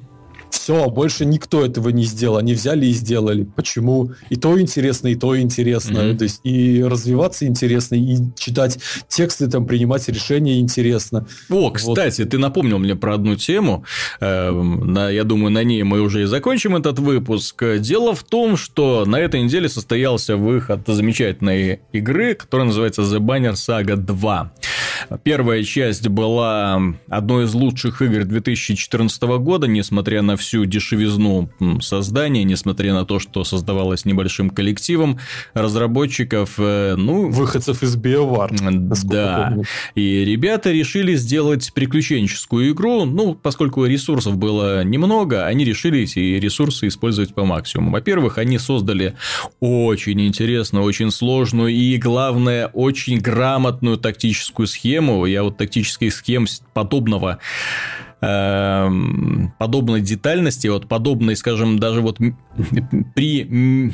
все, 0.63 0.89
больше 0.89 1.25
никто 1.25 1.65
этого 1.65 1.89
не 1.89 2.05
сделал. 2.05 2.37
Они 2.37 2.53
взяли 2.53 2.85
и 2.85 2.91
сделали. 2.91 3.43
Почему? 3.43 4.11
И 4.29 4.37
то 4.37 4.57
интересно, 4.59 5.09
и 5.09 5.15
то 5.15 5.37
интересно. 5.37 5.97
Mm-hmm. 5.97 6.17
То 6.17 6.23
есть 6.23 6.39
и 6.45 6.81
развиваться 6.81 7.45
интересно, 7.45 7.95
и 7.95 8.17
читать 8.37 8.79
тексты, 9.09 9.49
там, 9.49 9.65
принимать 9.65 10.07
решения 10.07 10.61
интересно. 10.61 11.27
О, 11.49 11.69
кстати, 11.69 12.21
вот. 12.21 12.29
ты 12.29 12.37
напомнил 12.37 12.79
мне 12.79 12.95
про 12.95 13.15
одну 13.15 13.35
тему. 13.35 13.83
Э, 14.21 14.51
на, 14.51 15.09
я 15.09 15.25
думаю, 15.25 15.51
на 15.51 15.65
ней 15.65 15.83
мы 15.83 15.99
уже 15.99 16.21
и 16.21 16.25
закончим 16.25 16.77
этот 16.77 16.97
выпуск. 16.97 17.61
Дело 17.79 18.15
в 18.15 18.23
том, 18.23 18.55
что 18.55 19.03
на 19.05 19.19
этой 19.19 19.41
неделе 19.41 19.67
состоялся 19.67 20.37
выход 20.37 20.83
замечательной 20.87 21.81
игры, 21.91 22.35
которая 22.35 22.67
называется 22.67 23.01
The 23.01 23.19
Banner 23.19 23.53
Saga 23.53 23.97
2. 23.97 24.53
Первая 25.23 25.63
часть 25.63 26.07
была 26.07 26.81
одной 27.09 27.45
из 27.45 27.53
лучших 27.53 28.01
игр 28.01 28.23
2014 28.23 29.21
года, 29.23 29.67
несмотря 29.67 30.21
на 30.21 30.37
всю 30.37 30.52
дешевизну 30.53 31.49
создания, 31.81 32.43
несмотря 32.43 32.93
на 32.93 33.05
то, 33.05 33.19
что 33.19 33.43
создавалось 33.43 34.05
небольшим 34.05 34.49
коллективом 34.49 35.19
разработчиков, 35.53 36.55
э, 36.57 36.95
ну... 36.97 37.29
Выходцев 37.29 37.83
из 37.83 37.95
BioWare. 37.97 38.55
Да. 39.03 39.57
И 39.95 40.23
ребята 40.25 40.71
решили 40.71 41.15
сделать 41.15 41.73
приключенческую 41.73 42.71
игру, 42.71 43.05
ну, 43.05 43.35
поскольку 43.35 43.85
ресурсов 43.85 44.37
было 44.37 44.83
немного, 44.83 45.45
они 45.45 45.65
решили 45.65 46.01
эти 46.01 46.19
ресурсы 46.19 46.87
использовать 46.87 47.33
по 47.33 47.45
максимуму. 47.45 47.91
Во-первых, 47.91 48.37
они 48.37 48.57
создали 48.57 49.15
очень 49.59 50.21
интересную, 50.21 50.85
очень 50.85 51.11
сложную 51.11 51.69
и, 51.69 51.97
главное, 51.97 52.67
очень 52.67 53.19
грамотную 53.19 53.97
тактическую 53.97 54.67
схему. 54.67 55.25
Я 55.25 55.43
вот 55.43 55.57
тактических 55.57 56.13
схем 56.13 56.47
подобного 56.73 57.39
подобной 59.57 60.01
детальности, 60.01 60.67
вот 60.67 60.87
подобной, 60.87 61.35
скажем, 61.35 61.79
даже 61.79 62.01
вот 62.01 62.19
при 63.15 63.91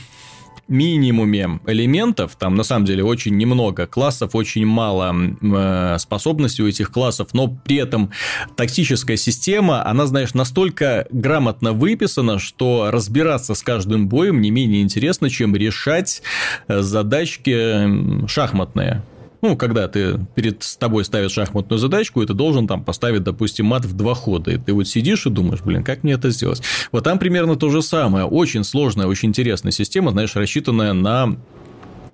минимуме 0.70 1.60
элементов, 1.66 2.36
там 2.38 2.56
на 2.56 2.64
самом 2.64 2.86
деле 2.86 3.04
очень 3.04 3.36
немного 3.36 3.88
классов, 3.88 4.36
очень 4.36 4.66
мало 4.66 5.16
э, 5.42 5.98
способностей 6.00 6.64
у 6.64 6.68
этих 6.68 6.92
классов, 6.92 7.30
но 7.34 7.48
при 7.48 7.78
этом 7.78 8.12
тактическая 8.56 9.18
система, 9.18 9.86
она, 9.86 10.06
знаешь, 10.06 10.34
настолько 10.34 11.08
грамотно 11.12 11.74
выписана, 11.74 12.38
что 12.40 12.92
разбираться 12.92 13.56
с 13.56 13.64
каждым 13.64 14.08
боем 14.08 14.42
не 14.42 14.52
менее 14.52 14.84
интересно, 14.84 15.30
чем 15.30 15.56
решать 15.56 16.22
э, 16.68 16.82
задачки 16.82 18.28
шахматные. 18.28 19.02
Ну, 19.42 19.56
когда 19.56 19.88
ты 19.88 20.20
перед 20.36 20.60
тобой 20.80 21.06
ставят 21.06 21.32
шахматную 21.32 21.80
задачку, 21.80 22.22
и 22.22 22.26
ты 22.26 22.34
должен 22.34 22.68
там 22.68 22.84
поставить, 22.84 23.24
допустим, 23.24 23.68
мат 23.68 23.86
в 23.86 23.94
два 23.94 24.14
хода. 24.14 24.52
И 24.52 24.58
ты 24.58 24.74
вот 24.74 24.88
сидишь 24.88 25.26
и 25.26 25.30
думаешь, 25.30 25.62
блин, 25.62 25.84
как 25.84 26.04
мне 26.04 26.14
это 26.14 26.30
сделать? 26.30 26.62
Вот 26.92 27.04
там 27.04 27.20
примерно 27.20 27.56
то 27.56 27.70
же 27.70 27.82
самое. 27.82 28.26
Очень 28.26 28.64
сложная, 28.64 29.08
очень 29.08 29.30
интересная 29.30 29.72
система, 29.72 30.12
знаешь, 30.12 30.36
рассчитанная 30.36 30.94
на 30.94 31.38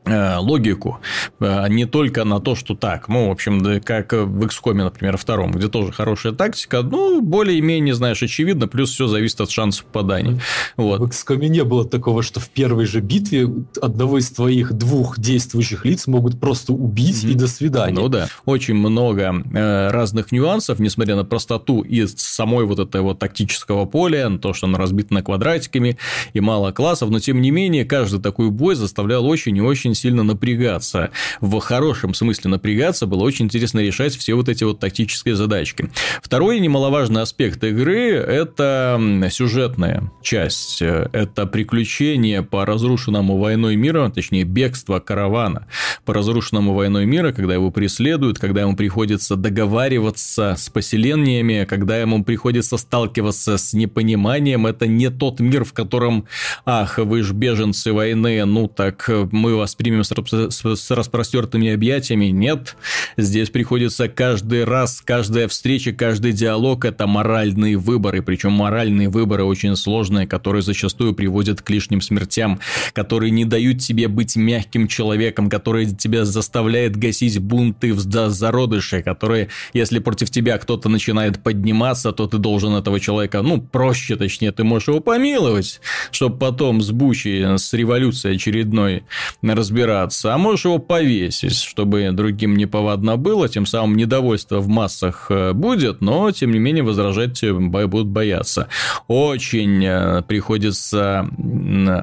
логику, 0.06 1.00
а 1.40 1.68
не 1.68 1.86
только 1.86 2.24
на 2.24 2.40
то, 2.40 2.56
что 2.56 2.76
так, 2.76 3.08
ну, 3.08 3.30
в 3.30 3.32
общем, 3.32 3.62
да, 3.62 3.80
как 3.80 4.14
в 4.14 4.46
XCOM, 4.46 4.76
например, 4.76 5.18
втором, 5.18 5.52
где 5.52 5.68
тоже 5.68 5.92
хорошая 5.92 6.34
тактика, 6.34 6.82
ну, 6.82 7.22
более-менее, 7.22 7.96
знаешь, 7.96 8.22
очевидно, 8.22 8.68
плюс 8.68 8.92
все 8.92 9.08
зависит 9.08 9.42
от 9.42 9.50
шансов 9.50 9.86
попадания. 9.86 10.40
Вот. 10.78 11.00
В 11.00 11.04
XCOM 11.06 11.48
не 11.48 11.64
было 11.64 11.86
такого, 11.86 12.22
что 12.24 12.40
в 12.40 12.50
первой 12.50 12.86
же 12.86 13.00
битве 13.00 13.50
одного 13.82 14.20
из 14.20 14.30
твоих 14.30 14.74
двух 14.74 15.20
действующих 15.20 15.86
лиц 15.86 16.08
могут 16.08 16.40
просто 16.40 16.74
убить 16.74 17.24
mm-hmm. 17.24 17.32
и 17.32 17.36
до 17.36 17.48
свидания. 17.48 17.96
Ну 17.96 18.08
да, 18.08 18.28
очень 18.46 18.76
много 18.76 19.44
э, 19.54 19.90
разных 19.90 20.32
нюансов, 20.32 20.80
несмотря 20.80 21.16
на 21.16 21.26
простоту 21.26 21.82
и 21.82 22.06
самой 22.08 22.66
вот 22.66 22.80
этого 22.80 23.16
тактического 23.16 23.86
поля, 23.86 24.30
то, 24.38 24.54
что 24.54 24.68
оно 24.68 24.78
разбито 24.78 25.14
на 25.14 25.24
квадратиками 25.24 25.98
и 26.34 26.40
мало 26.40 26.72
классов, 26.72 27.10
но 27.10 27.20
тем 27.20 27.42
не 27.42 27.52
менее, 27.52 27.86
каждый 27.86 28.22
такой 28.22 28.50
бой 28.52 28.76
заставлял 28.76 29.26
очень 29.26 29.58
и 29.58 29.62
очень 29.62 29.95
очень 29.96 30.02
сильно 30.02 30.24
напрягаться. 30.24 31.12
В 31.42 31.60
хорошем 31.60 32.14
смысле 32.14 32.52
напрягаться 32.52 33.08
было 33.08 33.24
очень 33.24 33.46
интересно 33.46 33.80
решать 33.80 34.16
все 34.16 34.34
вот 34.36 34.50
эти 34.50 34.64
вот 34.64 34.80
тактические 34.80 35.36
задачки. 35.36 35.90
Второй 36.22 36.60
немаловажный 36.60 37.22
аспект 37.22 37.64
игры– 37.64 38.10
это 38.12 39.00
сюжетная 39.32 40.12
часть. 40.22 40.82
Это 40.82 41.46
приключение 41.46 42.42
по 42.44 42.66
разрушенному 42.66 43.38
войной 43.38 43.76
мира, 43.76 44.12
точнее, 44.14 44.44
бегство 44.44 45.00
каравана 45.00 45.68
по 46.04 46.14
разрушенному 46.14 46.74
войной 46.74 47.06
мира, 47.06 47.32
когда 47.32 47.54
его 47.54 47.72
преследуют, 47.72 48.38
когда 48.38 48.62
ему 48.62 48.76
приходится 48.76 49.36
договариваться 49.36 50.56
с 50.58 50.70
поселениями, 50.70 51.66
когда 51.68 51.98
ему 51.98 52.24
приходится 52.24 52.78
сталкиваться 52.78 53.58
с 53.58 53.74
непониманием. 53.74 54.68
Это 54.68 54.88
не 54.88 55.10
тот 55.10 55.40
мир, 55.40 55.64
в 55.64 55.74
котором, 55.74 56.26
ах, 56.66 56.98
вы 56.98 57.24
же 57.24 57.34
беженцы 57.34 57.94
войны, 57.94 58.44
ну 58.46 58.68
так 58.68 59.10
мы 59.32 59.56
вас 59.56 59.76
примем 59.86 60.04
с, 60.04 60.76
с 60.82 60.92
распростертыми 60.92 61.72
объятиями. 61.72 62.26
Нет, 62.26 62.76
здесь 63.18 63.52
приходится 63.52 64.08
каждый 64.08 64.64
раз, 64.64 65.00
каждая 65.06 65.48
встреча, 65.48 65.92
каждый 65.92 66.32
диалог– 66.32 66.86
это 66.86 67.06
моральные 67.06 67.78
выборы, 67.78 68.24
причем 68.24 68.54
моральные 68.54 69.10
выборы 69.10 69.44
очень 69.44 69.76
сложные, 69.76 70.26
которые 70.26 70.64
зачастую 70.64 71.14
приводят 71.14 71.62
к 71.62 71.70
лишним 71.70 72.02
смертям, 72.02 72.60
которые 72.94 73.30
не 73.30 73.46
дают 73.46 73.80
тебе 73.80 74.08
быть 74.08 74.36
мягким 74.36 74.88
человеком, 74.88 75.52
которые 75.52 75.86
тебя 75.86 76.26
заставляют 76.26 76.96
гасить 76.96 77.38
бунты 77.38 77.94
в 77.94 78.00
зародыши, 78.00 79.04
которые, 79.04 79.50
если 79.74 80.00
против 80.00 80.32
тебя 80.32 80.58
кто-то 80.58 80.90
начинает 80.90 81.44
подниматься, 81.44 82.12
то 82.12 82.26
ты 82.26 82.40
должен 82.40 82.74
этого 82.74 83.00
человека, 83.00 83.44
ну, 83.44 83.62
проще, 83.62 84.16
точнее, 84.16 84.52
ты 84.52 84.64
можешь 84.64 84.88
его 84.88 85.00
помиловать, 85.00 85.80
чтобы 86.10 86.40
потом 86.40 86.82
с 86.82 86.90
бучей, 86.90 87.60
с 87.60 87.72
революцией 87.74 88.36
очередной 88.36 89.04
разбираться 89.44 89.75
разбираться, 89.76 90.34
а 90.34 90.38
можешь 90.38 90.66
его 90.66 90.80
повесить, 90.80 91.56
чтобы 91.56 92.10
другим 92.12 92.56
не 92.56 92.66
повадно 92.66 93.18
было, 93.18 93.50
тем 93.50 93.66
самым 93.66 93.98
недовольство 93.98 94.60
в 94.60 94.68
массах 94.68 95.28
э, 95.30 95.54
будет, 95.54 96.02
но, 96.02 96.32
тем 96.32 96.52
не 96.52 96.60
менее, 96.60 96.84
возражать 96.84 97.44
будут 97.44 98.08
бояться. 98.08 98.68
Очень 99.08 99.84
э, 99.86 100.22
приходится 100.28 101.28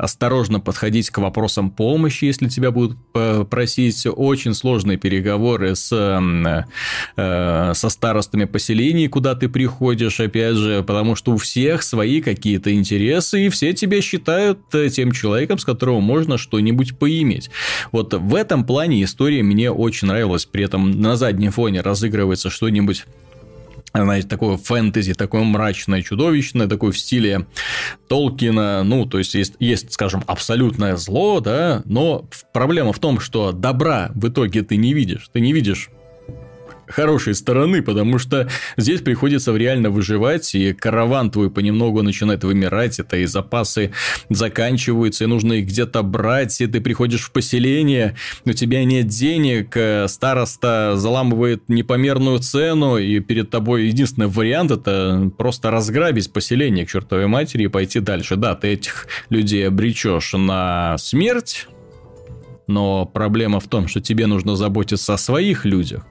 осторожно 0.00 0.60
подходить 0.60 1.10
к 1.10 1.18
вопросам 1.18 1.70
помощи, 1.70 2.26
если 2.26 2.48
тебя 2.48 2.70
будут 2.70 2.98
э, 3.14 3.44
просить. 3.48 4.06
Очень 4.06 4.54
сложные 4.54 4.98
переговоры 4.98 5.74
с, 5.74 5.88
со 7.16 7.88
старостами 7.88 8.44
поселений, 8.44 9.08
куда 9.08 9.34
ты 9.34 9.48
приходишь, 9.48 10.20
опять 10.20 10.56
же, 10.56 10.82
потому 10.82 11.16
что 11.16 11.32
у 11.32 11.36
всех 11.36 11.82
свои 11.82 12.20
какие-то 12.20 12.74
интересы, 12.74 13.46
и 13.46 13.48
все 13.48 13.72
тебя 13.72 14.00
считают 14.02 14.58
тем 14.92 15.12
человеком, 15.12 15.58
с 15.58 15.64
которого 15.64 16.00
можно 16.00 16.38
что-нибудь 16.38 16.98
поиметь. 16.98 17.50
Вот 17.92 18.14
в 18.14 18.34
этом 18.34 18.64
плане 18.64 19.02
история 19.04 19.42
мне 19.42 19.70
очень 19.70 20.08
нравилась. 20.08 20.44
При 20.46 20.64
этом 20.64 20.90
на 20.90 21.16
заднем 21.16 21.52
фоне 21.52 21.80
разыгрывается 21.80 22.50
что-нибудь 22.50 23.04
знаете, 23.94 24.26
такое 24.26 24.56
фэнтези, 24.56 25.14
такое 25.14 25.42
мрачное, 25.42 26.02
чудовищное, 26.02 26.66
такое 26.66 26.92
в 26.92 26.98
стиле 26.98 27.46
Толкина, 28.08 28.82
ну, 28.84 29.04
то 29.04 29.18
есть, 29.18 29.34
есть, 29.34 29.54
есть, 29.58 29.92
скажем, 29.92 30.24
абсолютное 30.26 30.96
зло, 30.96 31.40
да, 31.40 31.82
но 31.84 32.24
проблема 32.52 32.92
в 32.92 32.98
том, 32.98 33.20
что 33.20 33.52
добра 33.52 34.10
в 34.14 34.28
итоге 34.28 34.62
ты 34.62 34.76
не 34.76 34.94
видишь, 34.94 35.28
ты 35.32 35.40
не 35.40 35.52
видишь 35.52 35.90
хорошей 36.86 37.34
стороны, 37.34 37.82
потому 37.82 38.18
что 38.18 38.48
здесь 38.76 39.00
приходится 39.00 39.54
реально 39.54 39.90
выживать, 39.90 40.54
и 40.54 40.72
караван 40.72 41.30
твой 41.30 41.50
понемногу 41.50 42.02
начинает 42.02 42.44
вымирать, 42.44 42.98
это 42.98 43.16
и 43.16 43.26
запасы 43.26 43.92
заканчиваются, 44.28 45.24
и 45.24 45.26
нужно 45.26 45.54
их 45.54 45.66
где-то 45.66 46.02
брать, 46.02 46.60
и 46.60 46.66
ты 46.66 46.80
приходишь 46.80 47.22
в 47.22 47.32
поселение, 47.32 48.16
у 48.44 48.52
тебя 48.52 48.84
нет 48.84 49.06
денег, 49.06 49.76
э, 49.76 50.08
староста 50.08 50.94
заламывает 50.96 51.68
непомерную 51.68 52.38
цену, 52.38 52.98
и 52.98 53.20
перед 53.20 53.50
тобой 53.50 53.86
единственный 53.86 54.28
вариант 54.28 54.70
это 54.70 55.30
просто 55.36 55.70
разграбить 55.70 56.32
поселение 56.32 56.86
к 56.86 56.90
чертовой 56.90 57.26
матери 57.26 57.64
и 57.64 57.68
пойти 57.68 58.00
дальше. 58.00 58.36
Да, 58.36 58.54
ты 58.54 58.68
этих 58.68 59.06
людей 59.28 59.66
обречешь 59.66 60.32
на 60.32 60.96
смерть, 60.98 61.66
но 62.66 63.06
проблема 63.06 63.60
в 63.60 63.68
том, 63.68 63.88
что 63.88 64.00
тебе 64.00 64.26
нужно 64.26 64.56
заботиться 64.56 65.14
о 65.14 65.18
своих 65.18 65.64
людях. 65.64 66.06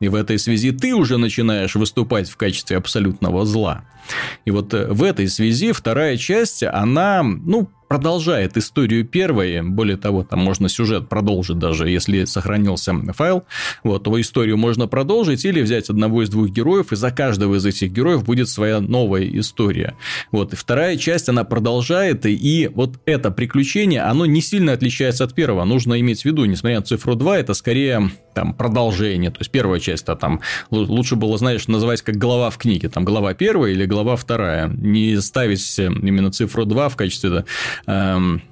И 0.00 0.08
в 0.08 0.14
этой 0.14 0.38
связи 0.38 0.72
ты 0.72 0.94
уже 0.94 1.18
начинаешь 1.18 1.74
выступать 1.74 2.28
в 2.28 2.36
качестве 2.36 2.76
абсолютного 2.76 3.44
зла. 3.44 3.84
И 4.44 4.50
вот 4.50 4.74
э, 4.74 4.88
в 4.88 5.02
этой 5.02 5.28
связи 5.28 5.72
вторая 5.72 6.16
часть, 6.16 6.62
она, 6.62 7.22
ну, 7.22 7.68
продолжает 7.92 8.56
историю 8.56 9.04
первой, 9.04 9.60
более 9.60 9.98
того, 9.98 10.24
там 10.24 10.38
можно 10.38 10.70
сюжет 10.70 11.10
продолжить 11.10 11.58
даже, 11.58 11.90
если 11.90 12.24
сохранился 12.24 12.94
файл, 13.12 13.44
вот, 13.84 14.04
то 14.04 14.18
историю 14.18 14.56
можно 14.56 14.86
продолжить 14.86 15.44
или 15.44 15.60
взять 15.60 15.90
одного 15.90 16.22
из 16.22 16.30
двух 16.30 16.48
героев, 16.48 16.92
и 16.92 16.96
за 16.96 17.10
каждого 17.10 17.56
из 17.56 17.66
этих 17.66 17.92
героев 17.92 18.24
будет 18.24 18.48
своя 18.48 18.80
новая 18.80 19.28
история. 19.38 19.94
Вот, 20.30 20.54
и 20.54 20.56
вторая 20.56 20.96
часть, 20.96 21.28
она 21.28 21.44
продолжает, 21.44 22.24
и 22.24 22.70
вот 22.74 22.98
это 23.04 23.30
приключение, 23.30 24.00
оно 24.00 24.24
не 24.24 24.40
сильно 24.40 24.72
отличается 24.72 25.24
от 25.24 25.34
первого, 25.34 25.66
нужно 25.66 26.00
иметь 26.00 26.22
в 26.22 26.24
виду, 26.24 26.46
несмотря 26.46 26.78
на 26.78 26.86
цифру 26.86 27.14
2, 27.14 27.40
это 27.40 27.52
скорее 27.52 28.10
там 28.34 28.54
продолжение, 28.54 29.30
то 29.30 29.38
есть 29.40 29.50
первая 29.50 29.80
часть, 29.80 30.08
а 30.08 30.16
там 30.16 30.40
лучше 30.70 31.16
было, 31.16 31.38
знаешь, 31.38 31.68
называть 31.68 32.02
как 32.02 32.16
глава 32.16 32.50
в 32.50 32.58
книге, 32.58 32.88
там 32.88 33.04
глава 33.04 33.34
первая 33.34 33.72
или 33.72 33.86
глава 33.86 34.16
вторая, 34.16 34.68
не 34.68 35.20
ставить 35.20 35.78
именно 35.78 36.30
цифру 36.32 36.64
2 36.64 36.88
в 36.88 36.96
качестве 36.96 37.44
эм, 37.86 38.42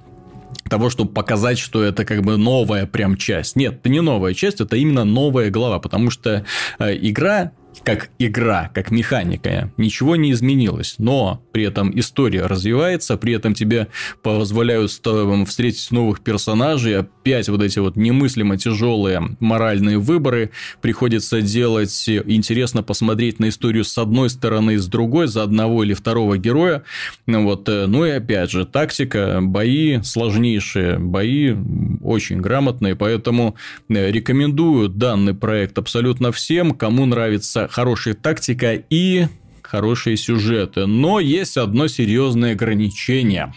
того, 0.69 0.89
чтобы 0.89 1.11
показать, 1.11 1.59
что 1.59 1.83
это 1.83 2.05
как 2.05 2.21
бы 2.21 2.37
новая 2.37 2.85
прям 2.85 3.17
часть. 3.17 3.55
Нет, 3.55 3.75
это 3.75 3.89
не 3.89 4.01
новая 4.01 4.33
часть, 4.33 4.61
это 4.61 4.77
именно 4.77 5.03
новая 5.03 5.49
глава, 5.49 5.79
потому 5.79 6.09
что 6.09 6.45
э, 6.79 6.97
игра 6.97 7.51
как 7.83 8.09
игра, 8.19 8.69
как 8.73 8.91
механика. 8.91 9.71
Ничего 9.77 10.15
не 10.15 10.31
изменилось, 10.31 10.95
но 10.97 11.41
при 11.51 11.63
этом 11.63 11.97
история 11.97 12.45
развивается, 12.45 13.17
при 13.17 13.33
этом 13.33 13.53
тебе 13.53 13.87
позволяют 14.21 14.91
встретить 14.91 15.91
новых 15.91 16.21
персонажей, 16.21 16.99
опять 16.99 17.49
вот 17.49 17.61
эти 17.63 17.79
вот 17.79 17.95
немыслимо 17.95 18.57
тяжелые 18.57 19.35
моральные 19.39 19.97
выборы, 19.97 20.51
приходится 20.81 21.41
делать, 21.41 22.07
интересно 22.07 22.83
посмотреть 22.83 23.39
на 23.39 23.49
историю 23.49 23.83
с 23.83 23.97
одной 23.97 24.29
стороны, 24.29 24.77
с 24.77 24.87
другой, 24.87 25.27
за 25.27 25.43
одного 25.43 25.83
или 25.83 25.93
второго 25.93 26.37
героя, 26.37 26.83
вот, 27.25 27.67
э, 27.69 27.85
ну 27.87 28.05
и 28.05 28.11
опять 28.11 28.51
же, 28.51 28.65
тактика, 28.65 29.39
бои 29.41 30.01
сложнейшие, 30.03 30.99
бои 30.99 31.55
очень 32.01 32.41
грамотные, 32.41 32.95
поэтому 32.95 33.55
э, 33.89 34.11
рекомендую 34.11 34.89
данный 34.89 35.33
проект 35.33 35.77
абсолютно 35.77 36.31
всем, 36.31 36.71
кому 36.71 37.05
нравится 37.05 37.60
хорошая 37.69 38.13
тактика 38.13 38.73
и 38.73 39.27
хорошие 39.61 40.17
сюжеты. 40.17 40.85
Но 40.85 41.19
есть 41.19 41.57
одно 41.57 41.87
серьезное 41.87 42.53
ограничение. 42.53 43.53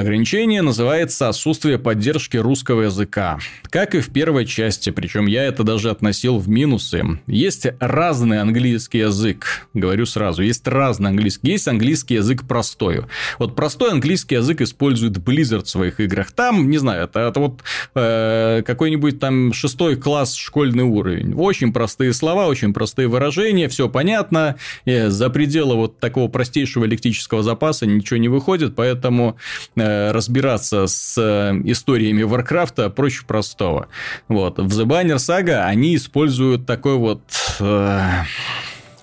Ограничение 0.00 0.60
называется 0.60 1.30
отсутствие 1.30 1.78
поддержки 1.78 2.36
русского 2.36 2.82
языка. 2.82 3.38
Как 3.70 3.94
и 3.94 4.00
в 4.00 4.10
первой 4.10 4.44
части, 4.44 4.90
причем 4.90 5.24
я 5.24 5.44
это 5.44 5.62
даже 5.62 5.88
относил 5.88 6.38
в 6.38 6.50
минусы. 6.50 7.02
Есть 7.26 7.66
разный 7.80 8.42
английский 8.42 8.98
язык. 8.98 9.66
Говорю 9.72 10.04
сразу, 10.04 10.42
есть 10.42 10.68
разный 10.68 11.10
английский. 11.10 11.52
Есть 11.52 11.66
английский 11.66 12.16
язык 12.16 12.46
простой. 12.46 13.04
Вот 13.38 13.56
простой 13.56 13.90
английский 13.90 14.34
язык 14.34 14.60
использует 14.60 15.16
Blizzard 15.16 15.64
в 15.64 15.70
своих 15.70 15.98
играх. 15.98 16.30
Там, 16.32 16.68
не 16.68 16.76
знаю, 16.76 17.04
это, 17.04 17.20
это 17.20 17.40
вот 17.40 17.62
э, 17.94 18.62
какой-нибудь 18.66 19.18
там 19.18 19.54
шестой 19.54 19.96
класс 19.96 20.34
школьный 20.34 20.84
уровень. 20.84 21.32
Очень 21.32 21.72
простые 21.72 22.12
слова, 22.12 22.48
очень 22.48 22.74
простые 22.74 23.08
выражения, 23.08 23.66
все 23.68 23.88
понятно. 23.88 24.56
И 24.84 25.04
за 25.06 25.30
пределы 25.30 25.74
вот 25.76 26.00
такого 26.00 26.28
простейшего 26.28 26.84
лектического 26.84 27.42
запаса 27.42 27.86
ничего 27.86 28.18
не 28.18 28.28
выходит, 28.28 28.74
поэтому 28.74 29.38
э, 29.74 29.85
Э, 29.85 29.85
разбираться 30.12 30.86
с 30.86 31.16
э, 31.18 31.60
историями 31.64 32.22
Варкрафта 32.22 32.90
проще 32.90 33.24
простого. 33.26 33.88
Вот. 34.28 34.58
В 34.58 34.80
The 34.80 34.84
Banner 34.84 35.16
Saga 35.16 35.64
они 35.64 35.96
используют 35.96 36.66
такой 36.66 36.96
вот 36.96 37.22
э, 37.60 38.00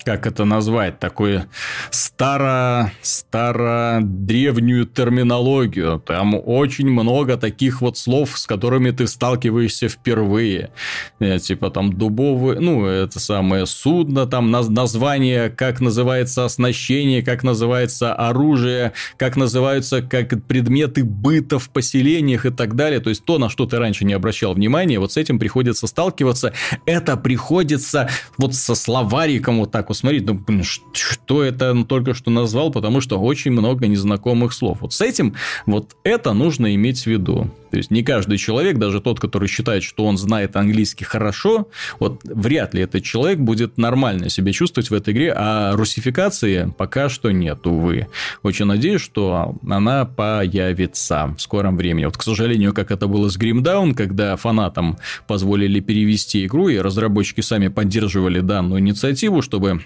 как 0.03 0.27
это 0.27 0.45
назвать, 0.45 0.99
такую 0.99 1.45
старо, 1.91 2.91
старо 3.01 3.99
древнюю 4.01 4.85
терминологию. 4.85 6.01
Там 6.05 6.35
очень 6.35 6.89
много 6.89 7.37
таких 7.37 7.81
вот 7.81 7.97
слов, 7.97 8.37
с 8.37 8.45
которыми 8.45 8.91
ты 8.91 9.07
сталкиваешься 9.07 9.89
впервые. 9.89 10.71
Э, 11.19 11.39
типа 11.39 11.69
там 11.69 11.93
дубовые, 11.93 12.59
ну, 12.59 12.85
это 12.85 13.19
самое 13.19 13.65
судно, 13.65 14.25
там 14.25 14.51
название, 14.51 15.49
как 15.49 15.79
называется 15.79 16.45
оснащение, 16.45 17.21
как 17.23 17.43
называется 17.43 18.13
оружие, 18.13 18.93
как 19.17 19.35
называются 19.35 20.01
как 20.01 20.45
предметы 20.45 21.03
быта 21.03 21.59
в 21.59 21.69
поселениях 21.69 22.45
и 22.45 22.49
так 22.49 22.75
далее. 22.75 22.99
То 22.99 23.09
есть 23.09 23.25
то, 23.25 23.37
на 23.37 23.49
что 23.49 23.65
ты 23.65 23.77
раньше 23.77 24.05
не 24.05 24.13
обращал 24.13 24.53
внимания, 24.53 24.99
вот 24.99 25.13
с 25.13 25.17
этим 25.17 25.39
приходится 25.39 25.87
сталкиваться. 25.87 26.53
Это 26.85 27.17
приходится 27.17 28.09
вот 28.37 28.55
со 28.55 28.75
словариком 28.75 29.59
вот 29.59 29.71
так 29.71 29.89
посмотреть, 29.93 30.25
ну, 30.25 30.33
блин, 30.33 30.63
что 30.63 31.43
это 31.43 31.69
он 31.69 31.85
только 31.85 32.15
что 32.15 32.31
назвал, 32.31 32.71
потому 32.71 32.99
что 32.99 33.19
очень 33.19 33.51
много 33.51 33.85
незнакомых 33.85 34.51
слов. 34.51 34.79
Вот 34.81 34.91
с 34.91 35.01
этим 35.01 35.35
вот 35.67 35.95
это 36.03 36.33
нужно 36.33 36.73
иметь 36.73 37.03
в 37.03 37.05
виду. 37.05 37.51
То 37.69 37.77
есть, 37.77 37.89
не 37.89 38.03
каждый 38.03 38.37
человек, 38.37 38.77
даже 38.77 39.01
тот, 39.01 39.19
который 39.19 39.47
считает, 39.47 39.83
что 39.83 40.05
он 40.05 40.17
знает 40.17 40.55
английский 40.55 41.05
хорошо, 41.05 41.69
вот 41.99 42.21
вряд 42.23 42.73
ли 42.73 42.81
этот 42.81 43.03
человек 43.03 43.39
будет 43.39 43.77
нормально 43.77 44.29
себя 44.29 44.51
чувствовать 44.51 44.89
в 44.89 44.93
этой 44.95 45.13
игре, 45.13 45.33
а 45.35 45.75
русификации 45.75 46.73
пока 46.77 47.09
что 47.09 47.31
нет, 47.31 47.65
увы. 47.67 48.07
Очень 48.41 48.65
надеюсь, 48.65 49.01
что 49.01 49.55
она 49.67 50.05
появится 50.05 51.35
в 51.37 51.41
скором 51.41 51.77
времени. 51.77 52.05
Вот, 52.05 52.17
к 52.17 52.23
сожалению, 52.23 52.73
как 52.73 52.89
это 52.89 53.07
было 53.07 53.29
с 53.29 53.37
Grimdown, 53.37 53.93
когда 53.93 54.35
фанатам 54.37 54.97
позволили 55.27 55.79
перевести 55.79 56.45
игру, 56.45 56.69
и 56.69 56.79
разработчики 56.79 57.41
сами 57.41 57.67
поддерживали 57.67 58.39
данную 58.39 58.81
инициативу, 58.81 59.41
чтобы 59.41 59.82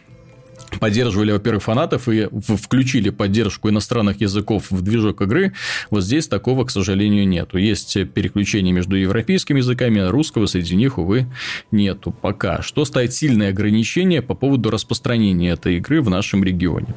поддерживали, 0.80 1.32
во-первых, 1.32 1.64
фанатов 1.64 2.08
и 2.10 2.28
включили 2.32 3.10
поддержку 3.10 3.70
иностранных 3.70 4.22
языков 4.22 4.66
в 4.70 4.82
движок 4.82 5.22
игры. 5.22 5.54
Вот 5.90 6.04
здесь 6.04 6.28
такого, 6.28 6.66
к 6.66 6.72
сожалению, 6.72 7.28
нету. 7.28 7.58
Есть 7.58 7.94
переключение 8.14 8.74
между 8.74 8.96
европейскими 8.96 9.60
языками, 9.60 10.02
а 10.02 10.12
русского 10.12 10.46
среди 10.46 10.76
них, 10.76 10.98
увы, 10.98 11.28
нету 11.72 12.12
пока. 12.12 12.62
Что 12.62 12.86
стоит 12.86 13.14
сильное 13.14 13.50
ограничение 13.50 14.22
по 14.22 14.36
поводу 14.36 14.70
распространения 14.70 15.52
этой 15.52 15.78
игры 15.78 16.02
в 16.02 16.10
нашем 16.10 16.44
регионе. 16.44 16.94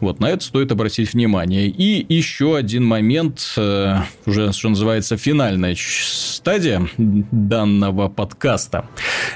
Вот 0.00 0.20
на 0.20 0.30
это 0.30 0.44
стоит 0.44 0.72
обратить 0.72 1.12
внимание. 1.12 1.68
И 1.68 2.04
еще 2.12 2.56
один 2.56 2.84
момент, 2.84 3.54
э, 3.56 3.98
уже, 4.26 4.52
что 4.52 4.68
называется, 4.68 5.16
финальная 5.16 5.76
стадия 5.78 6.88
данного 6.98 8.08
подкаста. 8.08 8.86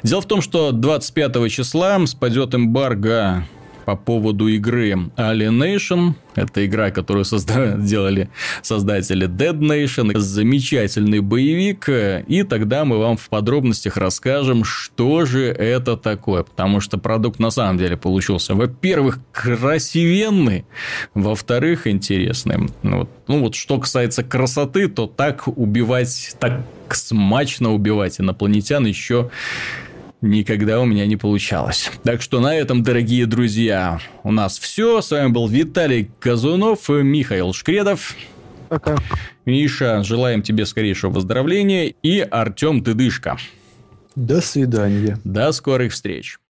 Дело 0.02 0.20
в 0.20 0.26
том, 0.26 0.42
что 0.42 0.72
25 0.72 1.48
числа 1.48 2.04
спадет 2.06 2.54
эмбарго 2.54 3.46
по 3.86 3.94
поводу 3.94 4.48
игры 4.48 4.90
Alienation. 5.16 6.14
Это 6.34 6.66
игра, 6.66 6.90
которую 6.90 7.24
созда- 7.24 7.80
делали 7.80 8.28
создатели 8.60 9.28
Dead 9.28 9.56
Nation. 9.58 10.18
Замечательный 10.18 11.20
боевик. 11.20 11.88
И 11.88 12.42
тогда 12.42 12.84
мы 12.84 12.98
вам 12.98 13.16
в 13.16 13.28
подробностях 13.28 13.96
расскажем, 13.96 14.64
что 14.64 15.24
же 15.24 15.44
это 15.44 15.96
такое. 15.96 16.42
Потому 16.42 16.80
что 16.80 16.98
продукт 16.98 17.38
на 17.38 17.50
самом 17.50 17.78
деле 17.78 17.96
получился, 17.96 18.56
во-первых, 18.56 19.20
красивенный, 19.30 20.66
во-вторых, 21.14 21.86
интересный. 21.86 22.68
Ну 22.82 22.98
вот, 22.98 23.10
ну 23.28 23.40
вот 23.40 23.54
что 23.54 23.78
касается 23.78 24.24
красоты, 24.24 24.88
то 24.88 25.06
так 25.06 25.46
убивать, 25.46 26.36
так 26.40 26.60
смачно 26.90 27.72
убивать 27.72 28.20
инопланетян 28.20 28.84
еще 28.84 29.30
никогда 30.20 30.80
у 30.80 30.84
меня 30.84 31.06
не 31.06 31.16
получалось. 31.16 31.90
Так 32.02 32.22
что 32.22 32.40
на 32.40 32.54
этом, 32.54 32.82
дорогие 32.82 33.26
друзья, 33.26 34.00
у 34.22 34.32
нас 34.32 34.58
все. 34.58 35.00
С 35.00 35.10
вами 35.10 35.28
был 35.28 35.48
Виталий 35.48 36.10
Казунов, 36.20 36.88
Михаил 36.88 37.52
Шкредов. 37.52 38.14
Пока. 38.68 38.96
Миша, 39.44 40.02
желаем 40.02 40.42
тебе 40.42 40.66
скорейшего 40.66 41.10
выздоровления. 41.10 41.94
И 42.02 42.20
Артем 42.20 42.82
Тыдышко. 42.82 43.36
До 44.14 44.40
свидания. 44.40 45.18
До 45.24 45.52
скорых 45.52 45.92
встреч. 45.92 46.38